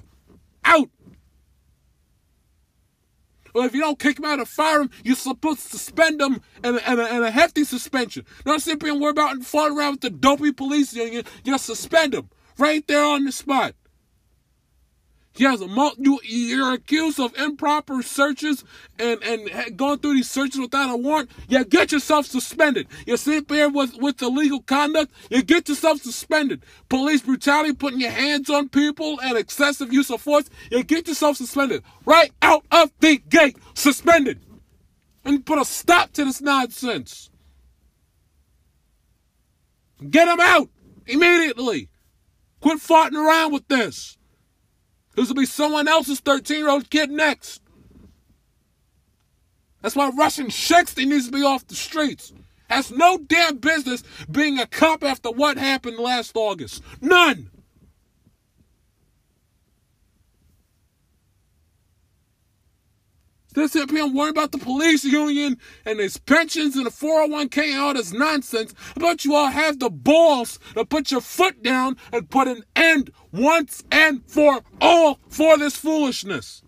Out. 0.65 0.89
Well, 3.53 3.65
if 3.65 3.73
you 3.73 3.81
don't 3.81 3.99
kick 3.99 4.19
him 4.19 4.25
out 4.25 4.39
or 4.39 4.45
fire 4.45 4.81
him, 4.81 4.89
you're 5.03 5.15
supposed 5.15 5.61
to 5.61 5.69
suspend 5.69 6.21
him 6.21 6.41
and, 6.63 6.79
and, 6.85 6.99
and 6.99 7.23
a 7.23 7.31
hefty 7.31 7.63
suspension. 7.63 8.25
Here 8.43 8.55
and 8.55 9.01
worry 9.01 9.11
about 9.11 9.31
and 9.31 9.45
fall 9.45 9.75
around 9.75 9.93
with 9.93 10.01
the 10.01 10.09
dopey 10.09 10.51
police 10.51 10.93
union. 10.93 11.23
Just 11.43 11.65
suspend 11.65 12.13
him 12.13 12.29
right 12.57 12.85
there 12.87 13.03
on 13.03 13.25
the 13.25 13.31
spot. 13.31 13.73
He 15.39 15.45
has 15.45 15.61
a 15.61 15.67
you, 15.97 16.19
you're 16.25 16.73
accused 16.73 17.17
of 17.17 17.33
improper 17.37 18.03
searches 18.03 18.65
and 18.99 19.23
and 19.23 19.77
going 19.77 19.99
through 19.99 20.15
these 20.15 20.29
searches 20.29 20.59
without 20.59 20.93
a 20.93 20.97
warrant. 20.97 21.31
You 21.47 21.63
get 21.63 21.93
yourself 21.93 22.25
suspended. 22.25 22.89
You 23.05 23.15
sit 23.15 23.47
there 23.47 23.69
with 23.69 23.95
with 23.99 24.21
illegal 24.21 24.59
conduct. 24.61 25.13
You 25.29 25.41
get 25.41 25.69
yourself 25.69 26.01
suspended. 26.01 26.63
Police 26.89 27.21
brutality, 27.21 27.71
putting 27.73 28.01
your 28.01 28.11
hands 28.11 28.49
on 28.49 28.67
people, 28.67 29.17
and 29.21 29.37
excessive 29.37 29.93
use 29.93 30.11
of 30.11 30.21
force. 30.21 30.49
You 30.71 30.83
get 30.83 31.07
yourself 31.07 31.37
suspended 31.37 31.83
right 32.03 32.33
out 32.41 32.65
of 32.69 32.91
the 32.99 33.19
gate. 33.29 33.55
Suspended, 33.75 34.41
and 35.23 35.45
put 35.45 35.57
a 35.57 35.63
stop 35.63 36.11
to 36.13 36.25
this 36.25 36.41
nonsense. 36.41 37.29
Get 40.09 40.27
him 40.27 40.41
out 40.41 40.67
immediately. 41.07 41.87
Quit 42.59 42.79
farting 42.79 43.15
around 43.15 43.53
with 43.53 43.69
this. 43.69 44.18
This 45.19 45.27
will 45.27 45.35
be 45.35 45.45
someone 45.45 45.89
else's 45.89 46.21
13 46.21 46.57
year 46.59 46.69
old 46.69 46.89
kid 46.89 47.11
next. 47.11 47.61
That's 49.81 49.93
why 49.93 50.09
Rusten 50.11 50.45
Sheskey 50.45 51.05
needs 51.05 51.25
to 51.25 51.31
be 51.33 51.43
off 51.43 51.67
the 51.67 51.75
streets. 51.75 52.31
Has 52.69 52.89
no 52.89 53.17
damn 53.17 53.57
business 53.57 54.01
being 54.31 54.59
a 54.59 54.65
cop 54.65 55.03
after 55.03 55.29
what 55.29 55.57
happened 55.57 55.97
last 55.97 56.31
August. 56.35 56.81
None. 57.01 57.51
This 63.59 63.73
here 63.73 63.85
being 63.85 64.13
worried 64.13 64.29
about 64.29 64.53
the 64.53 64.57
police 64.57 65.03
union 65.03 65.57
and 65.83 65.99
his 65.99 66.15
pensions 66.15 66.77
and 66.77 66.85
the 66.85 66.91
401k 66.91 67.73
and 67.73 67.81
all 67.81 67.93
this 67.93 68.13
nonsense. 68.13 68.73
But 68.95 69.25
you 69.25 69.35
all 69.35 69.47
have 69.47 69.79
the 69.79 69.89
balls 69.89 70.59
to 70.75 70.85
put 70.85 71.11
your 71.11 71.19
foot 71.19 71.61
down 71.61 71.97
and 72.13 72.29
put 72.29 72.47
an 72.47 72.63
end 72.73 73.11
once 73.33 73.83
and 73.91 74.23
for 74.25 74.61
all 74.79 75.19
for 75.27 75.57
this 75.57 75.75
foolishness. 75.75 76.63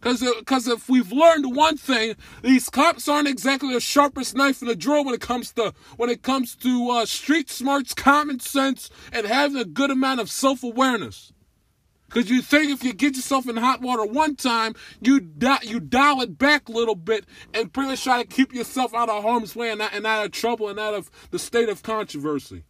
Because 0.00 0.66
if 0.66 0.88
we've 0.88 1.12
learned 1.12 1.54
one 1.54 1.76
thing, 1.76 2.16
these 2.42 2.68
cops 2.68 3.06
aren't 3.06 3.28
exactly 3.28 3.72
the 3.72 3.80
sharpest 3.80 4.34
knife 4.34 4.60
in 4.60 4.66
the 4.66 4.74
drawer 4.74 5.04
when 5.04 5.14
it 5.14 5.20
comes 5.20 5.52
to 5.52 5.72
when 5.96 6.10
it 6.10 6.22
comes 6.22 6.56
to 6.56 6.90
uh, 6.90 7.06
street 7.06 7.48
smarts, 7.48 7.94
common 7.94 8.40
sense, 8.40 8.90
and 9.12 9.24
having 9.24 9.60
a 9.60 9.64
good 9.64 9.92
amount 9.92 10.18
of 10.18 10.28
self 10.32 10.64
awareness. 10.64 11.32
Because 12.10 12.28
you 12.28 12.42
think 12.42 12.72
if 12.72 12.82
you 12.82 12.92
get 12.92 13.14
yourself 13.14 13.48
in 13.48 13.56
hot 13.56 13.80
water 13.80 14.04
one 14.04 14.34
time, 14.34 14.74
you 15.00 15.20
di- 15.20 15.60
you 15.62 15.78
dial 15.78 16.20
it 16.22 16.36
back 16.36 16.68
a 16.68 16.72
little 16.72 16.96
bit 16.96 17.24
and 17.54 17.72
pretty 17.72 17.90
much 17.90 18.02
try 18.02 18.20
to 18.20 18.28
keep 18.28 18.52
yourself 18.52 18.92
out 18.92 19.08
of 19.08 19.22
harm's 19.22 19.54
way 19.54 19.70
and, 19.70 19.80
and 19.80 20.04
out 20.04 20.26
of 20.26 20.32
trouble 20.32 20.68
and 20.68 20.80
out 20.80 20.92
of 20.92 21.08
the 21.30 21.38
state 21.38 21.68
of 21.68 21.84
controversy. 21.84 22.64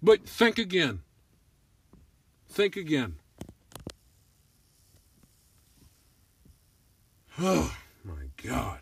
But 0.00 0.24
think 0.24 0.56
again. 0.56 1.00
Think 2.48 2.76
again. 2.76 3.16
Oh, 7.40 7.76
my 8.04 8.28
God. 8.36 8.78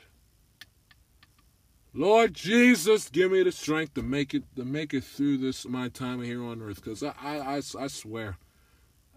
Lord 2.00 2.32
Jesus, 2.32 3.10
give 3.10 3.32
me 3.32 3.42
the 3.42 3.52
strength 3.52 3.92
to 3.92 4.02
make 4.02 4.32
it 4.32 4.44
to 4.56 4.64
make 4.64 4.94
it 4.94 5.04
through 5.04 5.36
this 5.36 5.66
my 5.66 5.90
time 5.90 6.22
here 6.22 6.42
on 6.42 6.62
earth. 6.62 6.82
Because 6.82 7.02
I, 7.02 7.12
I, 7.20 7.36
I, 7.36 7.56
I 7.56 7.86
swear, 7.88 8.38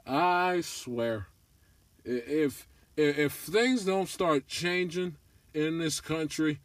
I 0.06 0.60
swear, 0.60 1.28
if 2.04 2.68
if 2.98 3.32
things 3.32 3.86
don't 3.86 4.10
start 4.10 4.48
changing 4.48 5.16
in 5.54 5.80
this 5.80 6.02
country 6.02 6.60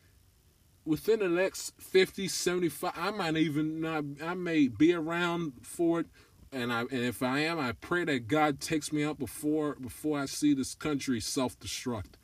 within 0.85 1.21
the 1.21 1.29
next 1.29 1.75
50 1.79 2.27
75 2.27 2.93
i 2.97 3.11
might 3.11 3.37
even 3.37 3.81
not 3.81 4.03
i 4.25 4.35
may 4.35 4.67
be 4.67 4.93
around 4.93 5.53
for 5.63 6.01
it. 6.01 6.07
And 6.51 6.73
i 6.73 6.81
and 6.81 7.05
if 7.05 7.23
i 7.23 7.41
am 7.41 7.61
i 7.61 7.73
pray 7.73 8.05
that 8.05 8.27
god 8.27 8.61
takes 8.61 8.93
me 8.93 9.05
out 9.05 9.19
before 9.19 9.77
before 9.77 10.19
i 10.19 10.25
see 10.25 10.55
this 10.55 10.75
country 10.75 11.21
self-destruct 11.21 12.15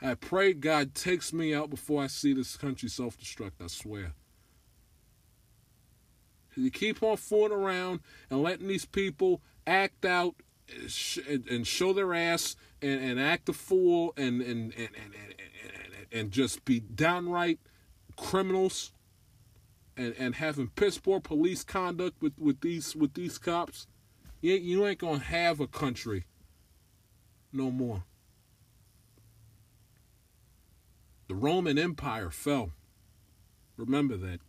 I 0.00 0.14
pray 0.14 0.52
God 0.52 0.94
takes 0.94 1.32
me 1.32 1.54
out 1.54 1.70
before 1.70 2.02
I 2.02 2.06
see 2.06 2.32
this 2.32 2.56
country 2.56 2.88
self 2.88 3.18
destruct, 3.18 3.62
I 3.62 3.68
swear. 3.68 4.12
You 6.54 6.70
keep 6.70 7.02
on 7.02 7.16
fooling 7.16 7.52
around 7.52 8.00
and 8.30 8.42
letting 8.42 8.68
these 8.68 8.86
people 8.86 9.42
act 9.66 10.04
out 10.04 10.36
and 11.50 11.66
show 11.66 11.92
their 11.92 12.14
ass 12.14 12.56
and, 12.82 13.02
and 13.02 13.20
act 13.20 13.48
a 13.48 13.52
fool 13.52 14.14
and, 14.16 14.40
and, 14.40 14.72
and, 14.74 14.88
and, 14.96 15.14
and, 16.12 16.30
just 16.30 16.64
be 16.64 16.80
downright 16.80 17.60
criminals 18.16 18.92
and, 19.96 20.14
and 20.18 20.34
having 20.34 20.68
piss 20.68 20.98
poor 20.98 21.20
police 21.20 21.62
conduct 21.62 22.20
with, 22.20 22.32
with 22.38 22.60
these 22.60 22.96
with 22.96 23.14
these 23.14 23.38
cops, 23.38 23.86
you, 24.40 24.54
you 24.54 24.86
ain't 24.86 24.98
gonna 24.98 25.18
have 25.18 25.60
a 25.60 25.66
country 25.66 26.24
no 27.52 27.70
more. 27.70 28.02
The 31.28 31.34
Roman 31.34 31.78
Empire 31.78 32.30
fell. 32.30 32.70
Remember 33.76 34.16
that. 34.16 34.40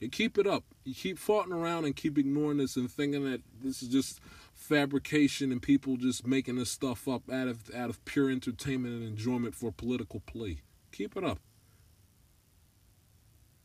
You 0.00 0.10
keep 0.10 0.36
it 0.36 0.46
up. 0.46 0.64
You 0.84 0.94
keep 0.94 1.18
farting 1.18 1.52
around 1.52 1.86
and 1.86 1.96
keep 1.96 2.18
ignoring 2.18 2.58
this 2.58 2.76
and 2.76 2.90
thinking 2.90 3.24
that 3.24 3.40
this 3.62 3.82
is 3.82 3.88
just 3.88 4.20
fabrication 4.52 5.52
and 5.52 5.62
people 5.62 5.96
just 5.96 6.26
making 6.26 6.56
this 6.56 6.70
stuff 6.70 7.08
up 7.08 7.30
out 7.30 7.48
of 7.48 7.70
out 7.74 7.88
of 7.88 8.04
pure 8.04 8.30
entertainment 8.30 8.94
and 8.94 9.04
enjoyment 9.04 9.54
for 9.54 9.72
political 9.72 10.20
play. 10.20 10.60
Keep 10.92 11.16
it 11.16 11.24
up. 11.24 11.38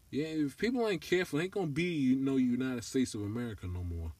Yeah, 0.09 0.25
if 0.25 0.57
people 0.57 0.87
ain't 0.87 1.01
careful, 1.01 1.39
ain't 1.39 1.51
gonna 1.51 1.67
be 1.67 1.83
you 1.83 2.15
know 2.15 2.37
United 2.37 2.83
States 2.83 3.13
of 3.13 3.21
America 3.21 3.67
no 3.67 3.83
more. 3.83 4.13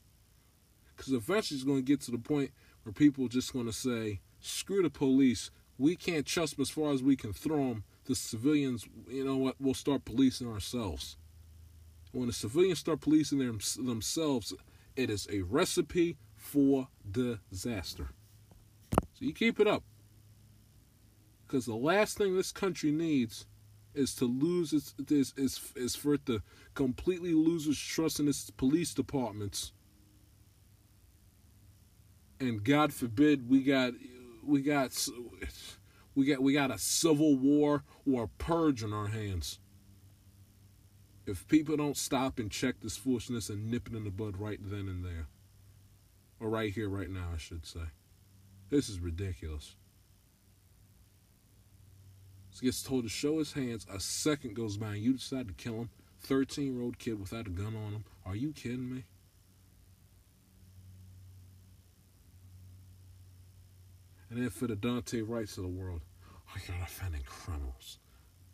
Because 0.95 1.13
eventually 1.13 1.57
it's 1.57 1.65
gonna 1.65 1.81
get 1.81 2.01
to 2.01 2.11
the 2.11 2.17
point 2.17 2.51
where 2.83 2.93
people 2.93 3.27
just 3.29 3.53
gonna 3.53 3.73
say, 3.73 4.19
"Screw 4.39 4.81
the 4.81 4.89
police 4.89 5.49
we 5.81 5.95
can't 5.95 6.27
trust 6.27 6.55
them 6.55 6.61
as 6.61 6.69
far 6.69 6.91
as 6.91 7.01
we 7.01 7.15
can 7.15 7.33
throw 7.33 7.69
them. 7.69 7.83
The 8.05 8.13
civilians, 8.13 8.87
you 9.09 9.25
know 9.25 9.37
what, 9.37 9.55
we'll 9.59 9.73
start 9.73 10.05
policing 10.05 10.47
ourselves. 10.47 11.17
When 12.11 12.27
the 12.27 12.33
civilians 12.33 12.79
start 12.79 13.01
policing 13.01 13.39
them, 13.39 13.59
themselves, 13.83 14.53
it 14.95 15.09
is 15.09 15.27
a 15.31 15.41
recipe 15.41 16.17
for 16.35 16.87
disaster. 17.09 18.09
So 18.93 19.25
you 19.25 19.33
keep 19.33 19.59
it 19.59 19.67
up. 19.67 19.83
Because 21.47 21.65
the 21.65 21.75
last 21.75 22.15
thing 22.15 22.35
this 22.35 22.51
country 22.51 22.91
needs 22.91 23.47
is 23.95 24.13
to 24.15 24.25
lose 24.25 24.73
its 24.73 24.93
is, 25.09 25.33
is 25.35 25.59
is 25.75 25.95
for 25.95 26.13
it 26.13 26.25
to 26.27 26.41
completely 26.75 27.33
lose 27.33 27.67
its 27.67 27.79
trust 27.79 28.19
in 28.19 28.27
its 28.27 28.49
police 28.51 28.93
departments. 28.93 29.73
And 32.39 32.63
God 32.63 32.93
forbid 32.93 33.49
we 33.49 33.63
got 33.63 33.93
we 34.45 34.61
got 34.61 35.07
we 36.15 36.25
got 36.25 36.41
we 36.41 36.53
got 36.53 36.71
a 36.71 36.77
civil 36.77 37.35
war 37.35 37.83
or 38.09 38.23
a 38.23 38.27
purge 38.27 38.83
on 38.83 38.93
our 38.93 39.07
hands. 39.07 39.59
If 41.25 41.47
people 41.47 41.77
don't 41.77 41.97
stop 41.97 42.39
and 42.39 42.51
check 42.51 42.75
this 42.81 42.97
foolishness 42.97 43.49
and 43.49 43.69
nip 43.69 43.87
it 43.87 43.95
in 43.95 44.03
the 44.03 44.09
bud 44.09 44.37
right 44.37 44.59
then 44.61 44.87
and 44.87 45.05
there, 45.05 45.27
or 46.39 46.49
right 46.49 46.73
here, 46.73 46.89
right 46.89 47.09
now, 47.09 47.29
I 47.33 47.37
should 47.37 47.65
say, 47.65 47.91
this 48.69 48.89
is 48.89 48.99
ridiculous. 48.99 49.75
He 52.59 52.65
gets 52.65 52.83
told 52.83 53.03
to 53.03 53.09
show 53.09 53.39
his 53.39 53.53
hands. 53.53 53.87
A 53.91 53.99
second 53.99 54.55
goes 54.55 54.77
by, 54.77 54.95
and 54.95 55.03
you 55.03 55.13
decide 55.13 55.47
to 55.47 55.53
kill 55.53 55.75
him. 55.75 55.89
Thirteen-year-old 56.19 56.99
kid 56.99 57.19
without 57.19 57.47
a 57.47 57.51
gun 57.51 57.75
on 57.75 57.93
him. 57.93 58.03
Are 58.25 58.35
you 58.35 58.51
kidding 58.51 58.93
me? 58.93 59.05
And 64.31 64.41
then 64.41 64.49
for 64.49 64.65
the 64.65 64.77
Daunte 64.77 65.27
Wrights 65.27 65.57
of 65.57 65.63
the 65.63 65.69
world, 65.69 65.99
oh, 66.23 66.61
you're 66.65 66.77
defending 66.77 67.23
criminals. 67.25 67.99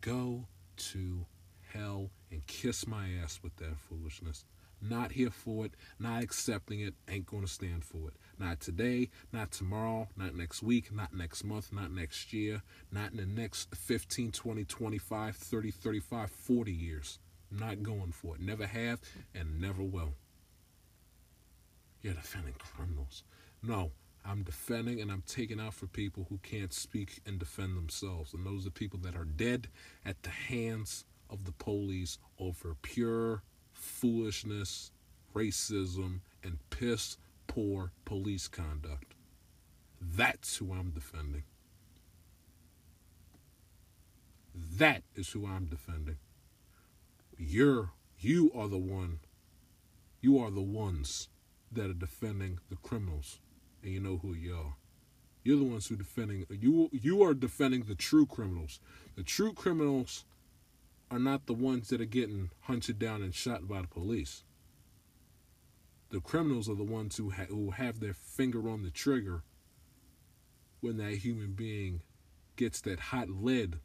Go 0.00 0.44
to 0.76 1.24
hell 1.72 2.10
and 2.32 2.44
kiss 2.48 2.84
my 2.88 3.10
ass 3.22 3.38
with 3.44 3.54
that 3.56 3.78
foolishness. 3.88 4.44
Not 4.82 5.12
here 5.12 5.30
for 5.30 5.66
it, 5.66 5.74
not 6.00 6.22
accepting 6.22 6.80
it, 6.80 6.94
ain't 7.08 7.26
going 7.26 7.42
to 7.42 7.48
stand 7.48 7.84
for 7.84 8.08
it. 8.08 8.14
Not 8.40 8.58
today, 8.58 9.10
not 9.32 9.52
tomorrow, 9.52 10.08
not 10.16 10.34
next 10.34 10.64
week, 10.64 10.92
not 10.92 11.14
next 11.14 11.44
month, 11.44 11.72
not 11.72 11.92
next 11.92 12.32
year, 12.32 12.62
not 12.90 13.12
in 13.12 13.16
the 13.16 13.26
next 13.26 13.72
15, 13.74 14.32
20, 14.32 14.64
25, 14.64 15.36
30, 15.36 15.70
35, 15.70 16.30
40 16.30 16.72
years. 16.72 17.18
I'm 17.52 17.58
not 17.58 17.84
going 17.84 18.10
for 18.12 18.34
it. 18.34 18.40
Never 18.40 18.66
have 18.66 19.00
and 19.32 19.60
never 19.60 19.82
will. 19.82 20.14
You're 22.02 22.14
defending 22.14 22.54
criminals. 22.58 23.22
No, 23.62 23.92
I'm 24.24 24.42
defending 24.42 25.00
and 25.00 25.10
I'm 25.10 25.22
taking 25.26 25.60
out 25.60 25.74
for 25.74 25.86
people 25.86 26.26
who 26.28 26.38
can't 26.42 26.72
speak 26.72 27.20
and 27.26 27.38
defend 27.38 27.76
themselves. 27.76 28.34
And 28.34 28.44
those 28.44 28.66
are 28.66 28.70
people 28.70 28.98
that 29.00 29.16
are 29.16 29.24
dead 29.24 29.68
at 30.04 30.22
the 30.22 30.30
hands 30.30 31.04
of 31.30 31.44
the 31.44 31.52
police 31.52 32.18
over 32.38 32.76
pure 32.82 33.42
foolishness, 33.72 34.90
racism, 35.34 36.20
and 36.42 36.58
piss 36.70 37.16
poor 37.46 37.92
police 38.04 38.48
conduct. 38.48 39.14
That's 40.00 40.56
who 40.56 40.72
I'm 40.72 40.90
defending. 40.90 41.44
That 44.54 45.02
is 45.14 45.30
who 45.30 45.46
I'm 45.46 45.66
defending. 45.66 46.18
You're 47.36 47.90
you 48.20 48.50
are 48.54 48.68
the 48.68 48.78
one 48.78 49.20
you 50.20 50.38
are 50.38 50.50
the 50.50 50.60
ones 50.60 51.28
that 51.70 51.88
are 51.88 51.94
defending 51.94 52.58
the 52.68 52.76
criminals 52.76 53.38
and 53.82 53.92
you 53.92 54.00
know 54.00 54.18
who 54.18 54.34
you 54.34 54.54
are. 54.54 54.74
You're 55.44 55.58
the 55.58 55.64
ones 55.64 55.86
who 55.86 55.96
defending 55.96 56.46
you 56.50 56.90
you 56.92 57.22
are 57.22 57.34
defending 57.34 57.84
the 57.84 57.94
true 57.94 58.26
criminals. 58.26 58.80
The 59.16 59.22
true 59.22 59.52
criminals 59.52 60.24
are 61.10 61.18
not 61.18 61.46
the 61.46 61.54
ones 61.54 61.88
that 61.88 62.00
are 62.00 62.06
getting 62.06 62.50
hunted 62.62 62.98
down 62.98 63.22
and 63.22 63.34
shot 63.34 63.66
by 63.66 63.80
the 63.80 63.88
police. 63.88 64.44
The 66.10 66.20
criminals 66.20 66.68
are 66.68 66.74
the 66.74 66.84
ones 66.84 67.16
who 67.16 67.30
ha- 67.30 67.46
who 67.48 67.70
have 67.70 68.00
their 68.00 68.14
finger 68.14 68.68
on 68.68 68.82
the 68.82 68.90
trigger 68.90 69.42
when 70.80 70.96
that 70.98 71.12
human 71.12 71.52
being 71.52 72.02
gets 72.56 72.80
that 72.82 73.00
hot 73.00 73.28
lead 73.30 73.78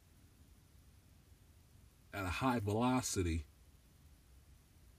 at 2.13 2.25
a 2.25 2.29
high 2.29 2.59
velocity 2.59 3.45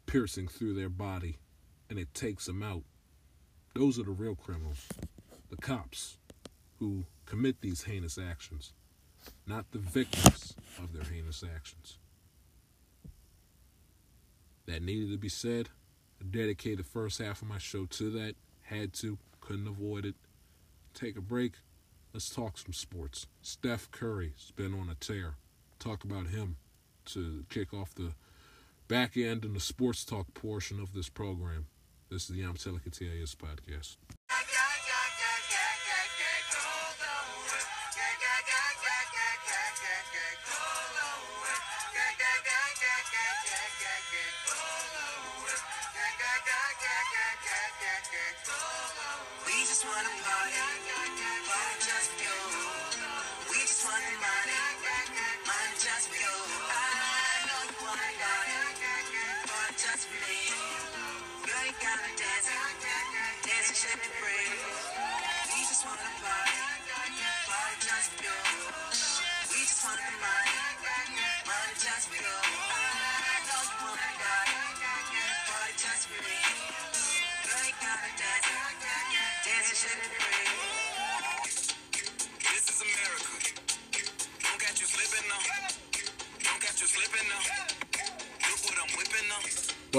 piercing 0.07 0.49
through 0.49 0.75
their 0.75 0.89
body 0.89 1.39
and 1.89 1.99
it 1.99 2.13
takes 2.15 2.47
them 2.47 2.63
out. 2.63 2.83
Those 3.75 3.99
are 3.99 4.05
the 4.05 4.13
real 4.13 4.37
criminals, 4.37 4.87
the 5.51 5.57
cops 5.57 6.19
who 6.79 7.05
commit 7.27 7.61
these 7.61 7.83
heinous 7.83 8.19
actions, 8.19 8.73
not 9.47 9.73
the 9.73 9.79
victims 9.79 10.55
of 10.79 10.93
their 10.93 11.03
heinous 11.03 11.43
actions 11.43 11.99
that 14.67 14.83
needed 14.83 15.11
to 15.11 15.19
be 15.19 15.29
said. 15.29 15.71
I 16.21 16.25
dedicated 16.31 16.79
the 16.79 16.85
first 16.85 17.21
half 17.21 17.43
of 17.43 17.49
my 17.49 17.59
show 17.59 17.87
to 17.87 18.11
that. 18.11 18.37
Had 18.63 18.93
to, 18.95 19.19
couldn't 19.41 19.67
avoid 19.67 20.07
it. 20.07 20.15
Take 20.95 21.19
a 21.19 21.21
break. 21.21 21.55
Let's 22.13 22.31
talk 22.31 22.57
some 22.57 22.73
sports. 22.73 23.27
Steph 23.43 23.91
Curry's 23.91 24.53
been 24.55 24.73
on 24.73 24.89
a 24.89 24.95
tear. 24.95 25.35
Talk 25.81 26.05
about 26.05 26.29
him 26.29 26.57
to 27.07 27.45
kick 27.51 27.75
off 27.75 27.95
the 27.95 28.13
back 28.87 29.17
end 29.17 29.45
and 29.45 29.57
the 29.57 29.61
sports 29.61 30.05
talk 30.05 30.33
portion 30.33 30.79
of 30.79 30.95
this 30.95 31.09
program. 31.09 31.67
This 32.15 32.31
is 32.31 32.37
the 32.37 32.43
I'm 32.43 32.55
Telling 32.55 32.79
TIS 32.79 33.35
podcast. 33.35 33.97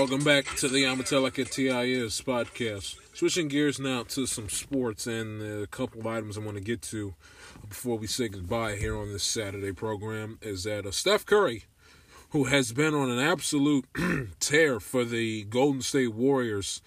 Welcome 0.06 0.24
back 0.24 0.46
to 0.58 0.68
the 0.68 0.84
Amatelica 0.84 1.50
TIS 1.50 2.22
podcast. 2.22 2.96
Switching 3.16 3.48
gears 3.48 3.80
now 3.80 4.04
to 4.04 4.28
some 4.28 4.50
sports 4.50 5.08
and 5.08 5.42
a 5.42 5.66
couple 5.66 6.00
of 6.00 6.06
items 6.06 6.38
I 6.38 6.42
want 6.42 6.58
to 6.58 6.64
get 6.64 6.84
to 6.84 7.16
before 7.68 7.98
we 7.98 8.06
say 8.06 8.28
goodbye 8.28 8.76
here 8.76 8.96
on 8.96 9.12
this 9.12 9.24
Saturday 9.24 9.72
program 9.72 10.38
is 10.44 10.66
that 10.66 10.86
uh, 10.86 10.92
Steph 10.92 11.26
Curry, 11.26 11.64
who 12.30 12.44
has 12.44 12.72
been 12.72 12.94
on 12.94 13.10
an 13.10 13.18
absolute 13.18 13.86
tear 14.40 14.80
for 14.80 15.04
the 15.04 15.44
Golden 15.46 15.82
State 15.82 16.14
Warriors 16.14 16.84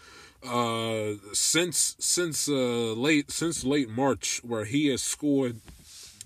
uh, 0.47 1.15
since 1.33 1.97
since 1.99 2.49
uh, 2.49 2.53
late 2.53 3.33
since 3.33 3.65
late 3.65 3.89
March, 3.89 4.43
where 4.45 4.65
he 4.65 4.87
has 4.91 5.03
scored 5.03 5.61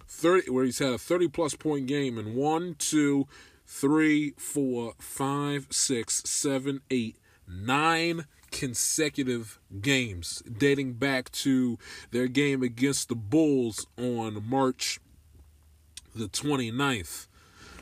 30 0.06 0.50
where 0.50 0.66
he's 0.66 0.78
had 0.78 0.92
a 0.92 0.98
30 0.98 1.28
plus 1.28 1.54
point 1.54 1.86
game 1.86 2.18
in 2.18 2.34
one, 2.34 2.76
two, 2.78 3.26
three, 3.72 4.34
four, 4.36 4.92
five, 4.98 5.66
six, 5.70 6.22
seven, 6.26 6.82
eight, 6.90 7.16
nine 7.48 8.26
consecutive 8.50 9.58
games 9.80 10.42
dating 10.58 10.92
back 10.92 11.32
to 11.32 11.78
their 12.10 12.28
game 12.28 12.62
against 12.62 13.08
the 13.08 13.14
Bulls 13.14 13.86
on 13.96 14.46
March 14.46 15.00
the 16.14 16.28
29th. 16.28 17.26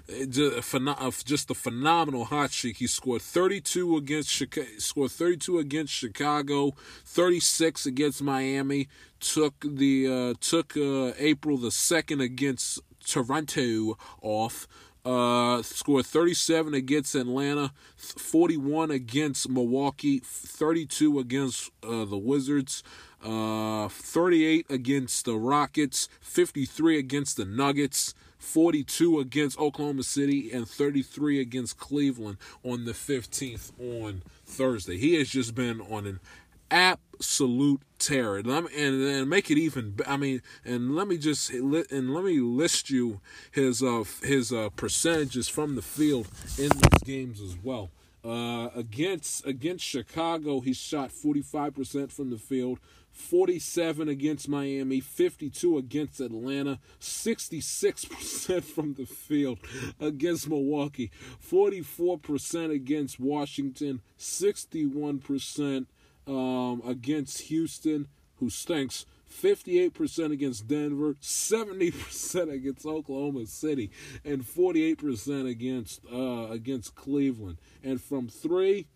It 0.06 0.30
ju- 0.30 0.54
a 0.56 0.60
pheno- 0.60 0.98
of 0.98 1.24
Just 1.24 1.50
a 1.50 1.54
phenomenal 1.54 2.24
hot 2.24 2.50
streak. 2.52 2.76
He 2.78 2.86
scored 2.86 3.22
32 3.22 3.96
against 3.96 4.28
Chicago, 4.30 4.68
scored 4.78 5.10
32 5.10 5.58
against 5.58 5.92
Chicago, 5.92 6.72
36 7.04 7.86
against 7.86 8.22
Miami. 8.22 8.88
Took 9.18 9.54
the 9.64 10.06
uh, 10.08 10.34
took 10.40 10.76
uh, 10.76 11.12
April 11.18 11.58
the 11.58 11.70
second 11.70 12.20
against 12.20 12.80
Toronto 13.04 13.96
off. 14.22 14.66
Uh, 15.02 15.62
scored 15.62 16.04
37 16.04 16.74
against 16.74 17.14
Atlanta, 17.14 17.72
41 17.96 18.90
against 18.90 19.48
Milwaukee, 19.48 20.18
32 20.18 21.18
against 21.18 21.70
uh, 21.82 22.04
the 22.04 22.18
Wizards, 22.18 22.82
uh, 23.24 23.88
38 23.88 24.66
against 24.68 25.24
the 25.24 25.36
Rockets, 25.36 26.08
53 26.20 26.98
against 26.98 27.38
the 27.38 27.46
Nuggets, 27.46 28.14
42 28.38 29.20
against 29.20 29.58
Oklahoma 29.58 30.02
City, 30.02 30.50
and 30.52 30.68
33 30.68 31.40
against 31.40 31.78
Cleveland 31.78 32.36
on 32.62 32.84
the 32.84 32.92
15th 32.92 33.72
on 33.78 34.22
Thursday. 34.44 34.98
He 34.98 35.14
has 35.14 35.30
just 35.30 35.54
been 35.54 35.80
on 35.80 36.06
an 36.06 36.20
absolute 37.20 37.82
terror. 37.98 38.38
And, 38.38 38.48
and, 38.48 39.02
and 39.02 39.28
make 39.28 39.50
it 39.50 39.58
even. 39.58 39.96
I 40.06 40.16
mean, 40.16 40.40
and 40.64 40.96
let 40.96 41.06
me 41.06 41.18
just 41.18 41.50
and 41.50 42.14
let 42.14 42.24
me 42.24 42.40
list 42.40 42.88
you 42.90 43.20
his 43.50 43.82
uh 43.82 44.04
his 44.22 44.52
uh 44.52 44.70
percentages 44.70 45.48
from 45.48 45.76
the 45.76 45.82
field 45.82 46.28
in 46.58 46.70
these 46.70 47.02
games 47.04 47.40
as 47.40 47.56
well. 47.62 47.90
Uh, 48.24 48.68
against 48.74 49.46
against 49.46 49.84
Chicago, 49.84 50.60
he 50.60 50.72
shot 50.72 51.10
45% 51.10 52.10
from 52.10 52.30
the 52.30 52.38
field. 52.38 52.78
47 53.12 54.08
against 54.08 54.48
Miami, 54.48 55.00
52 55.00 55.76
against 55.78 56.20
Atlanta, 56.20 56.78
66% 57.00 58.62
from 58.74 58.94
the 58.94 59.04
field 59.04 59.58
against 59.98 60.48
Milwaukee, 60.48 61.10
44% 61.44 62.70
against 62.70 63.18
Washington, 63.18 64.00
61% 64.16 65.86
um, 66.26 66.82
against 66.86 67.42
Houston, 67.42 68.08
who 68.36 68.50
stinks. 68.50 69.06
58% 69.30 70.32
against 70.32 70.66
Denver, 70.66 71.14
70% 71.14 72.52
against 72.52 72.84
Oklahoma 72.84 73.46
City, 73.46 73.90
and 74.24 74.42
48% 74.42 75.48
against 75.48 76.00
uh, 76.12 76.48
against 76.50 76.96
Cleveland. 76.96 77.58
And 77.82 78.00
from 78.00 78.28
three, 78.28 78.88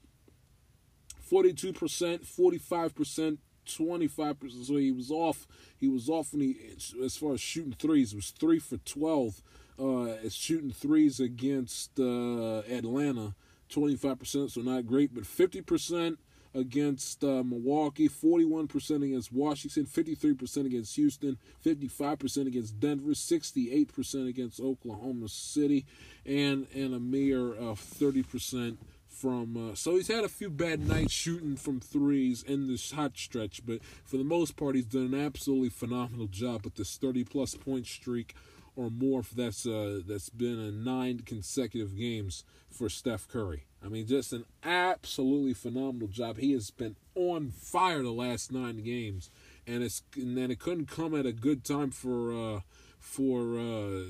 42%, 1.31 2.27
45%, 2.27 3.39
25 3.65 4.41
percent. 4.41 4.65
So 4.67 4.77
he 4.77 4.93
was 4.93 5.11
off. 5.11 5.47
He 5.79 5.89
was 5.89 6.09
off 6.09 6.33
when 6.33 6.43
he 6.43 6.57
as 7.03 7.17
far 7.17 7.35
as 7.35 7.41
shooting 7.41 7.73
threes. 7.79 8.15
Was 8.15 8.31
three 8.31 8.59
for 8.59 8.77
12. 8.79 9.43
Uh, 9.77 10.29
shooting 10.29 10.71
threes 10.71 11.19
against 11.19 11.99
uh, 11.99 12.59
Atlanta, 12.71 13.35
25 13.71 14.19
percent. 14.19 14.51
So 14.53 14.61
not 14.61 14.87
great, 14.87 15.15
but 15.15 15.27
50 15.27 15.63
percent 15.63 16.19
against 16.55 17.25
uh, 17.25 17.43
Milwaukee, 17.43 18.09
41% 18.09 19.05
against 19.05 19.33
Washington, 19.33 19.87
53% 19.87 20.67
against 20.67 20.97
Houston, 20.97 21.39
55% 21.65 22.47
against 22.47 22.79
Denver, 22.79 23.11
68% 23.11 24.29
against 24.29 24.61
Oklahoma 24.61 25.29
City, 25.29 25.85
and 26.25 26.67
and 26.75 26.95
a 26.95 27.01
mere 27.01 27.55
uh, 27.55 27.75
30% 27.75 28.77
from. 29.09 29.71
Uh, 29.71 29.75
so 29.75 29.97
he's 29.97 30.09
had 30.09 30.25
a 30.25 30.29
few 30.29 30.51
bad 30.51 30.87
nights 30.87 31.13
shooting 31.13 31.57
from 31.57 31.81
threes 31.81 32.43
in 32.43 32.69
this 32.69 32.93
hot 32.93 33.17
stretch, 33.17 33.65
but 33.65 33.83
for 34.05 34.17
the 34.17 34.25
most 34.25 34.57
part, 34.57 34.75
he's 34.75 34.85
done 34.85 35.15
an 35.15 35.27
absolutely 35.27 35.71
phenomenal 35.71 36.27
job 36.27 36.65
with 36.65 36.75
this 36.77 36.97
30 36.97 37.25
plus 37.25 37.55
point 37.55 37.87
streak 37.87 38.35
or 38.77 38.91
more. 38.91 39.23
That's 39.35 39.67
uh, 39.67 40.01
that's 40.07 40.31
been 40.31 40.59
in 40.59 40.85
nine 40.85 41.21
consecutive 41.21 41.97
games 41.97 42.45
for 42.71 42.89
Steph 42.89 43.29
Curry. 43.29 43.67
I 43.85 43.89
mean, 43.89 44.07
just 44.07 44.33
an 44.33 44.45
absolutely 44.63 45.55
phenomenal 45.55 46.09
job. 46.09 46.39
He 46.39 46.53
has 46.53 46.71
been 46.71 46.97
on 47.15 47.51
fire 47.51 48.03
the 48.03 48.11
last 48.11 48.51
nine 48.51 48.83
games, 48.83 49.31
and 49.67 49.83
it's 49.83 50.03
and 50.17 50.37
then 50.37 50.51
it 50.51 50.59
couldn't 50.59 50.87
come 50.87 51.15
at 51.15 51.27
a 51.27 51.33
good 51.33 51.65
time 51.65 51.91
for 51.91 52.33
uh, 52.33 52.61
for 52.99 53.59
uh, 53.59 54.05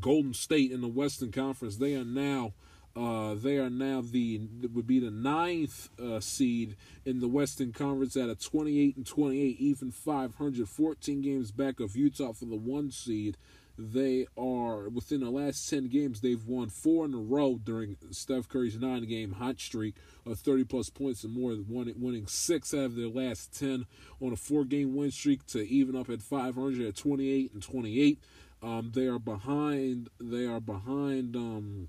Golden 0.00 0.34
State 0.34 0.72
in 0.72 0.80
the 0.80 0.88
Western 0.88 1.32
Conference. 1.32 1.76
They 1.76 1.94
are 1.94 2.04
now. 2.04 2.54
Uh, 2.96 3.34
they 3.34 3.58
are 3.58 3.70
now 3.70 4.00
the 4.00 4.40
would 4.72 4.86
be 4.86 5.00
the 5.00 5.10
ninth 5.10 5.88
uh, 6.00 6.20
seed 6.20 6.76
in 7.04 7.18
the 7.18 7.26
Western 7.26 7.72
Conference 7.72 8.16
at 8.16 8.28
a 8.28 8.36
28 8.36 8.96
and 8.96 9.06
28, 9.06 9.58
even 9.58 9.90
514 9.90 11.20
games 11.20 11.50
back 11.50 11.80
of 11.80 11.96
Utah 11.96 12.32
for 12.32 12.44
the 12.44 12.56
one 12.56 12.92
seed. 12.92 13.36
They 13.76 14.28
are 14.38 14.88
within 14.88 15.20
the 15.20 15.30
last 15.30 15.68
10 15.68 15.88
games, 15.88 16.20
they've 16.20 16.46
won 16.46 16.68
four 16.68 17.04
in 17.06 17.14
a 17.14 17.18
row 17.18 17.58
during 17.62 17.96
Steph 18.12 18.48
Curry's 18.48 18.78
nine 18.78 19.04
game 19.08 19.32
hot 19.32 19.58
streak 19.58 19.96
of 20.24 20.38
30 20.38 20.62
plus 20.62 20.90
points 20.90 21.24
and 21.24 21.34
more, 21.34 21.56
winning 21.68 22.28
six 22.28 22.72
out 22.72 22.84
of 22.84 22.94
their 22.94 23.08
last 23.08 23.58
10 23.58 23.86
on 24.20 24.32
a 24.32 24.36
four 24.36 24.64
game 24.64 24.94
win 24.94 25.10
streak 25.10 25.44
to 25.46 25.68
even 25.68 25.96
up 25.96 26.08
at 26.08 26.22
500 26.22 26.86
at 26.86 26.94
28 26.94 27.52
and 27.52 27.62
28. 27.62 28.22
Um, 28.62 28.92
they 28.94 29.08
are 29.08 29.18
behind, 29.18 30.08
they 30.20 30.46
are 30.46 30.60
behind, 30.60 31.34
um, 31.34 31.88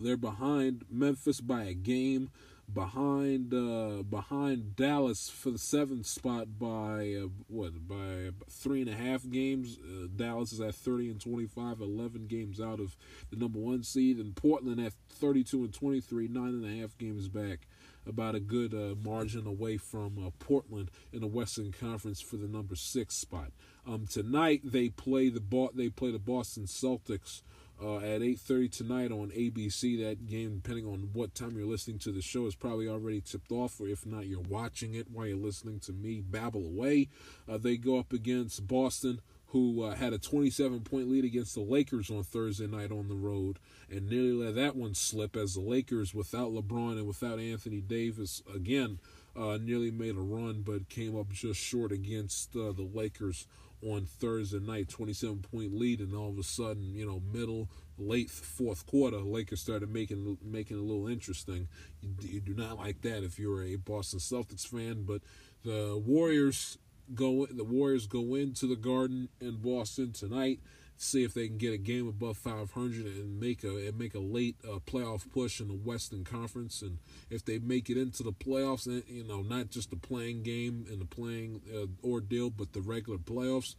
they're 0.00 0.16
behind 0.16 0.84
Memphis 0.90 1.40
by 1.40 1.64
a 1.64 1.74
game 1.74 2.30
behind 2.72 3.54
uh, 3.54 4.02
behind 4.02 4.76
Dallas 4.76 5.28
for 5.28 5.50
the 5.50 5.58
seventh 5.58 6.06
spot 6.06 6.58
by 6.58 7.16
uh, 7.22 7.28
what 7.48 7.88
by 7.88 8.30
three 8.50 8.82
and 8.82 8.90
a 8.90 8.94
half 8.94 9.28
games. 9.28 9.78
Uh, 9.78 10.06
Dallas 10.14 10.52
is 10.52 10.60
at 10.60 10.74
30 10.74 11.10
and 11.10 11.20
25, 11.20 11.80
11 11.80 12.26
games 12.26 12.60
out 12.60 12.80
of 12.80 12.96
the 13.30 13.36
number 13.36 13.58
one 13.58 13.82
seed, 13.82 14.18
and 14.18 14.36
Portland 14.36 14.80
at 14.80 14.92
32 15.10 15.64
and 15.64 15.74
23, 15.74 16.28
nine 16.28 16.48
and 16.48 16.64
a 16.64 16.80
half 16.80 16.96
games 16.98 17.28
back. 17.28 17.66
About 18.06 18.34
a 18.34 18.40
good 18.40 18.72
uh, 18.72 18.94
margin 19.02 19.46
away 19.46 19.76
from 19.76 20.16
uh, 20.18 20.30
Portland 20.38 20.90
in 21.12 21.20
the 21.20 21.26
Western 21.26 21.72
Conference 21.72 22.22
for 22.22 22.36
the 22.36 22.48
number 22.48 22.74
six 22.74 23.14
spot. 23.14 23.52
Um, 23.86 24.06
tonight 24.06 24.62
they 24.64 24.88
play 24.88 25.28
the 25.28 25.42
they 25.74 25.90
play 25.90 26.10
the 26.10 26.18
Boston 26.18 26.64
Celtics 26.64 27.42
uh, 27.82 27.98
at 27.98 28.20
8.30 28.20 28.72
tonight 28.72 29.12
on 29.12 29.30
abc 29.30 29.98
that 30.04 30.26
game 30.26 30.60
depending 30.62 30.86
on 30.86 31.10
what 31.12 31.34
time 31.34 31.56
you're 31.56 31.66
listening 31.66 31.98
to 31.98 32.12
the 32.12 32.22
show 32.22 32.46
is 32.46 32.54
probably 32.54 32.88
already 32.88 33.20
tipped 33.20 33.52
off 33.52 33.80
or 33.80 33.88
if 33.88 34.04
not 34.04 34.26
you're 34.26 34.40
watching 34.40 34.94
it 34.94 35.10
while 35.10 35.26
you're 35.26 35.36
listening 35.36 35.78
to 35.80 35.92
me 35.92 36.20
babble 36.20 36.64
away. 36.64 37.08
Uh, 37.48 37.58
they 37.58 37.76
go 37.76 37.98
up 37.98 38.12
against 38.12 38.66
boston 38.66 39.20
who 39.48 39.82
uh, 39.82 39.94
had 39.94 40.12
a 40.12 40.18
27 40.18 40.80
point 40.80 41.10
lead 41.10 41.24
against 41.24 41.54
the 41.54 41.60
lakers 41.60 42.10
on 42.10 42.22
thursday 42.22 42.66
night 42.66 42.90
on 42.90 43.08
the 43.08 43.14
road 43.14 43.58
and 43.90 44.08
nearly 44.08 44.32
let 44.32 44.54
that 44.54 44.76
one 44.76 44.94
slip 44.94 45.36
as 45.36 45.54
the 45.54 45.60
lakers 45.60 46.14
without 46.14 46.50
lebron 46.52 46.92
and 46.92 47.06
without 47.06 47.38
anthony 47.38 47.80
davis 47.80 48.42
again 48.54 48.98
uh, 49.36 49.56
nearly 49.60 49.90
made 49.90 50.16
a 50.16 50.20
run 50.20 50.62
but 50.62 50.88
came 50.88 51.18
up 51.18 51.30
just 51.30 51.60
short 51.60 51.92
against 51.92 52.54
uh, 52.56 52.72
the 52.72 52.88
lakers 52.92 53.46
on 53.82 54.06
Thursday 54.06 54.58
night, 54.58 54.88
27 54.88 55.38
point 55.38 55.74
lead, 55.74 56.00
and 56.00 56.14
all 56.14 56.30
of 56.30 56.38
a 56.38 56.42
sudden, 56.42 56.94
you 56.94 57.06
know, 57.06 57.22
middle, 57.32 57.68
late 57.96 58.30
fourth 58.30 58.86
quarter, 58.86 59.18
Lakers 59.18 59.60
started 59.60 59.92
making 59.92 60.38
making 60.42 60.76
it 60.76 60.80
a 60.80 60.82
little 60.82 61.08
interesting. 61.08 61.68
You, 62.00 62.10
you 62.20 62.40
do 62.40 62.54
not 62.54 62.78
like 62.78 63.02
that 63.02 63.24
if 63.24 63.38
you're 63.38 63.62
a 63.62 63.76
Boston 63.76 64.18
Celtics 64.18 64.66
fan, 64.66 65.04
but 65.04 65.22
the 65.64 66.02
Warriors 66.04 66.78
go 67.14 67.46
the 67.46 67.64
Warriors 67.64 68.06
go 68.06 68.34
into 68.34 68.66
the 68.66 68.76
Garden 68.76 69.28
in 69.40 69.56
Boston 69.56 70.12
tonight 70.12 70.60
see 70.98 71.22
if 71.22 71.32
they 71.32 71.46
can 71.46 71.56
get 71.56 71.72
a 71.72 71.78
game 71.78 72.08
above 72.08 72.36
500 72.36 73.06
and 73.06 73.40
make 73.40 73.62
a 73.62 73.88
and 73.88 73.98
make 73.98 74.14
a 74.14 74.18
late 74.18 74.56
uh, 74.64 74.78
playoff 74.80 75.30
push 75.32 75.60
in 75.60 75.68
the 75.68 75.74
Western 75.74 76.24
Conference. 76.24 76.82
And 76.82 76.98
if 77.30 77.44
they 77.44 77.58
make 77.58 77.88
it 77.88 77.96
into 77.96 78.22
the 78.22 78.32
playoffs, 78.32 78.86
and 78.86 79.02
you 79.08 79.24
know, 79.24 79.40
not 79.40 79.70
just 79.70 79.90
the 79.90 79.96
play-in 79.96 80.42
game 80.42 80.86
and 80.90 81.00
the 81.00 81.06
playing 81.06 81.62
uh, 81.72 81.86
ordeal, 82.06 82.50
but 82.50 82.72
the 82.72 82.80
regular 82.80 83.18
playoffs, 83.18 83.76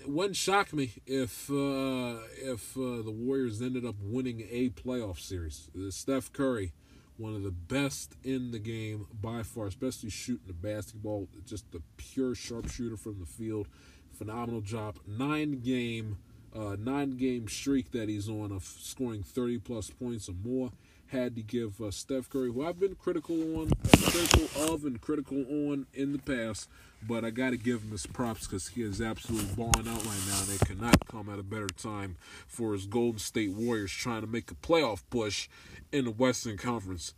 it 0.00 0.08
wouldn't 0.08 0.36
shock 0.36 0.72
me 0.72 0.92
if 1.06 1.50
uh, 1.50 2.18
if 2.36 2.76
uh, 2.76 3.02
the 3.02 3.12
Warriors 3.12 3.62
ended 3.62 3.86
up 3.86 3.96
winning 4.00 4.46
a 4.50 4.68
playoff 4.68 5.18
series. 5.18 5.70
Steph 5.90 6.32
Curry. 6.32 6.72
One 7.18 7.36
of 7.36 7.42
the 7.42 7.50
best 7.50 8.16
in 8.24 8.50
the 8.52 8.58
game 8.58 9.06
by 9.12 9.42
far, 9.42 9.66
especially 9.66 10.08
shooting 10.08 10.46
the 10.46 10.54
basketball. 10.54 11.28
Just 11.46 11.70
the 11.70 11.82
pure 11.96 12.34
sharpshooter 12.34 12.96
from 12.96 13.20
the 13.20 13.26
field 13.26 13.68
phenomenal 14.12 14.60
job. 14.60 14.98
Nine 15.06 15.60
game, 15.60 16.18
uh, 16.54 16.76
nine 16.78 17.16
game 17.16 17.48
streak 17.48 17.92
that 17.92 18.08
he's 18.08 18.28
on 18.28 18.52
of 18.52 18.64
scoring 18.64 19.22
30 19.22 19.58
plus 19.58 19.90
points 19.90 20.28
or 20.28 20.34
more. 20.44 20.70
Had 21.08 21.36
to 21.36 21.42
give 21.42 21.80
uh, 21.80 21.90
Steph 21.90 22.30
Curry, 22.30 22.50
who 22.52 22.66
I've 22.66 22.80
been 22.80 22.94
critical 22.94 23.60
on, 23.60 23.70
critical 23.92 24.72
of, 24.72 24.86
and 24.86 24.98
critical 24.98 25.44
on 25.48 25.86
in 25.92 26.12
the 26.12 26.18
past, 26.18 26.70
but 27.06 27.22
I 27.22 27.28
got 27.28 27.50
to 27.50 27.58
give 27.58 27.82
him 27.82 27.90
his 27.90 28.06
props 28.06 28.46
because 28.46 28.68
he 28.68 28.82
is 28.82 29.02
absolutely 29.02 29.54
balling 29.54 29.88
out 29.88 30.04
right 30.06 30.22
now. 30.26 30.40
They 30.46 30.56
cannot 30.64 31.06
come 31.08 31.28
at 31.28 31.38
a 31.38 31.42
better 31.42 31.68
time 31.68 32.16
for 32.46 32.72
his 32.72 32.86
Golden 32.86 33.18
State 33.18 33.52
Warriors 33.52 33.92
trying 33.92 34.22
to 34.22 34.26
make 34.26 34.50
a 34.50 34.54
playoff 34.54 35.02
push 35.10 35.50
in 35.92 36.06
the 36.06 36.10
Western 36.10 36.56
Conference. 36.56 37.12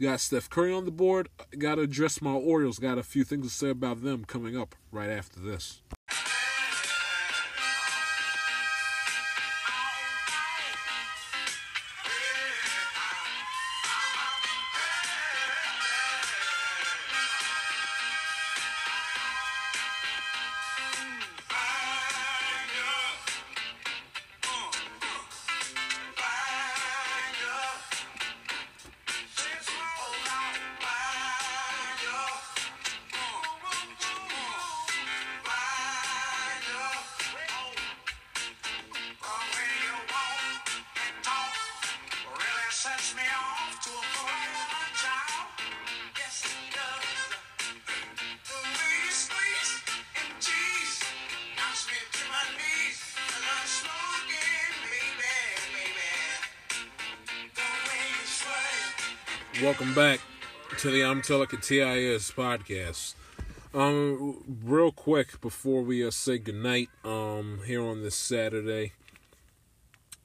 Got 0.00 0.20
Steph 0.20 0.48
Curry 0.48 0.72
on 0.72 0.86
the 0.86 0.90
board. 0.90 1.28
Got 1.58 1.74
to 1.74 1.82
address 1.82 2.22
my 2.22 2.32
Orioles. 2.32 2.78
Got 2.78 2.96
a 2.96 3.02
few 3.02 3.22
things 3.22 3.46
to 3.46 3.52
say 3.52 3.68
about 3.68 4.02
them 4.02 4.24
coming 4.24 4.56
up 4.56 4.74
right 4.90 5.10
after 5.10 5.40
this. 5.40 5.82
To 60.80 60.90
the 60.90 61.04
I'm 61.04 61.20
Telling 61.20 61.46
TIS 61.46 62.30
podcast. 62.30 63.12
Um, 63.74 64.42
real 64.64 64.90
quick 64.90 65.38
before 65.42 65.82
we 65.82 66.02
uh, 66.02 66.10
say 66.10 66.38
goodnight, 66.38 66.88
um, 67.04 67.60
here 67.66 67.82
on 67.82 68.00
this 68.00 68.14
Saturday, 68.14 68.92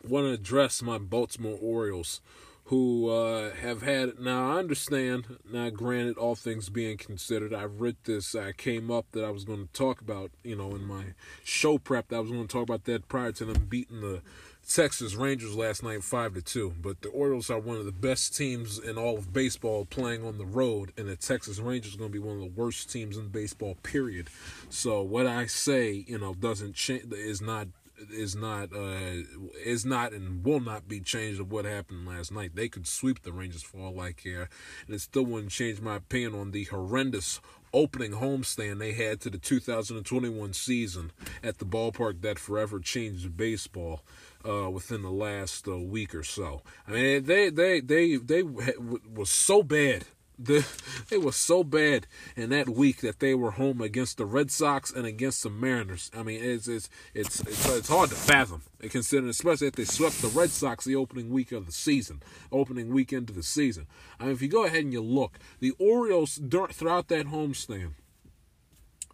want 0.08 0.28
to 0.28 0.32
address 0.32 0.82
my 0.82 0.98
Baltimore 0.98 1.58
Orioles, 1.62 2.22
who 2.66 3.10
uh, 3.10 3.54
have 3.56 3.82
had. 3.82 4.18
Now 4.18 4.54
I 4.54 4.60
understand. 4.60 5.40
Now, 5.52 5.70
granted, 5.72 6.18
all 6.18 6.36
things 6.36 6.70
being 6.70 6.96
considered, 6.96 7.54
I've 7.54 7.82
read 7.82 7.98
this. 8.06 8.34
I 8.34 8.54
came 8.54 8.90
up 8.90 9.08
that 9.12 9.26
I 9.26 9.32
was 9.32 9.44
going 9.44 9.68
to 9.68 9.74
talk 9.74 10.00
about, 10.00 10.32
you 10.42 10.56
know, 10.56 10.74
in 10.74 10.86
my 10.86 11.16
show 11.44 11.78
prep. 11.78 12.08
That 12.08 12.16
I 12.16 12.20
was 12.22 12.32
going 12.32 12.48
to 12.48 12.54
talk 12.54 12.64
about 12.64 12.86
that 12.86 13.10
prior 13.10 13.34
to 13.34 13.44
them 13.44 13.66
beating 13.68 14.00
the 14.00 14.22
Texas 14.68 15.16
Rangers 15.16 15.56
last 15.56 15.84
night 15.84 16.04
five 16.04 16.34
to 16.34 16.42
two. 16.42 16.74
But 16.82 17.02
the 17.02 17.10
Orioles 17.10 17.50
are 17.50 17.60
one 17.60 17.78
of 17.78 17.86
the 17.86 17.92
best 17.92 18.36
teams 18.36 18.80
in 18.80 18.98
all 18.98 19.18
of 19.18 19.32
baseball 19.32 19.86
playing 19.86 20.26
on 20.26 20.38
the 20.38 20.46
road, 20.46 20.92
and 20.98 21.08
the 21.08 21.16
Texas 21.16 21.60
Rangers 21.60 21.96
are 21.96 22.00
going 22.00 22.12
to 22.12 22.20
be 22.20 22.26
one 22.26 22.36
of 22.36 22.42
the 22.42 22.62
worst 22.62 22.92
teams 22.92 23.18
in 23.18 23.30
baseball. 23.30 23.76
Period. 23.84 24.30
So 24.70 25.02
what 25.02 25.28
I 25.28 25.46
say, 25.46 26.06
you 26.08 26.18
know, 26.18 26.34
doesn't 26.34 26.76
change. 26.76 27.06
Is 27.14 27.42
not 27.42 27.68
is 28.12 28.36
not 28.36 28.74
uh 28.74 29.24
is 29.64 29.86
not 29.86 30.12
and 30.12 30.44
will 30.44 30.60
not 30.60 30.88
be 30.88 31.00
changed 31.00 31.40
of 31.40 31.52
what 31.52 31.66
happened 31.66 32.08
last 32.08 32.32
night. 32.32 32.56
They 32.56 32.68
could 32.68 32.88
sweep 32.88 33.24
the 33.24 33.32
Rangers 33.32 33.64
for 33.64 33.80
all 33.80 34.00
I 34.00 34.12
care, 34.12 34.50
and 34.86 34.96
it 34.96 35.02
still 35.02 35.26
wouldn't 35.26 35.52
change 35.52 35.80
my 35.80 35.96
opinion 35.98 36.36
on 36.36 36.52
the 36.52 36.66
horrendous 36.66 37.40
opening 37.74 38.14
homestand 38.14 38.80
they 38.80 38.94
had 38.94 39.20
to 39.20 39.30
the 39.30 39.38
2021 39.38 40.54
season 40.54 41.12
at 41.44 41.58
the 41.58 41.66
ballpark 41.66 42.22
that 42.22 42.40
forever 42.40 42.80
changed 42.80 43.36
baseball 43.36 44.02
uh, 44.48 44.70
within 44.70 45.02
the 45.02 45.12
last 45.12 45.68
uh, 45.68 45.78
week 45.78 46.14
or 46.14 46.24
so. 46.24 46.62
I 46.88 46.92
mean, 46.92 47.24
they 47.24 47.50
they 47.50 47.80
they 47.80 48.18
they 48.18 48.44
was 48.44 49.30
so 49.30 49.64
bad. 49.64 50.06
The, 50.38 50.68
they 51.10 51.18
were 51.18 51.32
so 51.32 51.64
bad 51.64 52.08
in 52.36 52.50
that 52.50 52.68
week 52.68 53.00
that 53.02 53.20
they 53.20 53.34
were 53.34 53.52
home 53.52 53.80
against 53.80 54.18
the 54.18 54.26
Red 54.26 54.52
Sox 54.52 54.92
and 54.92 55.06
against 55.06 55.44
the 55.44 55.50
Mariners. 55.50 56.12
I 56.14 56.24
mean, 56.24 56.44
it's 56.44 56.68
it's 56.68 56.90
it's 57.14 57.40
it's, 57.42 57.70
it's 57.70 57.90
hard 57.90 58.10
to 58.10 58.16
fathom, 58.16 58.64
considering 58.82 59.30
especially 59.30 59.68
if 59.68 59.76
they 59.76 59.86
swept 59.86 60.22
the 60.22 60.28
Red 60.28 60.50
Sox 60.50 60.86
the 60.86 60.96
opening 60.96 61.30
week 61.30 61.52
of 61.52 61.66
the 61.66 61.72
season, 61.72 62.22
opening 62.52 62.94
weekend 62.94 63.30
of 63.30 63.36
the 63.36 63.44
season. 63.44 63.88
I 64.20 64.26
mean, 64.26 64.34
if 64.34 64.42
you 64.42 64.50
go 64.50 64.66
ahead 64.66 64.84
and 64.84 64.94
you 64.94 65.02
look, 65.02 65.40
the 65.60 65.74
Orioles 65.80 66.40
throughout 66.50 67.08
that 67.08 67.28
homestand, 67.28 67.94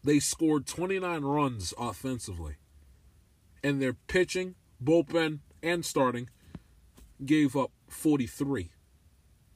they 0.03 0.19
scored 0.19 0.65
29 0.65 1.21
runs 1.21 1.73
offensively, 1.77 2.55
and 3.63 3.79
their 3.79 3.93
pitching 3.93 4.55
bullpen, 4.84 5.39
and 5.61 5.86
starting 5.86 6.29
gave 7.25 7.55
up 7.55 7.71
43. 7.88 8.71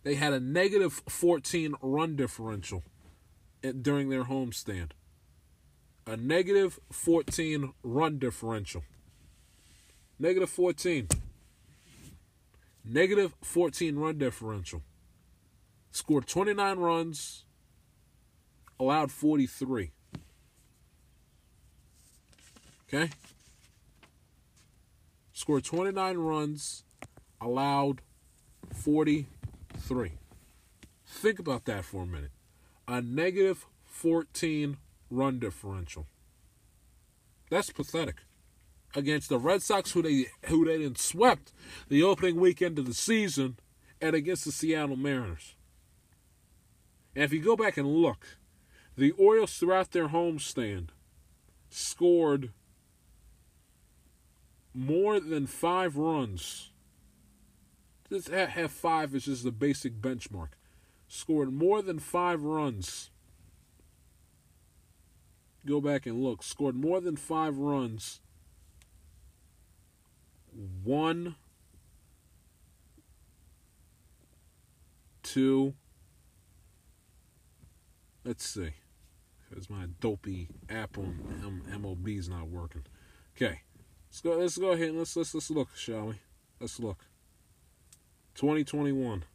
They 0.03 0.15
had 0.15 0.33
a 0.33 0.39
negative 0.39 1.01
14 1.09 1.75
run 1.81 2.15
differential 2.15 2.83
during 3.81 4.09
their 4.09 4.25
homestand. 4.25 4.91
A 6.05 6.15
negative 6.15 6.79
14 6.91 7.73
run 7.83 8.19
differential. 8.19 8.83
Negative 10.19 10.49
14. 10.49 11.07
Negative 12.85 13.33
14 13.41 13.95
run 13.95 14.17
differential. 14.19 14.83
Scored 15.91 16.27
29 16.27 16.77
runs, 16.77 17.45
allowed 18.79 19.11
43. 19.11 19.91
Okay? 22.87 23.09
Scored 25.35 25.65
29 25.65 26.17
runs, 26.17 26.85
allowed 27.41 28.01
43. 28.73 30.13
Think 31.05 31.39
about 31.39 31.65
that 31.65 31.83
for 31.83 32.03
a 32.03 32.07
minute. 32.07 32.31
A 32.87 33.01
negative 33.01 33.67
14 33.83 34.77
run 35.11 35.37
differential. 35.37 36.07
That's 37.51 37.69
pathetic. 37.69 38.15
Against 38.95 39.27
the 39.27 39.37
Red 39.37 39.61
Sox, 39.61 39.91
who 39.91 40.01
they 40.01 40.27
who 40.47 40.63
they 40.63 40.81
then 40.81 40.95
swept 40.95 41.51
the 41.89 42.01
opening 42.01 42.39
weekend 42.39 42.79
of 42.79 42.85
the 42.85 42.93
season, 42.93 43.59
and 43.99 44.15
against 44.15 44.45
the 44.45 44.53
Seattle 44.53 44.95
Mariners. 44.95 45.55
And 47.13 47.25
if 47.25 47.33
you 47.33 47.41
go 47.41 47.57
back 47.57 47.75
and 47.75 47.87
look, 47.87 48.25
the 48.95 49.11
Orioles 49.11 49.57
throughout 49.57 49.91
their 49.91 50.07
homestand 50.07 50.89
scored 51.69 52.51
more 54.75 55.19
than 55.19 55.47
five 55.47 55.97
runs. 55.97 56.71
Just 58.09 58.29
have 58.29 58.71
five 58.71 59.15
is 59.15 59.25
just 59.25 59.43
the 59.43 59.51
basic 59.51 59.99
benchmark. 60.01 60.49
Scored 61.07 61.51
more 61.51 61.81
than 61.81 61.99
five 61.99 62.43
runs. 62.43 63.09
Go 65.65 65.81
back 65.81 66.05
and 66.05 66.21
look. 66.21 66.43
Scored 66.43 66.75
more 66.75 67.01
than 67.01 67.15
five 67.15 67.57
runs. 67.57 68.19
One, 70.83 71.35
two. 75.23 75.73
Let's 78.23 78.45
see. 78.45 78.71
Because 79.49 79.69
my 79.69 79.87
dopey 79.99 80.49
app 80.69 80.97
on 80.97 81.63
MLB 81.69 82.19
is 82.19 82.29
not 82.29 82.49
working. 82.49 82.83
Okay. 83.35 83.61
Let's 84.15 84.21
go. 84.21 84.37
Let's 84.37 84.57
go 84.57 84.71
ahead 84.71 84.89
and 84.89 84.99
let's 84.99 85.13
let's 85.17 85.33
let's 85.33 85.51
look, 85.51 85.75
shall 85.75 86.05
we? 86.05 86.15
Let's 86.61 86.79
look. 86.79 86.99
2021. 88.35 89.25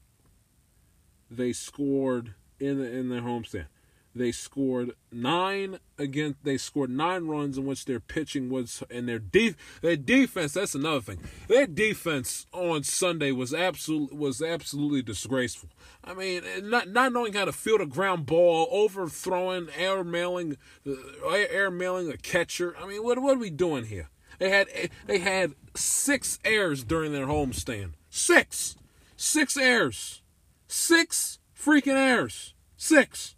They 1.30 1.52
scored 1.52 2.32
in 2.58 2.78
the, 2.78 2.90
in 2.90 3.10
their 3.10 3.20
homestand. 3.20 3.66
They 4.14 4.32
scored 4.32 4.92
nine 5.12 5.80
against. 5.98 6.44
They 6.44 6.56
scored 6.56 6.88
nine 6.88 7.26
runs 7.26 7.58
in 7.58 7.66
which 7.66 7.84
their 7.84 8.00
pitching 8.00 8.48
was 8.48 8.82
and 8.90 9.06
their 9.06 9.18
def 9.18 9.54
their 9.82 9.96
defense. 9.96 10.54
That's 10.54 10.74
another 10.74 11.02
thing. 11.02 11.18
Their 11.46 11.66
defense 11.66 12.46
on 12.50 12.82
Sunday 12.84 13.32
was 13.32 13.52
absolute 13.52 14.14
was 14.14 14.40
absolutely 14.40 15.02
disgraceful. 15.02 15.68
I 16.02 16.14
mean, 16.14 16.42
not 16.62 16.88
not 16.88 17.12
knowing 17.12 17.34
how 17.34 17.44
to 17.44 17.52
field 17.52 17.82
a 17.82 17.86
ground 17.86 18.24
ball, 18.24 18.66
overthrowing, 18.70 19.68
air 19.76 20.02
mailing, 20.04 20.56
uh, 20.86 21.28
air 21.28 21.70
mailing 21.70 22.08
a 22.08 22.16
catcher. 22.16 22.74
I 22.80 22.86
mean, 22.86 23.04
what 23.04 23.18
what 23.20 23.36
are 23.36 23.40
we 23.40 23.50
doing 23.50 23.84
here? 23.84 24.08
They 24.40 24.48
had 24.48 24.68
they 25.06 25.18
had 25.18 25.54
six 25.76 26.38
errors 26.46 26.82
during 26.82 27.12
their 27.12 27.26
homestand. 27.26 27.92
Six, 28.08 28.74
six 29.14 29.56
errors, 29.56 30.22
six 30.66 31.38
freaking 31.54 31.94
errors. 31.94 32.54
Six, 32.74 33.36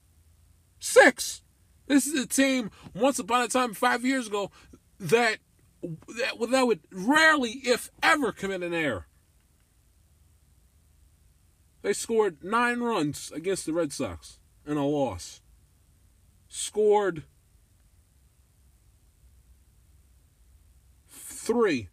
six. 0.79 1.43
This 1.89 2.07
is 2.07 2.23
a 2.23 2.27
team 2.29 2.71
once 2.95 3.19
upon 3.19 3.43
a 3.43 3.49
time, 3.49 3.75
five 3.75 4.05
years 4.05 4.29
ago, 4.29 4.53
that 5.01 5.39
that, 5.83 6.51
that 6.51 6.67
would 6.69 6.81
rarely, 6.93 7.51
if 7.65 7.91
ever, 8.01 8.31
commit 8.31 8.63
an 8.63 8.73
error. 8.73 9.09
They 11.83 11.93
scored 11.93 12.45
nine 12.45 12.79
runs 12.79 13.33
against 13.33 13.67
the 13.67 13.73
Red 13.73 13.93
Sox 13.93 14.39
in 14.65 14.77
a 14.77 14.87
loss. 14.87 15.41
Scored 16.47 17.25
three 21.53 21.89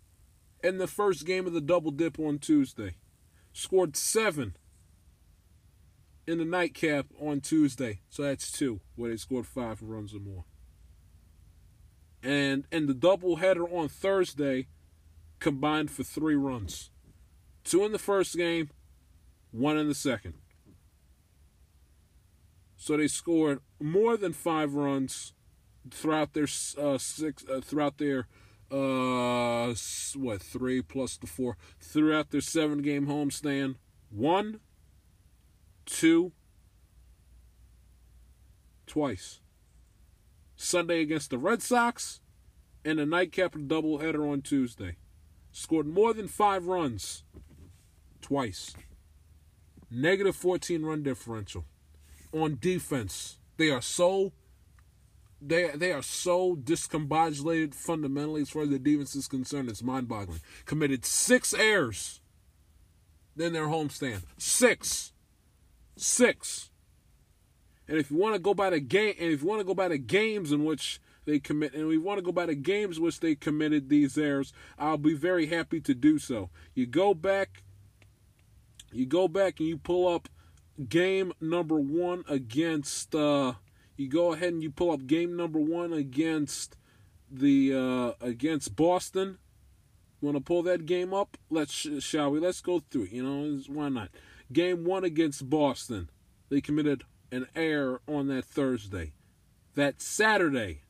in 0.64 0.78
the 0.78 0.88
first 0.88 1.26
game 1.26 1.46
of 1.46 1.54
the 1.54 1.62
double 1.62 1.92
dip 1.92 2.20
on 2.20 2.40
Tuesday. 2.40 2.96
Scored 3.52 3.98
seven 3.98 4.56
in 6.26 6.38
the 6.38 6.46
nightcap 6.46 7.08
on 7.20 7.42
Tuesday. 7.42 8.00
So 8.10 8.24
that's 8.24 8.52
two, 8.52 8.80
where 8.96 9.10
they 9.10 9.18
scored 9.18 9.48
five 9.48 9.82
runs 9.82 10.14
or 10.14 10.20
more. 10.20 10.46
And 12.22 12.66
in 12.72 12.86
the 12.88 12.94
doubleheader 12.94 13.72
on 13.72 13.90
Thursday, 13.90 14.68
combined 15.40 15.90
for 15.92 16.04
three 16.04 16.36
runs. 16.36 16.92
Two 17.64 17.84
in 17.84 17.92
the 17.92 18.00
first 18.00 18.36
game, 18.38 18.70
one 19.52 19.78
in 19.78 19.88
the 19.88 19.96
second. 19.96 20.36
So 22.78 22.96
they 22.96 23.08
scored 23.08 23.60
more 23.80 24.16
than 24.16 24.34
five 24.34 24.74
runs 24.74 25.34
throughout 25.92 26.34
their 26.34 26.48
uh, 26.78 26.98
six 26.98 27.44
uh, 27.50 27.62
throughout 27.62 27.98
their 27.98 28.28
uh, 28.72 29.74
what, 30.16 30.42
three 30.42 30.82
plus 30.82 31.18
the 31.18 31.28
four, 31.28 31.58
throughout 31.80 32.32
their 32.32 32.42
seven 32.42 32.82
game 32.82 33.08
homestand. 33.08 33.76
One, 34.10 34.60
two, 35.86 36.32
twice. 38.86 39.40
Sunday 40.56 41.02
against 41.02 41.30
the 41.30 41.38
Red 41.38 41.62
Sox, 41.62 42.20
and 42.84 43.00
a 43.00 43.06
nightcap 43.06 43.54
doubleheader 43.54 44.30
on 44.30 44.42
Tuesday. 44.42 44.98
Scored 45.52 45.88
more 45.88 46.14
than 46.14 46.28
five 46.28 46.68
runs 46.68 47.24
twice. 48.22 48.76
Negative 49.90 50.36
14 50.36 50.84
run 50.84 51.04
differential. 51.04 51.66
On 52.32 52.58
defense, 52.60 53.38
they 53.58 53.70
are 53.70 53.82
so 53.82 54.34
they 55.42 55.70
they 55.70 55.92
are 55.92 56.02
so 56.02 56.56
discombobulated 56.56 57.74
fundamentally 57.74 58.42
as 58.42 58.50
far 58.50 58.64
as 58.64 58.70
the 58.70 58.80
defense 58.80 59.16
is 59.16 59.28
concerned. 59.28 59.70
It's 59.70 59.84
mind 59.84 60.08
boggling. 60.08 60.42
Committed 60.66 61.06
six 61.06 61.54
errors 61.54 62.22
in 63.38 63.54
their 63.54 63.68
homestand. 63.68 64.22
Six, 64.38 65.14
six. 65.96 66.70
And 67.88 67.98
if 67.98 68.12
you 68.12 68.18
want 68.18 68.36
to 68.36 68.40
go 68.40 68.54
by 68.54 68.70
the 68.70 68.80
game, 68.80 69.16
and 69.20 69.32
if 69.32 69.42
you 69.42 69.48
want 69.48 69.62
to 69.62 69.66
go 69.66 69.74
by 69.74 69.88
the 69.88 69.98
games 69.98 70.52
in 70.52 70.64
which 70.64 71.02
they 71.26 71.40
commit, 71.40 71.74
and 71.74 71.88
we 71.88 71.98
want 71.98 72.20
to 72.20 72.22
go 72.24 72.32
by 72.32 72.46
the 72.46 72.56
games 72.56 73.00
which 73.00 73.20
they 73.20 73.34
committed 73.34 73.90
these 73.90 74.18
errors, 74.18 74.54
I'll 74.78 74.98
be 74.98 75.16
very 75.16 75.48
happy 75.48 75.80
to 75.82 75.96
do 75.96 76.20
so. 76.20 76.50
You 76.76 76.86
go 76.86 77.14
back, 77.14 77.64
you 78.92 79.06
go 79.06 79.28
back, 79.28 79.60
and 79.60 79.70
you 79.70 79.78
pull 79.78 80.08
up 80.08 80.30
game 80.88 81.34
number 81.42 81.80
one 81.80 82.24
against. 82.28 83.16
Uh, 83.16 83.54
you 84.00 84.08
go 84.08 84.34
ahead 84.34 84.54
and 84.54 84.64
you 84.64 84.72
pull 84.72 84.92
up 84.92 85.06
game 85.08 85.36
number 85.36 85.60
one 85.60 85.92
against 85.92 86.78
the 87.30 87.74
uh, 87.74 88.26
against 88.26 88.76
Boston. 88.76 89.38
Want 90.22 90.38
to 90.38 90.42
pull 90.42 90.64
that 90.64 90.86
game 90.86 91.14
up? 91.14 91.38
Let's 91.50 91.74
shall 91.74 92.32
we? 92.32 92.40
Let's 92.40 92.62
go 92.62 92.80
through. 92.80 93.10
You 93.12 93.24
know, 93.24 93.60
why 93.68 93.90
not? 93.90 94.10
Game 94.52 94.86
one 94.86 95.04
against 95.04 95.50
Boston, 95.50 96.10
they 96.50 96.62
committed 96.62 97.04
an 97.32 97.48
error 97.56 98.02
on 98.08 98.28
that 98.28 98.46
Thursday. 98.46 99.14
That 99.76 100.02
Saturday, 100.02 100.84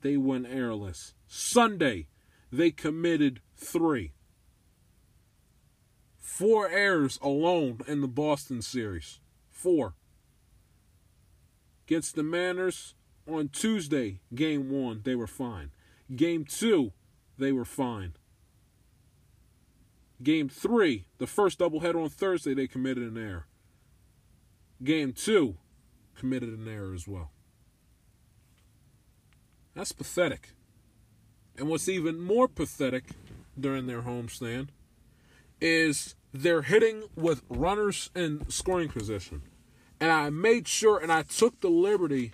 they 0.00 0.16
went 0.16 0.46
airless. 0.46 1.14
Sunday, 1.28 2.08
they 2.50 2.70
committed 2.70 3.40
three. 3.56 4.12
Four 6.18 6.68
errors 6.68 7.18
alone 7.22 7.80
in 7.86 8.00
the 8.00 8.08
Boston 8.08 8.62
series. 8.62 9.20
Four. 9.50 9.94
Against 11.86 12.16
the 12.16 12.22
Mariners 12.22 12.94
on 13.26 13.48
Tuesday, 13.48 14.20
game 14.34 14.70
one, 14.70 15.02
they 15.04 15.14
were 15.14 15.26
fine. 15.26 15.70
Game 16.14 16.44
two, 16.44 16.92
they 17.38 17.52
were 17.52 17.64
fine. 17.64 18.14
Game 20.22 20.48
three, 20.48 21.06
the 21.18 21.26
first 21.26 21.58
doubleheader 21.58 22.02
on 22.02 22.08
Thursday, 22.08 22.54
they 22.54 22.66
committed 22.66 23.04
an 23.04 23.18
error. 23.18 23.46
Game 24.82 25.12
two, 25.12 25.56
committed 26.14 26.50
an 26.50 26.68
error 26.68 26.94
as 26.94 27.06
well. 27.06 27.30
That's 29.74 29.92
pathetic. 29.92 30.54
And 31.56 31.68
what's 31.68 31.88
even 31.88 32.20
more 32.20 32.48
pathetic 32.48 33.04
during 33.58 33.86
their 33.86 34.02
homestand 34.02 34.68
is 35.60 36.14
they're 36.32 36.62
hitting 36.62 37.04
with 37.14 37.42
runners 37.48 38.10
in 38.14 38.48
scoring 38.48 38.88
position. 38.88 39.42
And 40.00 40.10
I 40.10 40.30
made 40.30 40.68
sure 40.68 40.98
and 40.98 41.12
I 41.12 41.22
took 41.22 41.60
the 41.60 41.68
liberty 41.68 42.32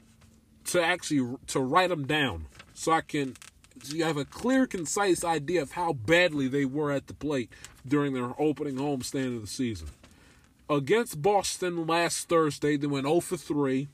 to 0.66 0.82
actually 0.82 1.36
to 1.48 1.60
write 1.60 1.90
them 1.90 2.06
down 2.06 2.46
so 2.74 2.92
I 2.92 3.00
can 3.00 3.36
so 3.82 3.96
you 3.96 4.04
have 4.04 4.16
a 4.16 4.24
clear, 4.24 4.66
concise 4.66 5.24
idea 5.24 5.62
of 5.62 5.72
how 5.72 5.92
badly 5.94 6.48
they 6.48 6.64
were 6.64 6.92
at 6.92 7.06
the 7.06 7.14
plate 7.14 7.50
during 7.86 8.12
their 8.12 8.34
opening 8.38 8.76
homestand 8.76 9.36
of 9.36 9.40
the 9.40 9.46
season. 9.46 9.88
Against 10.68 11.22
Boston 11.22 11.86
last 11.86 12.28
Thursday, 12.28 12.76
they 12.76 12.86
went 12.86 13.06
0 13.06 13.20
for 13.20 13.36
3. 13.36 13.88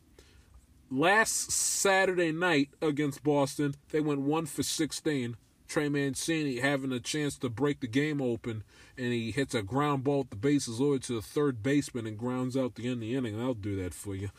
Last 0.90 1.50
Saturday 1.50 2.32
night 2.32 2.70
against 2.82 3.22
Boston, 3.22 3.74
they 3.90 4.00
went 4.00 4.20
1 4.20 4.46
for 4.46 4.62
16. 4.62 5.36
Trey 5.68 5.88
Mancini 5.88 6.60
having 6.60 6.92
a 6.92 7.00
chance 7.00 7.36
to 7.38 7.48
break 7.48 7.80
the 7.80 7.86
game 7.86 8.20
open, 8.20 8.62
and 8.96 9.12
he 9.12 9.30
hits 9.30 9.54
a 9.54 9.62
ground 9.62 10.04
ball 10.04 10.20
at 10.20 10.30
the 10.30 10.36
bases 10.36 10.80
loaded 10.80 11.02
to 11.04 11.14
the 11.14 11.22
third 11.22 11.62
baseman 11.62 12.06
and 12.06 12.18
grounds 12.18 12.56
out 12.56 12.74
the 12.74 12.84
end 12.84 12.94
of 12.94 13.00
the 13.00 13.14
inning. 13.14 13.40
I'll 13.40 13.54
do 13.54 13.76
that 13.82 13.94
for 13.94 14.14
you. 14.14 14.30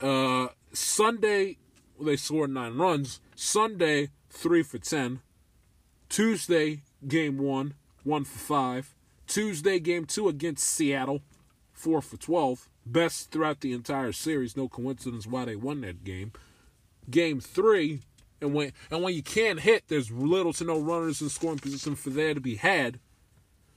Uh, 0.00 0.48
Sunday, 0.72 1.58
they 2.00 2.16
scored 2.16 2.50
nine 2.50 2.76
runs. 2.76 3.20
Sunday, 3.34 4.10
three 4.30 4.62
for 4.62 4.78
ten. 4.78 5.20
Tuesday, 6.08 6.82
game 7.06 7.38
one, 7.38 7.74
one 8.02 8.24
for 8.24 8.38
five. 8.38 8.94
Tuesday, 9.26 9.78
game 9.78 10.06
two 10.06 10.28
against 10.28 10.64
Seattle, 10.64 11.22
four 11.72 12.00
for 12.00 12.16
twelve. 12.16 12.68
Best 12.86 13.30
throughout 13.30 13.60
the 13.60 13.72
entire 13.72 14.12
series. 14.12 14.56
No 14.56 14.68
coincidence 14.68 15.26
why 15.26 15.44
they 15.44 15.54
won 15.56 15.82
that 15.82 16.02
game. 16.02 16.32
Game 17.08 17.40
three, 17.40 18.00
and 18.40 18.54
when 18.54 18.72
and 18.90 19.02
when 19.02 19.14
you 19.14 19.22
can't 19.22 19.60
hit, 19.60 19.84
there's 19.88 20.10
little 20.10 20.52
to 20.54 20.64
no 20.64 20.78
runners 20.78 21.20
in 21.20 21.28
scoring 21.28 21.58
position 21.58 21.94
for 21.94 22.10
there 22.10 22.34
to 22.34 22.40
be 22.40 22.56
had. 22.56 22.98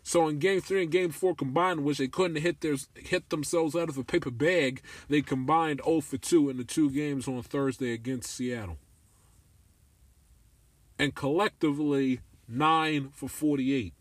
So 0.03 0.27
in 0.27 0.39
game 0.39 0.59
three 0.59 0.83
and 0.83 0.91
game 0.91 1.11
four 1.11 1.33
combined, 1.33 1.83
which 1.83 1.97
they 1.97 2.07
couldn't 2.07 2.41
hit 2.41 2.61
their 2.61 2.75
hit 2.95 3.29
themselves 3.29 3.75
out 3.75 3.89
of 3.89 3.97
a 3.97 4.03
paper 4.03 4.31
bag, 4.31 4.81
they 5.07 5.21
combined 5.21 5.81
0 5.85 6.01
for 6.01 6.17
2 6.17 6.49
in 6.49 6.57
the 6.57 6.65
two 6.65 6.91
games 6.91 7.27
on 7.27 7.41
Thursday 7.41 7.93
against 7.93 8.35
Seattle. 8.35 8.77
And 10.99 11.15
collectively 11.15 12.19
9 12.47 13.09
for 13.13 13.29
48 13.29 13.93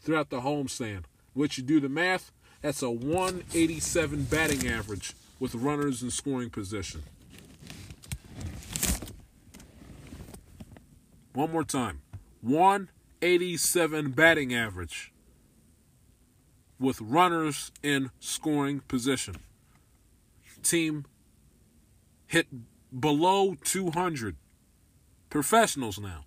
throughout 0.00 0.30
the 0.30 0.40
homestand. 0.40 1.04
Which 1.32 1.56
you 1.56 1.64
do 1.64 1.78
the 1.78 1.88
math, 1.88 2.32
that's 2.60 2.82
a 2.82 2.90
187 2.90 4.24
batting 4.24 4.68
average 4.68 5.14
with 5.38 5.54
runners 5.54 6.02
in 6.02 6.10
scoring 6.10 6.50
position. 6.50 7.04
One 11.32 11.52
more 11.52 11.64
time. 11.64 12.02
187 12.42 14.10
batting 14.12 14.54
average 14.54 15.12
with 16.78 17.00
runners 17.00 17.70
in 17.82 18.10
scoring 18.18 18.80
position. 18.88 19.36
Team 20.62 21.06
hit 22.26 22.46
below 22.98 23.56
200. 23.62 24.36
Professionals 25.28 25.98
now. 25.98 26.24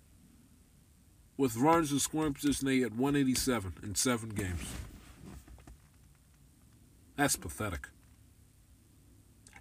With 1.36 1.56
runners 1.56 1.92
in 1.92 1.98
scoring 1.98 2.34
position, 2.34 2.66
they 2.66 2.78
hit 2.78 2.92
187 2.92 3.74
in 3.82 3.94
seven 3.96 4.30
games. 4.30 4.64
That's 7.16 7.36
pathetic. 7.36 7.88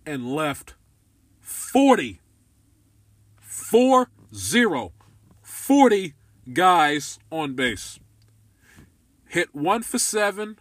And 0.06 0.34
left 0.34 0.76
40. 1.42 2.20
4 3.40 4.10
0. 4.34 4.92
40 5.64 6.14
guys 6.52 7.20
on 7.32 7.54
base. 7.54 7.98
Hit 9.30 9.56
one 9.56 9.82
for 9.82 9.98
seven. 9.98 10.60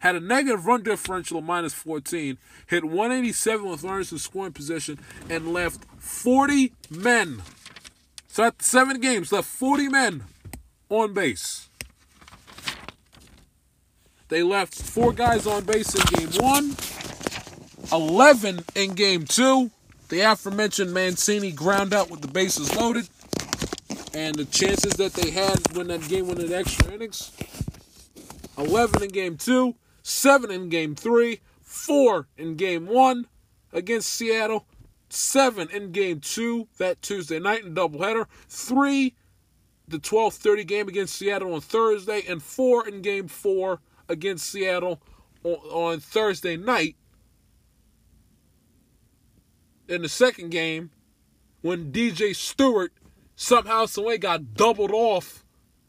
Had 0.00 0.16
a 0.16 0.20
negative 0.20 0.66
run 0.66 0.82
differential 0.82 1.38
of 1.38 1.44
minus 1.44 1.72
14. 1.72 2.36
Hit 2.66 2.84
187 2.84 3.64
with 3.64 3.84
runners 3.84 4.10
in 4.10 4.18
scoring 4.18 4.52
position 4.52 4.98
and 5.30 5.52
left 5.52 5.84
40 6.00 6.72
men. 6.90 7.42
So 8.26 8.42
at 8.42 8.60
seven 8.60 9.00
games, 9.00 9.30
left 9.30 9.46
40 9.46 9.88
men 9.88 10.24
on 10.88 11.14
base. 11.14 11.68
They 14.30 14.42
left 14.42 14.74
four 14.74 15.12
guys 15.12 15.46
on 15.46 15.62
base 15.62 15.94
in 15.94 16.18
game 16.18 16.42
one, 16.42 16.74
11 17.92 18.64
in 18.74 18.94
game 18.94 19.26
two. 19.26 19.70
The 20.08 20.22
aforementioned 20.22 20.92
Mancini 20.92 21.52
ground 21.52 21.94
out 21.94 22.10
with 22.10 22.20
the 22.20 22.28
bases 22.28 22.74
loaded. 22.74 23.08
And 24.14 24.36
the 24.36 24.44
chances 24.44 24.92
that 24.94 25.12
they 25.14 25.30
had 25.30 25.58
when 25.76 25.88
that 25.88 26.06
game 26.08 26.28
went 26.28 26.40
in 26.40 26.52
extra 26.52 26.92
innings 26.92 27.32
11 28.56 29.02
in 29.02 29.08
game 29.08 29.36
two, 29.36 29.74
7 30.02 30.50
in 30.50 30.68
game 30.68 30.94
three, 30.94 31.40
4 31.62 32.28
in 32.36 32.54
game 32.54 32.86
one 32.86 33.26
against 33.72 34.12
Seattle, 34.12 34.66
7 35.08 35.68
in 35.70 35.90
game 35.90 36.20
two 36.20 36.68
that 36.78 37.02
Tuesday 37.02 37.40
night 37.40 37.64
in 37.64 37.74
doubleheader, 37.74 38.26
3 38.48 39.14
the 39.86 39.98
12:30 39.98 40.66
game 40.66 40.88
against 40.88 41.16
Seattle 41.16 41.52
on 41.52 41.60
Thursday, 41.60 42.22
and 42.26 42.42
4 42.42 42.88
in 42.88 43.02
game 43.02 43.28
four 43.28 43.80
against 44.08 44.48
Seattle 44.50 45.02
on, 45.42 45.54
on 45.70 46.00
Thursday 46.00 46.56
night. 46.56 46.96
In 49.88 50.02
the 50.02 50.08
second 50.08 50.50
game, 50.50 50.90
when 51.60 51.92
DJ 51.92 52.34
Stewart 52.34 52.92
somehow, 53.36 53.86
some 53.86 54.04
way 54.04 54.18
got 54.18 54.54
doubled 54.54 54.92
off 54.92 55.44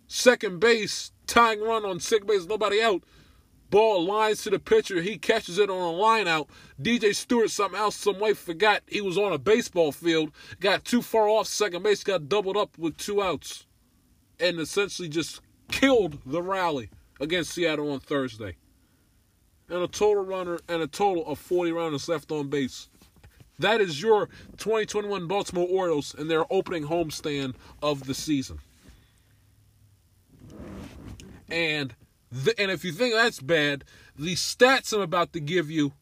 second 0.07 0.59
base, 0.59 1.11
tying 1.27 1.61
run 1.61 1.85
on 1.85 1.99
second 1.99 2.27
base, 2.27 2.45
nobody 2.45 2.81
out. 2.81 3.03
Ball 3.71 4.05
lines 4.05 4.43
to 4.43 4.51
the 4.51 4.59
pitcher. 4.59 5.01
He 5.01 5.17
catches 5.17 5.57
it 5.57 5.69
on 5.69 5.81
a 5.81 5.91
line 5.91 6.27
out. 6.27 6.49
DJ 6.81 7.15
Stewart 7.15 7.49
somehow, 7.49 7.89
some 7.89 8.19
way 8.19 8.33
forgot 8.33 8.83
he 8.87 9.01
was 9.01 9.17
on 9.17 9.33
a 9.33 9.37
baseball 9.37 9.91
field. 9.91 10.31
Got 10.59 10.85
too 10.85 11.01
far 11.01 11.27
off 11.27 11.47
second 11.47 11.83
base. 11.83 12.03
Got 12.03 12.29
doubled 12.29 12.57
up 12.57 12.77
with 12.77 12.95
two 12.97 13.23
outs, 13.23 13.65
and 14.39 14.59
essentially 14.59 15.09
just 15.09 15.41
killed 15.69 16.19
the 16.25 16.43
rally 16.43 16.89
against 17.19 17.53
Seattle 17.53 17.91
on 17.91 17.99
Thursday. 17.99 18.55
And 19.67 19.81
a 19.81 19.87
total 19.87 20.23
runner 20.23 20.59
and 20.69 20.83
a 20.83 20.87
total 20.87 21.25
of 21.25 21.39
40 21.39 21.71
runners 21.71 22.07
left 22.07 22.31
on 22.31 22.49
base. 22.49 22.87
That 23.59 23.81
is 23.81 24.01
your 24.01 24.27
2021 24.57 25.27
Baltimore 25.27 25.67
Orioles 25.69 26.13
and 26.13 26.29
their 26.29 26.51
opening 26.51 26.85
homestand 26.85 27.55
of 27.81 28.05
the 28.05 28.13
season. 28.13 28.59
And 31.49 31.93
and 32.57 32.71
if 32.71 32.83
you 32.83 32.91
think 32.91 33.13
that's 33.13 33.39
bad, 33.39 33.85
the 34.17 34.35
stats 34.35 34.93
I'm 34.93 35.01
about 35.01 35.31
to 35.33 35.39
give 35.39 35.69
you 35.69 35.93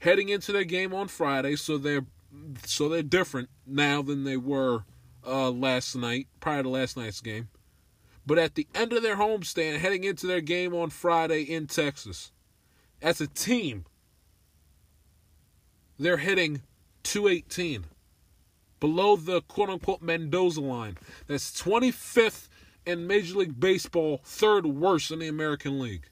heading 0.00 0.28
into 0.28 0.52
their 0.52 0.64
game 0.64 0.92
on 0.92 1.08
Friday, 1.08 1.56
so 1.56 1.78
they're 1.78 2.04
so 2.66 2.88
they're 2.88 3.02
different 3.02 3.48
now 3.66 4.02
than 4.02 4.24
they 4.24 4.36
were 4.36 4.84
uh, 5.26 5.50
last 5.50 5.94
night, 5.94 6.26
prior 6.40 6.62
to 6.62 6.68
last 6.68 6.96
night's 6.96 7.20
game. 7.20 7.48
But 8.26 8.38
at 8.38 8.54
the 8.54 8.66
end 8.74 8.92
of 8.92 9.02
their 9.02 9.16
homestand, 9.16 9.78
heading 9.78 10.04
into 10.04 10.26
their 10.26 10.40
game 10.40 10.74
on 10.74 10.90
Friday 10.90 11.42
in 11.42 11.66
Texas, 11.66 12.32
as 13.00 13.20
a 13.20 13.26
team, 13.26 13.86
they're 15.98 16.18
hitting 16.18 16.62
218 17.02 17.84
below 18.80 19.16
the 19.16 19.42
quote 19.42 19.68
unquote 19.70 20.02
Mendoza 20.02 20.60
line. 20.60 20.96
That's 21.26 21.60
25th 21.60 22.48
in 22.86 23.06
Major 23.06 23.38
League 23.38 23.60
Baseball, 23.60 24.20
third 24.24 24.66
worst 24.66 25.10
in 25.10 25.18
the 25.18 25.28
American 25.28 25.78
League. 25.78 26.08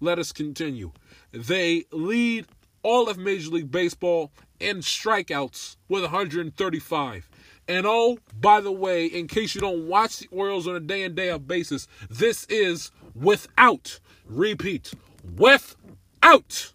Let 0.00 0.18
us 0.18 0.32
continue. 0.32 0.92
They 1.32 1.84
lead 1.92 2.46
all 2.82 3.08
of 3.08 3.16
Major 3.16 3.50
League 3.50 3.70
Baseball 3.70 4.32
in 4.60 4.78
strikeouts 4.78 5.76
with 5.88 6.02
135. 6.02 7.28
And 7.66 7.86
oh, 7.86 8.18
by 8.38 8.60
the 8.60 8.72
way, 8.72 9.06
in 9.06 9.26
case 9.26 9.54
you 9.54 9.60
don't 9.60 9.88
watch 9.88 10.18
the 10.18 10.28
Orioles 10.30 10.68
on 10.68 10.76
a 10.76 10.80
day 10.80 11.02
in 11.02 11.14
day 11.14 11.30
out 11.30 11.46
basis, 11.46 11.88
this 12.10 12.44
is 12.44 12.90
without, 13.14 14.00
repeat, 14.26 14.92
without 15.36 16.72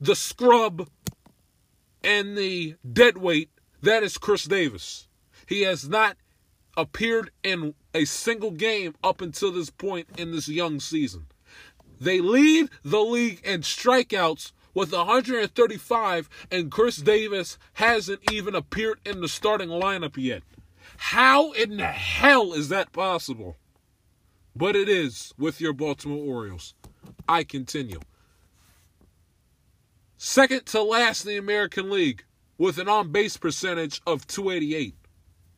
the 0.00 0.14
scrub 0.14 0.88
and 2.02 2.36
the 2.36 2.76
dead 2.92 3.18
weight 3.18 3.50
that 3.82 4.02
is 4.02 4.18
Chris 4.18 4.44
Davis. 4.44 5.08
He 5.46 5.62
has 5.62 5.88
not 5.88 6.16
appeared 6.76 7.30
in 7.42 7.74
a 7.94 8.04
single 8.04 8.50
game 8.50 8.94
up 9.02 9.20
until 9.20 9.52
this 9.52 9.70
point 9.70 10.08
in 10.18 10.32
this 10.32 10.48
young 10.48 10.80
season. 10.80 11.26
They 12.00 12.20
lead 12.20 12.68
the 12.84 13.00
league 13.00 13.40
in 13.44 13.62
strikeouts 13.62 14.52
with 14.74 14.92
135, 14.92 16.28
and 16.50 16.70
Chris 16.70 16.98
Davis 16.98 17.58
hasn't 17.74 18.20
even 18.30 18.54
appeared 18.54 19.00
in 19.04 19.20
the 19.20 19.28
starting 19.28 19.68
lineup 19.68 20.16
yet. 20.16 20.42
How 20.96 21.52
in 21.52 21.78
the 21.78 21.86
hell 21.86 22.52
is 22.52 22.68
that 22.68 22.92
possible? 22.92 23.56
But 24.54 24.76
it 24.76 24.88
is 24.88 25.32
with 25.38 25.60
your 25.60 25.72
Baltimore 25.72 26.24
Orioles. 26.24 26.74
I 27.28 27.44
continue. 27.44 28.00
Second 30.22 30.66
to 30.66 30.82
last 30.82 31.24
in 31.24 31.30
the 31.30 31.38
American 31.38 31.88
League 31.88 32.24
with 32.58 32.76
an 32.76 32.90
on 32.90 33.10
base 33.10 33.38
percentage 33.38 34.02
of 34.06 34.26
288. 34.26 34.94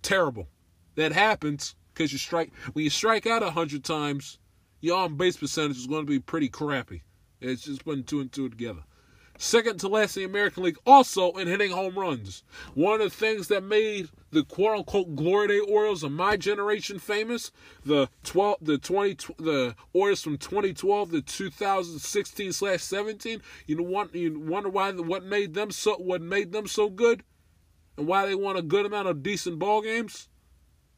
Terrible. 0.03 0.47
That 0.95 1.11
happens 1.11 1.75
because 1.93 2.13
you 2.13 2.19
strike 2.19 2.53
when 2.73 2.85
you 2.85 2.91
strike 2.91 3.27
out 3.27 3.43
100 3.43 3.83
times, 3.83 4.39
your 4.81 4.99
on 4.99 5.17
base 5.17 5.37
percentage 5.37 5.79
is 5.79 5.89
going 5.89 6.07
to 6.07 6.11
be 6.11 6.21
pretty 6.21 6.49
crappy. 6.49 7.03
It's 7.41 7.63
just 7.63 7.85
putting 7.85 8.05
two 8.05 8.21
and 8.21 8.31
two 8.31 8.49
together. 8.49 8.85
Second 9.43 9.81
to 9.81 9.89
last 9.89 10.17
in 10.17 10.23
the 10.23 10.29
American 10.29 10.63
League, 10.63 10.79
also 10.87 11.33
in 11.33 11.49
hitting 11.49 11.73
home 11.73 11.99
runs. 11.99 12.45
One 12.75 13.01
of 13.01 13.11
the 13.11 13.17
things 13.17 13.49
that 13.49 13.65
made 13.65 14.09
the 14.31 14.45
quote 14.45 14.79
unquote 14.79 15.17
Glory 15.17 15.49
Day 15.49 15.59
Orioles 15.59 16.05
of 16.05 16.13
my 16.13 16.37
generation 16.37 17.01
famous, 17.01 17.51
the 17.85 18.09
12, 18.23 18.59
the 18.63 18.79
20, 18.79 19.35
the 19.39 19.75
Orioles 19.93 20.23
from 20.23 20.39
2012 20.39 21.11
to 21.11 21.23
2016 21.23 22.53
slash 22.53 22.83
17. 22.83 23.43
You 23.67 23.77
know 23.79 23.83
what? 23.83 24.15
You 24.15 24.39
wonder 24.39 24.69
why? 24.69 24.93
What 24.93 25.25
made 25.25 25.55
them 25.55 25.73
so? 25.73 25.97
What 25.97 26.23
made 26.23 26.53
them 26.53 26.69
so 26.69 26.89
good? 26.89 27.25
And 27.97 28.07
why 28.07 28.27
they 28.27 28.37
won 28.37 28.57
a 28.57 28.63
good 28.63 28.87
amount 28.87 29.09
of 29.09 29.25
decent 29.25 29.59
ball 29.59 29.83
games? 29.83 30.29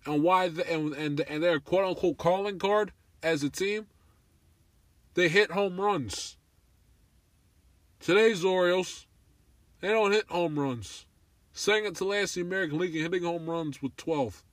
And 0.05 0.23
why? 0.23 0.49
The, 0.49 0.71
and 0.71 0.93
and 0.93 1.21
and 1.23 1.43
their 1.43 1.61
quote 1.61 1.87
unquote 1.87 2.19
calling 2.19 2.59
card 2.59 2.93
as 3.23 3.43
a 3.43 3.49
team. 3.49 3.87
They 5.15 5.31
hit 5.31 5.53
home 5.53 5.81
runs. 5.81 6.37
Today's 8.05 8.45
Orioles, 8.45 9.07
they 9.81 9.89
don't 9.89 10.13
hit 10.13 10.29
home 10.29 10.61
runs. 10.61 11.07
Second 11.55 11.97
to 11.97 12.05
last 12.05 12.37
in 12.37 12.43
the 12.43 12.49
American 12.55 12.79
League 12.79 12.95
in 12.95 13.01
hitting 13.01 13.23
home 13.23 13.49
runs 13.49 13.81
with 13.81 13.97
12. 13.97 14.45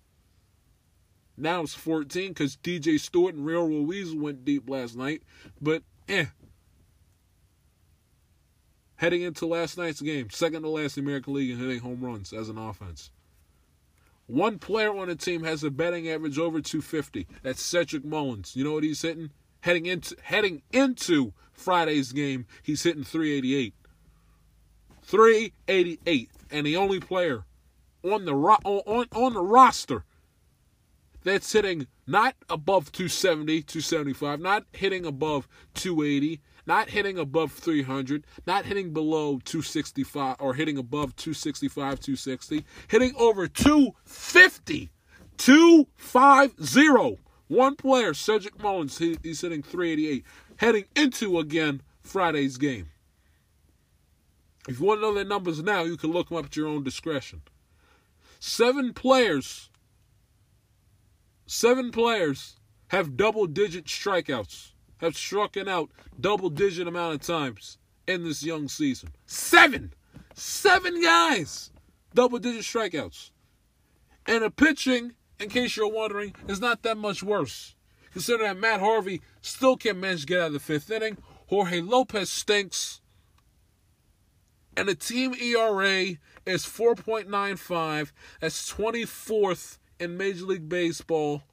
Now 1.35 1.63
it's 1.63 1.73
14 1.73 2.29
because 2.29 2.55
DJ 2.55 2.97
Stewart 2.97 3.35
and 3.35 3.45
Rio 3.45 3.65
Ruiz 3.65 4.15
went 4.15 4.45
deep 4.45 4.69
last 4.69 4.95
night. 4.95 5.23
But, 5.59 5.83
eh. 6.07 6.27
Heading 8.95 9.23
into 9.23 9.45
last 9.45 9.77
night's 9.77 9.99
game, 9.99 10.29
second 10.29 10.61
to 10.61 10.69
last 10.69 10.97
in 10.97 11.03
the 11.03 11.09
American 11.09 11.33
League 11.33 11.49
in 11.49 11.59
hitting 11.59 11.79
home 11.81 11.99
runs 11.99 12.31
as 12.31 12.47
an 12.47 12.57
offense. 12.57 13.11
One 14.27 14.59
player 14.59 14.95
on 14.95 15.09
the 15.09 15.15
team 15.15 15.43
has 15.43 15.61
a 15.61 15.69
betting 15.69 16.09
average 16.09 16.39
over 16.39 16.61
250. 16.61 17.27
That's 17.43 17.61
Cedric 17.61 18.05
Mullins. 18.05 18.55
You 18.55 18.63
know 18.63 18.71
what 18.71 18.85
he's 18.85 19.01
hitting? 19.01 19.31
Heading 19.59 19.87
into 19.87 20.15
heading 20.23 20.61
into 20.71 21.33
Friday's 21.53 22.11
game, 22.11 22.45
he's 22.63 22.83
hitting 22.83 23.03
388. 23.03 23.73
388, 25.03 26.29
and 26.51 26.65
the 26.65 26.77
only 26.77 26.99
player 26.99 27.43
on 28.03 28.25
the 28.25 28.35
ro- 28.35 28.57
on 28.63 29.05
on 29.13 29.33
the 29.33 29.41
roster 29.41 30.05
that's 31.23 31.51
hitting 31.51 31.87
not 32.07 32.35
above 32.49 32.91
270, 32.91 33.61
275, 33.63 34.39
not 34.39 34.65
hitting 34.73 35.05
above 35.05 35.47
280, 35.75 36.41
not 36.65 36.89
hitting 36.89 37.17
above 37.17 37.51
300, 37.51 38.25
not 38.47 38.65
hitting 38.65 38.91
below 38.93 39.39
265 39.43 40.37
or 40.39 40.53
hitting 40.53 40.77
above 40.77 41.15
265, 41.15 41.99
260, 41.99 42.65
hitting 42.87 43.13
over 43.17 43.47
250, 43.47 44.89
250. 45.37 47.19
One 47.47 47.75
player, 47.75 48.13
Cedric 48.13 48.61
Mullins, 48.63 48.97
he, 48.97 49.17
he's 49.21 49.41
hitting 49.41 49.61
388, 49.61 50.23
heading 50.61 50.85
into 50.95 51.39
again 51.39 51.81
Friday's 52.01 52.57
game. 52.57 52.87
If 54.69 54.79
you 54.79 54.85
want 54.85 54.99
to 54.99 55.01
know 55.01 55.13
their 55.15 55.25
numbers 55.25 55.63
now, 55.63 55.81
you 55.81 55.97
can 55.97 56.11
look 56.11 56.29
them 56.29 56.37
up 56.37 56.45
at 56.45 56.55
your 56.55 56.67
own 56.67 56.83
discretion. 56.83 57.41
Seven 58.39 58.93
players, 58.93 59.71
seven 61.47 61.89
players 61.89 62.59
have 62.89 63.17
double 63.17 63.47
digit 63.47 63.85
strikeouts, 63.85 64.73
have 64.97 65.17
struck 65.17 65.57
out 65.57 65.89
double 66.19 66.51
digit 66.51 66.87
amount 66.87 67.15
of 67.15 67.21
times 67.21 67.79
in 68.05 68.23
this 68.23 68.43
young 68.43 68.67
season. 68.67 69.09
Seven! 69.25 69.93
Seven 70.35 71.01
guys! 71.01 71.71
Double 72.13 72.37
digit 72.37 72.61
strikeouts. 72.61 73.31
And 74.27 74.43
the 74.43 74.51
pitching, 74.51 75.13
in 75.39 75.49
case 75.49 75.75
you're 75.75 75.91
wondering, 75.91 76.35
is 76.47 76.61
not 76.61 76.83
that 76.83 76.97
much 76.97 77.23
worse. 77.23 77.73
Considering 78.11 78.47
that 78.47 78.59
Matt 78.59 78.79
Harvey 78.79 79.21
still 79.41 79.77
can't 79.77 79.97
manage 79.97 80.21
to 80.21 80.27
get 80.27 80.41
out 80.41 80.47
of 80.47 80.53
the 80.53 80.59
fifth 80.59 80.91
inning, 80.91 81.17
Jorge 81.47 81.81
Lopez 81.81 82.29
stinks. 82.29 83.01
And 84.75 84.87
the 84.87 84.95
team 84.95 85.33
ERA 85.33 86.15
is 86.45 86.65
4.95. 86.65 88.11
That's 88.39 88.71
24th 88.71 89.77
in 89.99 90.17
Major 90.17 90.45
League 90.45 90.69
Baseball, 90.69 91.43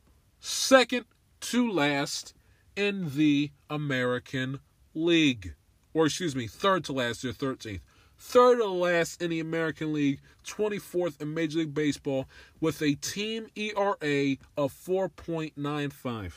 second 0.41 1.05
to 1.41 1.71
last 1.71 2.35
in 2.77 3.15
the 3.17 3.51
American 3.69 4.61
League. 4.95 5.55
Or, 5.95 6.07
excuse 6.07 6.37
me, 6.37 6.47
third 6.47 6.85
to 6.85 6.93
last, 6.93 7.25
or 7.25 7.33
13th. 7.33 7.81
Third 8.17 8.59
to 8.59 8.67
last 8.67 9.23
in 9.23 9.31
the 9.31 9.41
American 9.41 9.93
League, 9.93 10.21
24th 10.45 11.21
in 11.21 11.35
Major 11.35 11.61
League 11.61 11.75
Baseball, 11.75 12.27
with 12.61 12.83
a 12.83 12.95
team 12.95 13.47
ERA 13.57 14.37
of 14.57 14.73
4.95. 14.73 16.33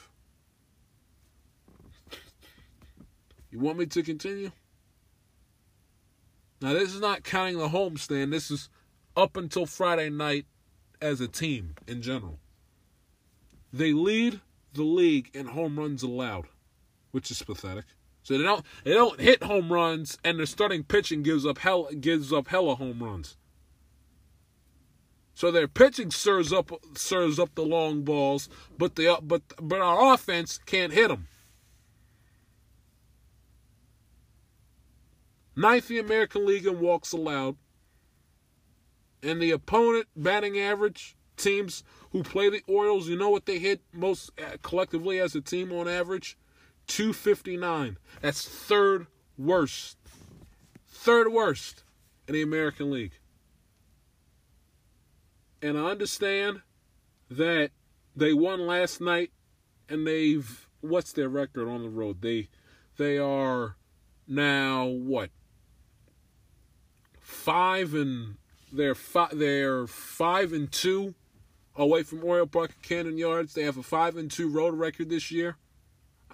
You 3.52 3.60
want 3.60 3.78
me 3.78 3.86
to 3.86 4.02
continue? 4.02 4.52
Now, 6.62 6.74
this 6.74 6.94
is 6.94 7.02
not 7.02 7.24
counting 7.24 7.58
the 7.58 7.68
homestand. 7.68 8.32
This 8.32 8.50
is 8.50 8.70
up 9.16 9.36
until 9.36 9.66
Friday 9.66 10.10
night 10.10 10.46
as 11.02 11.20
a 11.20 11.28
team 11.28 11.76
in 11.88 12.02
general. 12.02 12.40
They 13.74 13.94
lead 13.94 14.40
the 14.74 14.84
league 14.84 15.30
in 15.34 15.48
home 15.48 15.78
runs 15.78 16.04
allowed, 16.04 16.48
which 17.12 17.30
is 17.30 17.42
pathetic. 17.42 17.86
So 18.24 18.38
they 18.38 18.44
don't 18.44 18.64
they 18.84 18.94
don't 18.94 19.20
hit 19.20 19.44
home 19.44 19.74
runs, 19.74 20.18
and 20.24 20.38
their 20.38 20.46
starting 20.46 20.84
pitching 20.84 21.24
gives 21.24 21.46
up 21.46 21.58
hell 21.58 21.90
gives 22.00 22.32
up 22.32 22.48
hella 22.48 22.76
home 22.76 23.02
runs. 23.02 23.36
So 25.34 25.50
their 25.50 25.68
pitching 25.68 26.12
serves 26.12 26.54
up 26.54 26.72
serves 26.96 27.40
up 27.40 27.56
the 27.56 27.64
long 27.64 28.04
balls, 28.04 28.48
but 28.78 28.96
the 28.96 29.18
but 29.24 29.42
but 29.60 29.82
our 29.82 30.14
offense 30.14 30.60
can't 30.66 30.94
hit 30.94 31.08
them. 31.08 31.28
Ninth 35.56 35.90
in 35.90 35.98
the 35.98 36.02
American 36.02 36.46
League 36.46 36.66
in 36.66 36.80
walks 36.80 37.12
allowed. 37.12 37.58
And 39.24 39.42
the 39.42 39.52
opponent 39.52 40.08
batting 40.16 40.60
average 40.60 41.16
teams 41.38 41.84
who 42.12 42.24
play 42.24 42.50
the 42.50 42.62
Orioles, 42.68 43.08
you 43.08 43.18
know 43.18 43.30
what 43.30 43.46
they 43.46 43.60
hit 43.60 43.82
most 43.94 44.32
uh, 44.40 44.58
collectively 44.62 45.20
as 45.20 45.36
a 45.36 45.42
team 45.42 45.72
on 45.72 45.88
average? 45.88 46.38
259. 46.88 47.98
That's 48.22 48.48
third 48.48 49.08
worst. 49.38 49.98
Third 50.88 51.32
worst 51.32 51.84
in 52.28 52.34
the 52.34 52.42
American 52.42 52.92
League. 52.92 53.14
And 55.62 55.78
I 55.78 55.92
understand 55.92 56.62
that 57.30 57.72
they 58.16 58.34
won 58.34 58.66
last 58.66 59.00
night 59.00 59.32
and 59.88 60.08
they've 60.08 60.68
what's 60.82 61.14
their 61.14 61.30
record 61.30 61.68
on 61.68 61.84
the 61.84 61.90
road? 61.90 62.22
They 62.22 62.50
they 62.98 63.18
are 63.18 63.76
now 64.28 64.86
what? 64.86 65.30
Five 67.32 67.94
and 67.94 68.36
they're 68.72 68.94
five 68.94 69.38
they're 69.38 69.88
five 69.88 70.54
and 70.54 70.72
two 70.72 71.16
away 71.76 72.04
from 72.04 72.24
Oriole 72.24 72.46
Park 72.46 72.72
and 72.76 72.84
Camden 72.84 73.18
Yards. 73.18 73.54
They 73.54 73.64
have 73.64 73.78
a 73.78 73.84
five 73.84 74.18
and 74.18 74.30
two 74.30 74.50
road 74.50 74.76
record 74.76 75.10
this 75.10 75.32
year. 75.32 75.56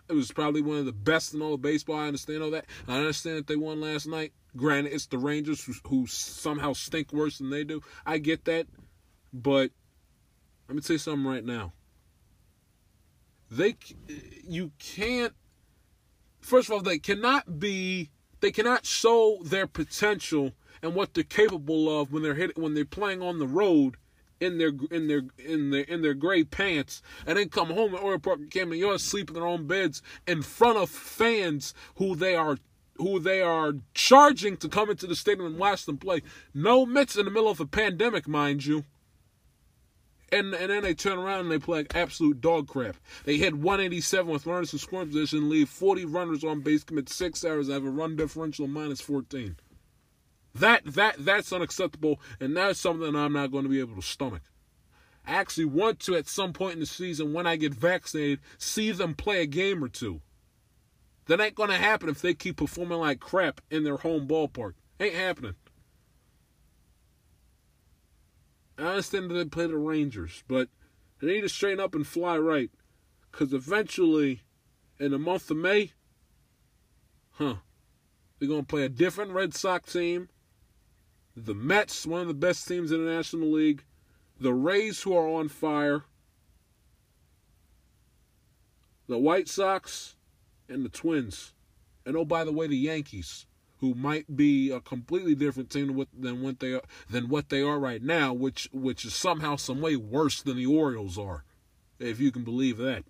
It 0.10 0.14
was 0.14 0.32
probably 0.32 0.62
one 0.62 0.78
of 0.78 0.86
the 0.86 0.92
best 0.92 1.34
in 1.34 1.42
all 1.42 1.54
of 1.54 1.62
baseball. 1.62 1.98
I 1.98 2.08
understand 2.08 2.42
all 2.42 2.52
that. 2.52 2.66
I 2.88 2.98
understand 2.98 3.38
that 3.38 3.48
they 3.48 3.56
won 3.56 3.80
last 3.80 4.08
night. 4.08 4.34
Granted, 4.56 4.94
it's 4.94 5.06
the 5.06 5.18
Rangers 5.18 5.64
who, 5.64 5.74
who 5.88 6.08
somehow 6.08 6.74
stink 6.74 7.14
worse 7.14 7.38
than 7.38 7.52
they 7.52 7.64
do. 7.64 7.82
I 8.06 8.18
get 8.18 8.46
that, 8.46 8.68
but 9.32 9.72
let 10.68 10.76
me 10.76 10.82
tell 10.82 10.96
you 10.96 11.00
something 11.00 11.26
right 11.26 11.46
now. 11.46 11.74
They, 13.52 13.76
you 14.44 14.72
can't. 14.80 15.34
First 16.42 16.70
of 16.70 16.74
all, 16.74 16.82
they 16.82 17.00
cannot 17.00 17.60
be 17.60 18.10
they 18.40 18.52
cannot 18.52 18.86
show 18.86 19.40
their 19.44 19.68
potential 19.68 20.54
and 20.82 20.96
what 20.96 21.14
they're 21.14 21.24
capable 21.24 22.02
of 22.02 22.12
when 22.12 22.24
they're 22.24 22.36
hit 22.36 22.58
when 22.58 22.74
they're 22.74 22.86
playing 22.86 23.22
on 23.22 23.40
the 23.40 23.48
road 23.48 23.98
in 24.40 24.58
their 24.58 24.72
in 24.92 25.08
their 25.08 25.24
in 25.38 25.72
their 25.72 25.84
in 25.84 26.02
their 26.02 26.14
gray 26.14 26.44
pants 26.44 27.02
and 27.26 27.38
then 27.38 27.50
come 27.50 27.70
home 27.70 27.96
at 27.96 28.02
Oriole 28.02 28.20
Park 28.20 28.40
and 28.40 28.52
Camden 28.52 28.80
Yards 28.80 29.04
sleep 29.04 29.30
in 29.30 29.36
their 29.36 29.48
own 29.48 29.68
beds 29.68 30.02
in 30.28 30.42
front 30.42 30.78
of 30.78 30.90
fans 30.90 31.74
who 31.96 32.16
they 32.16 32.36
are 32.36 32.58
who 32.98 33.20
they 33.20 33.42
are 33.42 33.74
charging 33.94 34.58
to 34.58 34.70
come 34.70 34.90
into 34.90 35.08
the 35.08 35.16
stadium 35.16 35.46
and 35.46 35.58
watch 35.58 35.86
them 35.86 35.98
play. 35.98 36.22
No 36.54 36.86
Mets 36.86 37.16
in 37.16 37.26
the 37.26 37.32
middle 37.32 37.50
of 37.50 37.60
a 37.60 37.66
pandemic, 37.66 38.28
mind 38.28 38.66
you. 38.66 38.86
And 40.32 40.54
and 40.54 40.70
then 40.70 40.84
they 40.84 40.94
turn 40.94 41.18
around 41.18 41.42
and 41.42 41.52
they 41.52 41.60
play 41.60 41.80
like 41.80 41.96
absolute 41.96 42.42
dog 42.42 42.68
crap. 42.68 42.98
They 43.24 43.38
hit 43.38 43.56
187 43.56 44.30
with 44.30 44.46
runners 44.46 44.74
in 44.74 44.80
scoring 44.80 45.08
position, 45.08 45.50
leave 45.50 45.70
40 45.70 46.06
runners 46.06 46.44
on 46.44 46.62
base, 46.62 46.84
commit 46.84 47.08
six 47.08 47.44
errors, 47.46 47.70
have 47.70 47.86
a 47.86 47.90
run 47.90 48.18
differential 48.18 48.68
minus 48.68 49.00
14. 49.00 49.56
That 50.60 50.86
that 50.86 51.16
that's 51.20 51.54
unacceptable, 51.54 52.20
and 52.40 52.56
that's 52.56 52.80
something 52.80 53.16
I'm 53.16 53.34
not 53.34 53.52
going 53.52 53.64
to 53.64 53.70
be 53.70 53.80
able 53.80 53.96
to 53.96 54.02
stomach. 54.02 54.44
I 55.26 55.34
actually 55.34 55.66
want 55.66 56.00
to 56.02 56.16
at 56.16 56.28
some 56.28 56.54
point 56.54 56.76
in 56.76 56.80
the 56.80 56.86
season 56.86 57.34
when 57.34 57.46
I 57.46 57.58
get 57.58 57.74
vaccinated 57.74 58.40
see 58.58 58.92
them 58.92 59.14
play 59.14 59.42
a 59.42 59.46
game 59.46 59.84
or 59.84 59.90
two. 59.90 60.22
That 61.26 61.42
ain't 61.42 61.56
gonna 61.56 61.78
happen 61.78 62.08
if 62.08 62.22
they 62.22 62.34
keep 62.34 62.58
performing 62.58 63.00
like 63.00 63.20
crap 63.20 63.60
in 63.70 63.84
their 63.84 63.98
home 63.98 64.28
ballpark. 64.28 64.74
Ain't 65.00 65.14
happening. 65.14 65.56
I 68.78 68.84
understand 68.84 69.30
that 69.30 69.34
they 69.34 69.46
play 69.46 69.68
the 69.68 69.78
Rangers, 69.78 70.44
but 70.48 70.70
they 71.20 71.28
need 71.28 71.42
to 71.42 71.50
straighten 71.50 71.80
up 71.80 71.96
and 71.96 72.08
fly 72.08 72.38
right. 72.38 72.72
Because 73.30 73.54
eventually, 73.54 74.44
in 75.00 75.12
the 75.12 75.20
month 75.20 75.52
of 75.52 75.58
May, 75.58 75.92
huh, 77.32 77.56
they're 78.40 78.48
to 78.50 78.64
play 78.64 78.84
a 78.84 78.90
different 78.90 79.32
Red 79.32 79.54
Sox 79.54 79.92
team. 79.92 80.30
The 81.40 81.54
Mets, 81.54 82.08
one 82.08 82.22
of 82.22 82.28
the 82.28 82.34
best 82.34 82.68
teams 82.68 82.92
in 82.92 83.06
the 83.06 83.12
National 83.12 83.52
League. 83.52 83.84
The 84.40 84.54
Rays, 84.54 85.04
who 85.04 85.16
are 85.16 85.28
on 85.28 85.50
fire. 85.50 86.04
The 89.08 89.20
White 89.20 89.48
Sox, 89.48 90.16
and 90.68 90.84
the 90.84 90.90
Twins. 90.90 91.54
And 92.08 92.18
oh, 92.18 92.26
by 92.26 92.44
the 92.44 92.52
way, 92.52 92.66
the 92.66 92.76
Yankees 92.76 93.46
who 93.80 93.94
might 93.94 94.36
be 94.36 94.72
a 94.72 94.80
completely 94.80 95.36
different 95.36 95.70
team 95.70 96.06
than 96.18 96.42
what, 96.42 96.60
they 96.60 96.74
are 96.74 96.82
than 97.10 97.30
what 97.30 97.50
they 97.50 97.62
are 97.62 97.80
right 97.80 98.02
now, 98.02 98.34
which 98.34 98.68
which 98.72 99.06
is 99.06 99.14
somehow 99.14 99.56
some 99.56 99.82
way 99.82 99.96
worse 99.96 100.42
than 100.42 100.58
the 100.58 100.66
Orioles 100.66 101.18
are, 101.18 101.44
if 102.00 102.20
you 102.20 102.32
can 102.32 102.44
believe 102.44 102.78
that. 102.78 103.04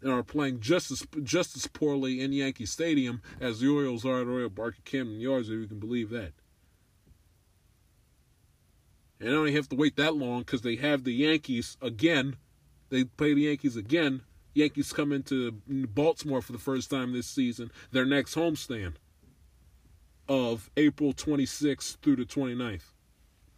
And 0.00 0.12
are 0.12 0.22
playing 0.22 0.60
just 0.60 0.90
as 0.90 1.04
just 1.24 1.56
as 1.56 1.66
poorly 1.66 2.20
in 2.20 2.32
Yankee 2.32 2.66
Stadium 2.66 3.20
as 3.40 3.60
the 3.60 3.68
Orioles 3.68 4.04
are 4.06 4.20
at 4.20 4.28
Oriole 4.28 4.50
Park 4.50 4.76
at 4.78 4.84
Camden 4.84 5.20
Yards, 5.20 5.50
if 5.50 5.58
you 5.58 5.66
can 5.66 5.80
believe 5.80 6.10
that. 6.10 6.32
And 9.20 9.28
I 9.28 9.32
don't 9.32 9.52
have 9.52 9.68
to 9.68 9.76
wait 9.76 9.96
that 9.96 10.16
long 10.16 10.40
because 10.40 10.62
they 10.62 10.76
have 10.76 11.04
the 11.04 11.12
Yankees 11.12 11.76
again. 11.82 12.36
They 12.88 13.04
play 13.04 13.34
the 13.34 13.42
Yankees 13.42 13.76
again. 13.76 14.22
Yankees 14.54 14.92
come 14.92 15.12
into 15.12 15.52
Baltimore 15.68 16.42
for 16.42 16.52
the 16.52 16.58
first 16.58 16.90
time 16.90 17.12
this 17.12 17.26
season. 17.26 17.70
Their 17.92 18.06
next 18.06 18.34
homestand 18.34 18.94
of 20.28 20.70
April 20.76 21.12
26th 21.12 21.98
through 21.98 22.16
the 22.16 22.24
29th 22.24 22.82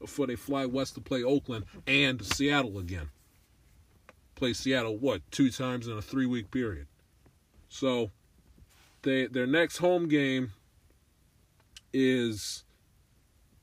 before 0.01 0.27
they 0.27 0.37
fly 0.37 0.67
west 0.67 0.95
to 0.95 1.01
play 1.01 1.23
Oakland 1.23 1.65
and 1.87 2.23
Seattle 2.25 2.79
again. 2.79 3.11
Play 4.35 4.53
Seattle 4.53 4.99
what 4.99 5.23
two 5.31 5.51
times 5.51 5.87
in 5.87 5.97
a 5.97 6.03
three 6.03 6.27
week 6.27 6.51
period. 6.51 6.87
So 7.69 8.11
they 9.03 9.27
their 9.27 9.47
next 9.47 9.79
home 9.79 10.09
game 10.09 10.53
is 11.93 12.65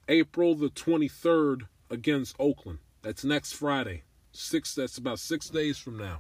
April 0.08 0.56
the 0.56 0.70
23rd 0.70 1.64
against 1.90 2.36
Oakland. 2.40 2.80
That's 3.02 3.24
next 3.24 3.54
Friday. 3.54 4.04
Six 4.32 4.76
that's 4.76 4.98
about 4.98 5.20
6 5.20 5.50
days 5.50 5.78
from 5.78 5.98
now. 5.98 6.20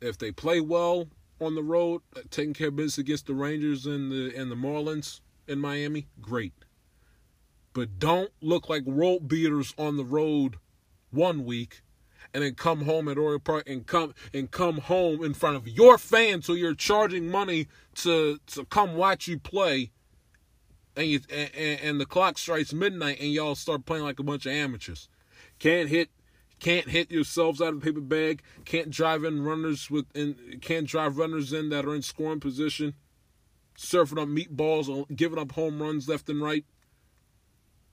If 0.00 0.18
they 0.18 0.32
play 0.32 0.60
well, 0.60 1.08
on 1.40 1.54
the 1.54 1.62
road, 1.62 2.02
uh, 2.16 2.20
taking 2.30 2.54
care 2.54 2.68
of 2.68 2.76
business 2.76 2.98
against 2.98 3.26
the 3.26 3.34
Rangers 3.34 3.86
and 3.86 4.10
the 4.10 4.34
and 4.36 4.50
the 4.50 4.56
Marlins 4.56 5.20
in 5.46 5.58
Miami, 5.58 6.08
great. 6.20 6.52
But 7.72 7.98
don't 7.98 8.30
look 8.40 8.68
like 8.68 8.84
road 8.86 9.28
beaters 9.28 9.74
on 9.76 9.96
the 9.96 10.04
road 10.04 10.56
one 11.10 11.44
week 11.44 11.82
and 12.32 12.42
then 12.42 12.54
come 12.54 12.84
home 12.84 13.08
at 13.08 13.18
Oriole 13.18 13.38
Park 13.38 13.68
and 13.68 13.86
come 13.86 14.14
and 14.32 14.50
come 14.50 14.78
home 14.78 15.24
in 15.24 15.34
front 15.34 15.56
of 15.56 15.68
your 15.68 15.98
fans 15.98 16.46
who 16.46 16.54
you're 16.54 16.74
charging 16.74 17.30
money 17.30 17.66
to 17.96 18.38
to 18.46 18.64
come 18.66 18.94
watch 18.94 19.28
you 19.28 19.38
play 19.38 19.90
and 20.96 21.06
you 21.06 21.20
and, 21.30 21.80
and 21.80 22.00
the 22.00 22.06
clock 22.06 22.38
strikes 22.38 22.72
midnight 22.72 23.20
and 23.20 23.32
y'all 23.32 23.54
start 23.54 23.84
playing 23.84 24.04
like 24.04 24.18
a 24.18 24.24
bunch 24.24 24.46
of 24.46 24.52
amateurs. 24.52 25.08
Can't 25.58 25.88
hit 25.88 26.10
can't 26.60 26.88
hit 26.88 27.10
yourselves 27.10 27.60
out 27.60 27.74
of 27.74 27.80
the 27.80 27.84
paper 27.84 28.00
bag, 28.00 28.42
can't 28.64 28.90
drive 28.90 29.24
in 29.24 29.42
runners 29.42 29.90
with 29.90 30.06
in 30.14 30.58
can't 30.60 30.86
drive 30.86 31.18
runners 31.18 31.52
in 31.52 31.68
that 31.70 31.84
are 31.84 31.94
in 31.94 32.02
scoring 32.02 32.40
position, 32.40 32.94
surfing 33.76 34.20
up 34.20 34.28
meatballs 34.28 35.06
giving 35.14 35.38
up 35.38 35.52
home 35.52 35.80
runs 35.80 36.08
left 36.08 36.28
and 36.28 36.40
right, 36.42 36.64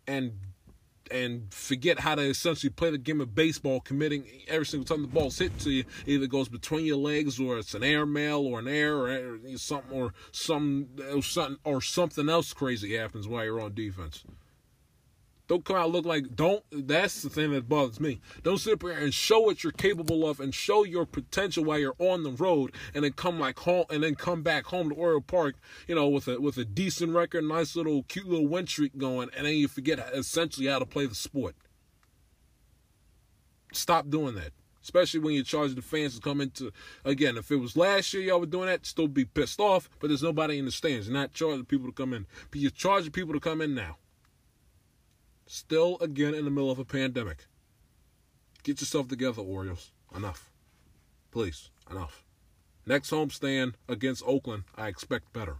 and 0.07 0.33
and 1.11 1.53
forget 1.53 1.99
how 1.99 2.15
to 2.15 2.21
essentially 2.21 2.69
play 2.69 2.89
the 2.89 2.97
game 2.97 3.21
of 3.21 3.35
baseball, 3.35 3.79
committing 3.79 4.25
every 4.47 4.65
single 4.65 4.85
time 4.85 5.01
the 5.01 5.07
ball's 5.07 5.37
hit 5.37 5.57
to 5.59 5.71
you, 5.71 5.83
either 6.05 6.27
goes 6.27 6.49
between 6.49 6.85
your 6.85 6.97
legs 6.97 7.39
or 7.39 7.57
it's 7.59 7.73
an 7.73 7.83
air 7.83 8.05
mail 8.05 8.39
or 8.39 8.59
an 8.59 8.67
air 8.67 8.97
or 8.97 9.39
something 9.57 9.91
or 9.91 10.13
some 10.31 10.87
or 11.13 11.21
something 11.21 11.57
or 11.63 11.81
something 11.81 12.29
else 12.29 12.53
crazy 12.53 12.95
happens 12.95 13.27
while 13.27 13.43
you're 13.43 13.61
on 13.61 13.73
defense. 13.73 14.23
Don't 15.51 15.65
come 15.65 15.75
out 15.75 15.91
look 15.91 16.05
like 16.05 16.33
don't. 16.33 16.63
That's 16.71 17.23
the 17.23 17.29
thing 17.29 17.51
that 17.51 17.67
bothers 17.67 17.99
me. 17.99 18.21
Don't 18.41 18.57
sit 18.57 18.71
up 18.71 18.83
here 18.83 18.93
and 18.93 19.13
show 19.13 19.41
what 19.41 19.65
you're 19.65 19.73
capable 19.73 20.25
of 20.25 20.39
and 20.39 20.55
show 20.55 20.85
your 20.85 21.05
potential 21.05 21.65
while 21.65 21.77
you're 21.77 21.93
on 21.99 22.23
the 22.23 22.31
road, 22.31 22.71
and 22.93 23.03
then 23.03 23.11
come 23.11 23.37
like 23.37 23.59
home 23.59 23.83
and 23.89 24.01
then 24.01 24.15
come 24.15 24.43
back 24.43 24.67
home 24.67 24.87
to 24.87 24.95
Oriole 24.95 25.19
Park, 25.19 25.55
you 25.89 25.95
know, 25.95 26.07
with 26.07 26.29
a 26.29 26.39
with 26.39 26.55
a 26.55 26.63
decent 26.63 27.13
record, 27.13 27.43
nice 27.43 27.75
little 27.75 28.03
cute 28.03 28.29
little 28.29 28.47
win 28.47 28.65
streak 28.65 28.97
going, 28.97 29.27
and 29.35 29.45
then 29.45 29.55
you 29.55 29.67
forget 29.67 29.99
essentially 30.13 30.67
how 30.67 30.79
to 30.79 30.85
play 30.85 31.05
the 31.05 31.15
sport. 31.15 31.57
Stop 33.73 34.09
doing 34.09 34.35
that. 34.35 34.51
Especially 34.81 35.19
when 35.19 35.33
you're 35.33 35.43
charging 35.43 35.75
the 35.75 35.81
fans 35.81 36.15
to 36.15 36.21
come 36.21 36.39
into 36.39 36.71
again. 37.03 37.35
If 37.35 37.51
it 37.51 37.57
was 37.57 37.75
last 37.75 38.13
year 38.13 38.23
y'all 38.23 38.39
were 38.39 38.45
doing 38.45 38.67
that, 38.67 38.85
still 38.85 39.09
be 39.09 39.25
pissed 39.25 39.59
off. 39.59 39.89
But 39.99 40.07
there's 40.07 40.23
nobody 40.23 40.59
in 40.59 40.63
the 40.63 40.71
stands. 40.71 41.07
You're 41.07 41.13
not 41.13 41.33
charging 41.33 41.65
people 41.65 41.87
to 41.87 41.93
come 41.93 42.13
in. 42.13 42.25
But 42.51 42.61
you're 42.61 42.71
charging 42.71 43.11
people 43.11 43.33
to 43.33 43.41
come 43.41 43.59
in 43.59 43.75
now. 43.75 43.97
Still 45.53 45.97
again 45.99 46.33
in 46.33 46.45
the 46.45 46.49
middle 46.49 46.71
of 46.71 46.79
a 46.79 46.85
pandemic. 46.85 47.45
Get 48.63 48.79
yourself 48.79 49.09
together, 49.09 49.41
Orioles. 49.41 49.91
Enough. 50.15 50.49
Please, 51.29 51.69
enough. 51.89 52.23
Next 52.85 53.11
homestand 53.11 53.73
against 53.89 54.23
Oakland, 54.25 54.63
I 54.77 54.87
expect 54.87 55.33
better. 55.33 55.57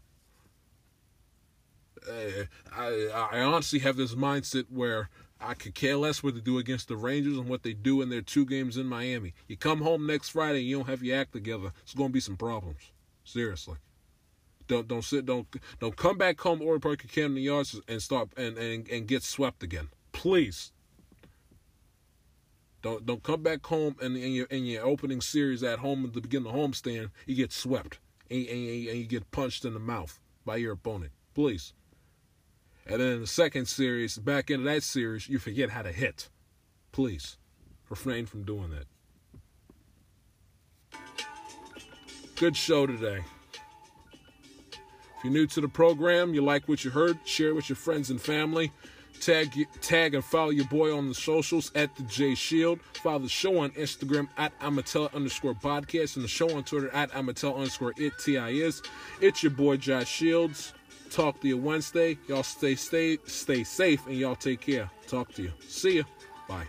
Uh, 2.10 2.46
I, 2.74 3.10
I 3.34 3.42
honestly 3.42 3.80
have 3.80 3.98
this 3.98 4.16
mindset 4.16 4.68
where 4.70 5.10
I 5.42 5.56
could 5.56 5.76
care 5.76 5.98
less 5.98 6.24
what 6.24 6.36
they 6.36 6.40
do 6.40 6.58
against 6.58 6.88
the 6.88 6.96
Rangers 6.96 7.38
and 7.38 7.50
what 7.50 7.64
they 7.64 7.74
do 7.74 8.02
in 8.02 8.08
their 8.08 8.22
two 8.22 8.46
games 8.46 8.78
in 8.78 8.86
Miami. 8.86 9.34
You 9.50 9.58
come 9.58 9.82
home 9.82 10.08
next 10.08 10.30
Friday 10.30 10.60
and 10.60 10.68
you 10.70 10.78
don't 10.78 10.88
have 10.88 11.04
your 11.04 11.20
act 11.20 11.34
together, 11.34 11.74
it's 11.84 11.94
going 11.94 12.12
to 12.12 12.14
be 12.14 12.22
some 12.22 12.38
problems. 12.38 12.94
Seriously. 13.26 13.76
Don't 14.72 14.88
don't 14.88 15.04
sit 15.04 15.26
don't 15.26 15.46
don't 15.82 15.98
come 15.98 16.18
back 16.18 16.40
home 16.40 16.62
or 16.62 16.80
Park 16.80 17.06
Camden 17.12 17.44
Yards 17.44 17.78
and 17.90 18.02
start 18.02 18.30
and, 18.38 18.58
and 18.58 18.88
and 18.88 19.06
get 19.06 19.22
swept 19.22 19.64
again. 19.64 19.90
Please. 20.14 20.72
Don't 22.82 23.06
don't 23.06 23.22
come 23.22 23.44
back 23.44 23.66
home 23.66 23.98
and 24.02 24.16
in 24.16 24.32
your 24.32 24.46
in 24.46 24.64
your 24.64 24.86
opening 24.86 25.20
series 25.20 25.62
at 25.62 25.80
home 25.80 26.06
at 26.06 26.14
the 26.14 26.22
beginning 26.22 26.48
of 26.48 26.54
the 26.54 26.60
homestand, 26.60 27.10
you 27.26 27.36
get 27.36 27.52
swept 27.52 28.00
and, 28.30 28.48
and, 28.48 28.88
and 28.88 28.98
you 28.98 29.04
get 29.04 29.30
punched 29.32 29.66
in 29.66 29.74
the 29.74 29.80
mouth 29.80 30.22
by 30.46 30.56
your 30.56 30.72
opponent. 30.72 31.12
Please. 31.36 31.74
And 32.86 33.02
then 33.02 33.16
in 33.16 33.20
the 33.20 33.28
second 33.28 33.68
series, 33.68 34.18
back 34.18 34.50
into 34.50 34.64
that 34.64 34.84
series, 34.84 35.28
you 35.28 35.38
forget 35.38 35.72
how 35.72 35.82
to 35.82 35.92
hit. 35.92 36.30
Please. 36.94 37.38
Refrain 37.90 38.26
from 38.26 38.44
doing 38.44 38.70
that. 38.70 38.86
Good 42.38 42.56
show 42.56 42.88
today. 42.88 43.20
If 45.22 45.26
you're 45.26 45.34
new 45.34 45.46
to 45.46 45.62
the 45.62 45.68
program, 45.68 46.34
you 46.34 46.42
like 46.42 46.68
what 46.68 46.84
you 46.84 46.90
heard, 46.90 47.20
share 47.26 47.50
it 47.50 47.54
with 47.54 47.70
your 47.70 47.76
friends 47.76 48.10
and 48.10 48.20
family. 48.20 48.72
Tag, 49.20 49.68
tag 49.80 50.16
and 50.16 50.26
follow 50.26 50.50
your 50.50 50.66
boy 50.66 50.98
on 50.98 51.10
the 51.10 51.14
socials 51.14 51.72
at 51.76 51.96
the 51.96 52.02
J 52.02 52.34
Shield. 52.34 52.80
Follow 53.04 53.20
the 53.20 53.30
show 53.30 53.60
on 53.60 53.70
Instagram 53.72 54.30
at 54.40 54.60
Amatel 54.62 55.14
underscore 55.14 55.54
podcast 55.54 56.16
and 56.16 56.26
the 56.26 56.28
show 56.28 56.58
on 56.58 56.64
Twitter 56.64 56.90
at 56.90 57.12
Amatel 57.12 57.56
underscore 57.56 57.94
it 57.98 58.18
TIS. 58.18 58.82
It's 59.22 59.44
your 59.44 59.52
boy 59.52 59.78
Josh 59.78 60.08
Shields. 60.08 60.74
Talk 61.12 61.40
to 61.42 61.48
you 61.48 61.58
Wednesday. 61.58 62.18
Y'all 62.28 62.42
stay 62.42 62.74
stay 62.74 63.20
stay 63.26 63.64
safe 63.64 64.08
and 64.08 64.18
y'all 64.18 64.36
take 64.36 64.62
care. 64.62 64.90
Talk 65.06 65.32
to 65.34 65.44
you. 65.44 65.52
See 65.68 65.98
ya. 65.98 66.04
Bye. 66.48 66.66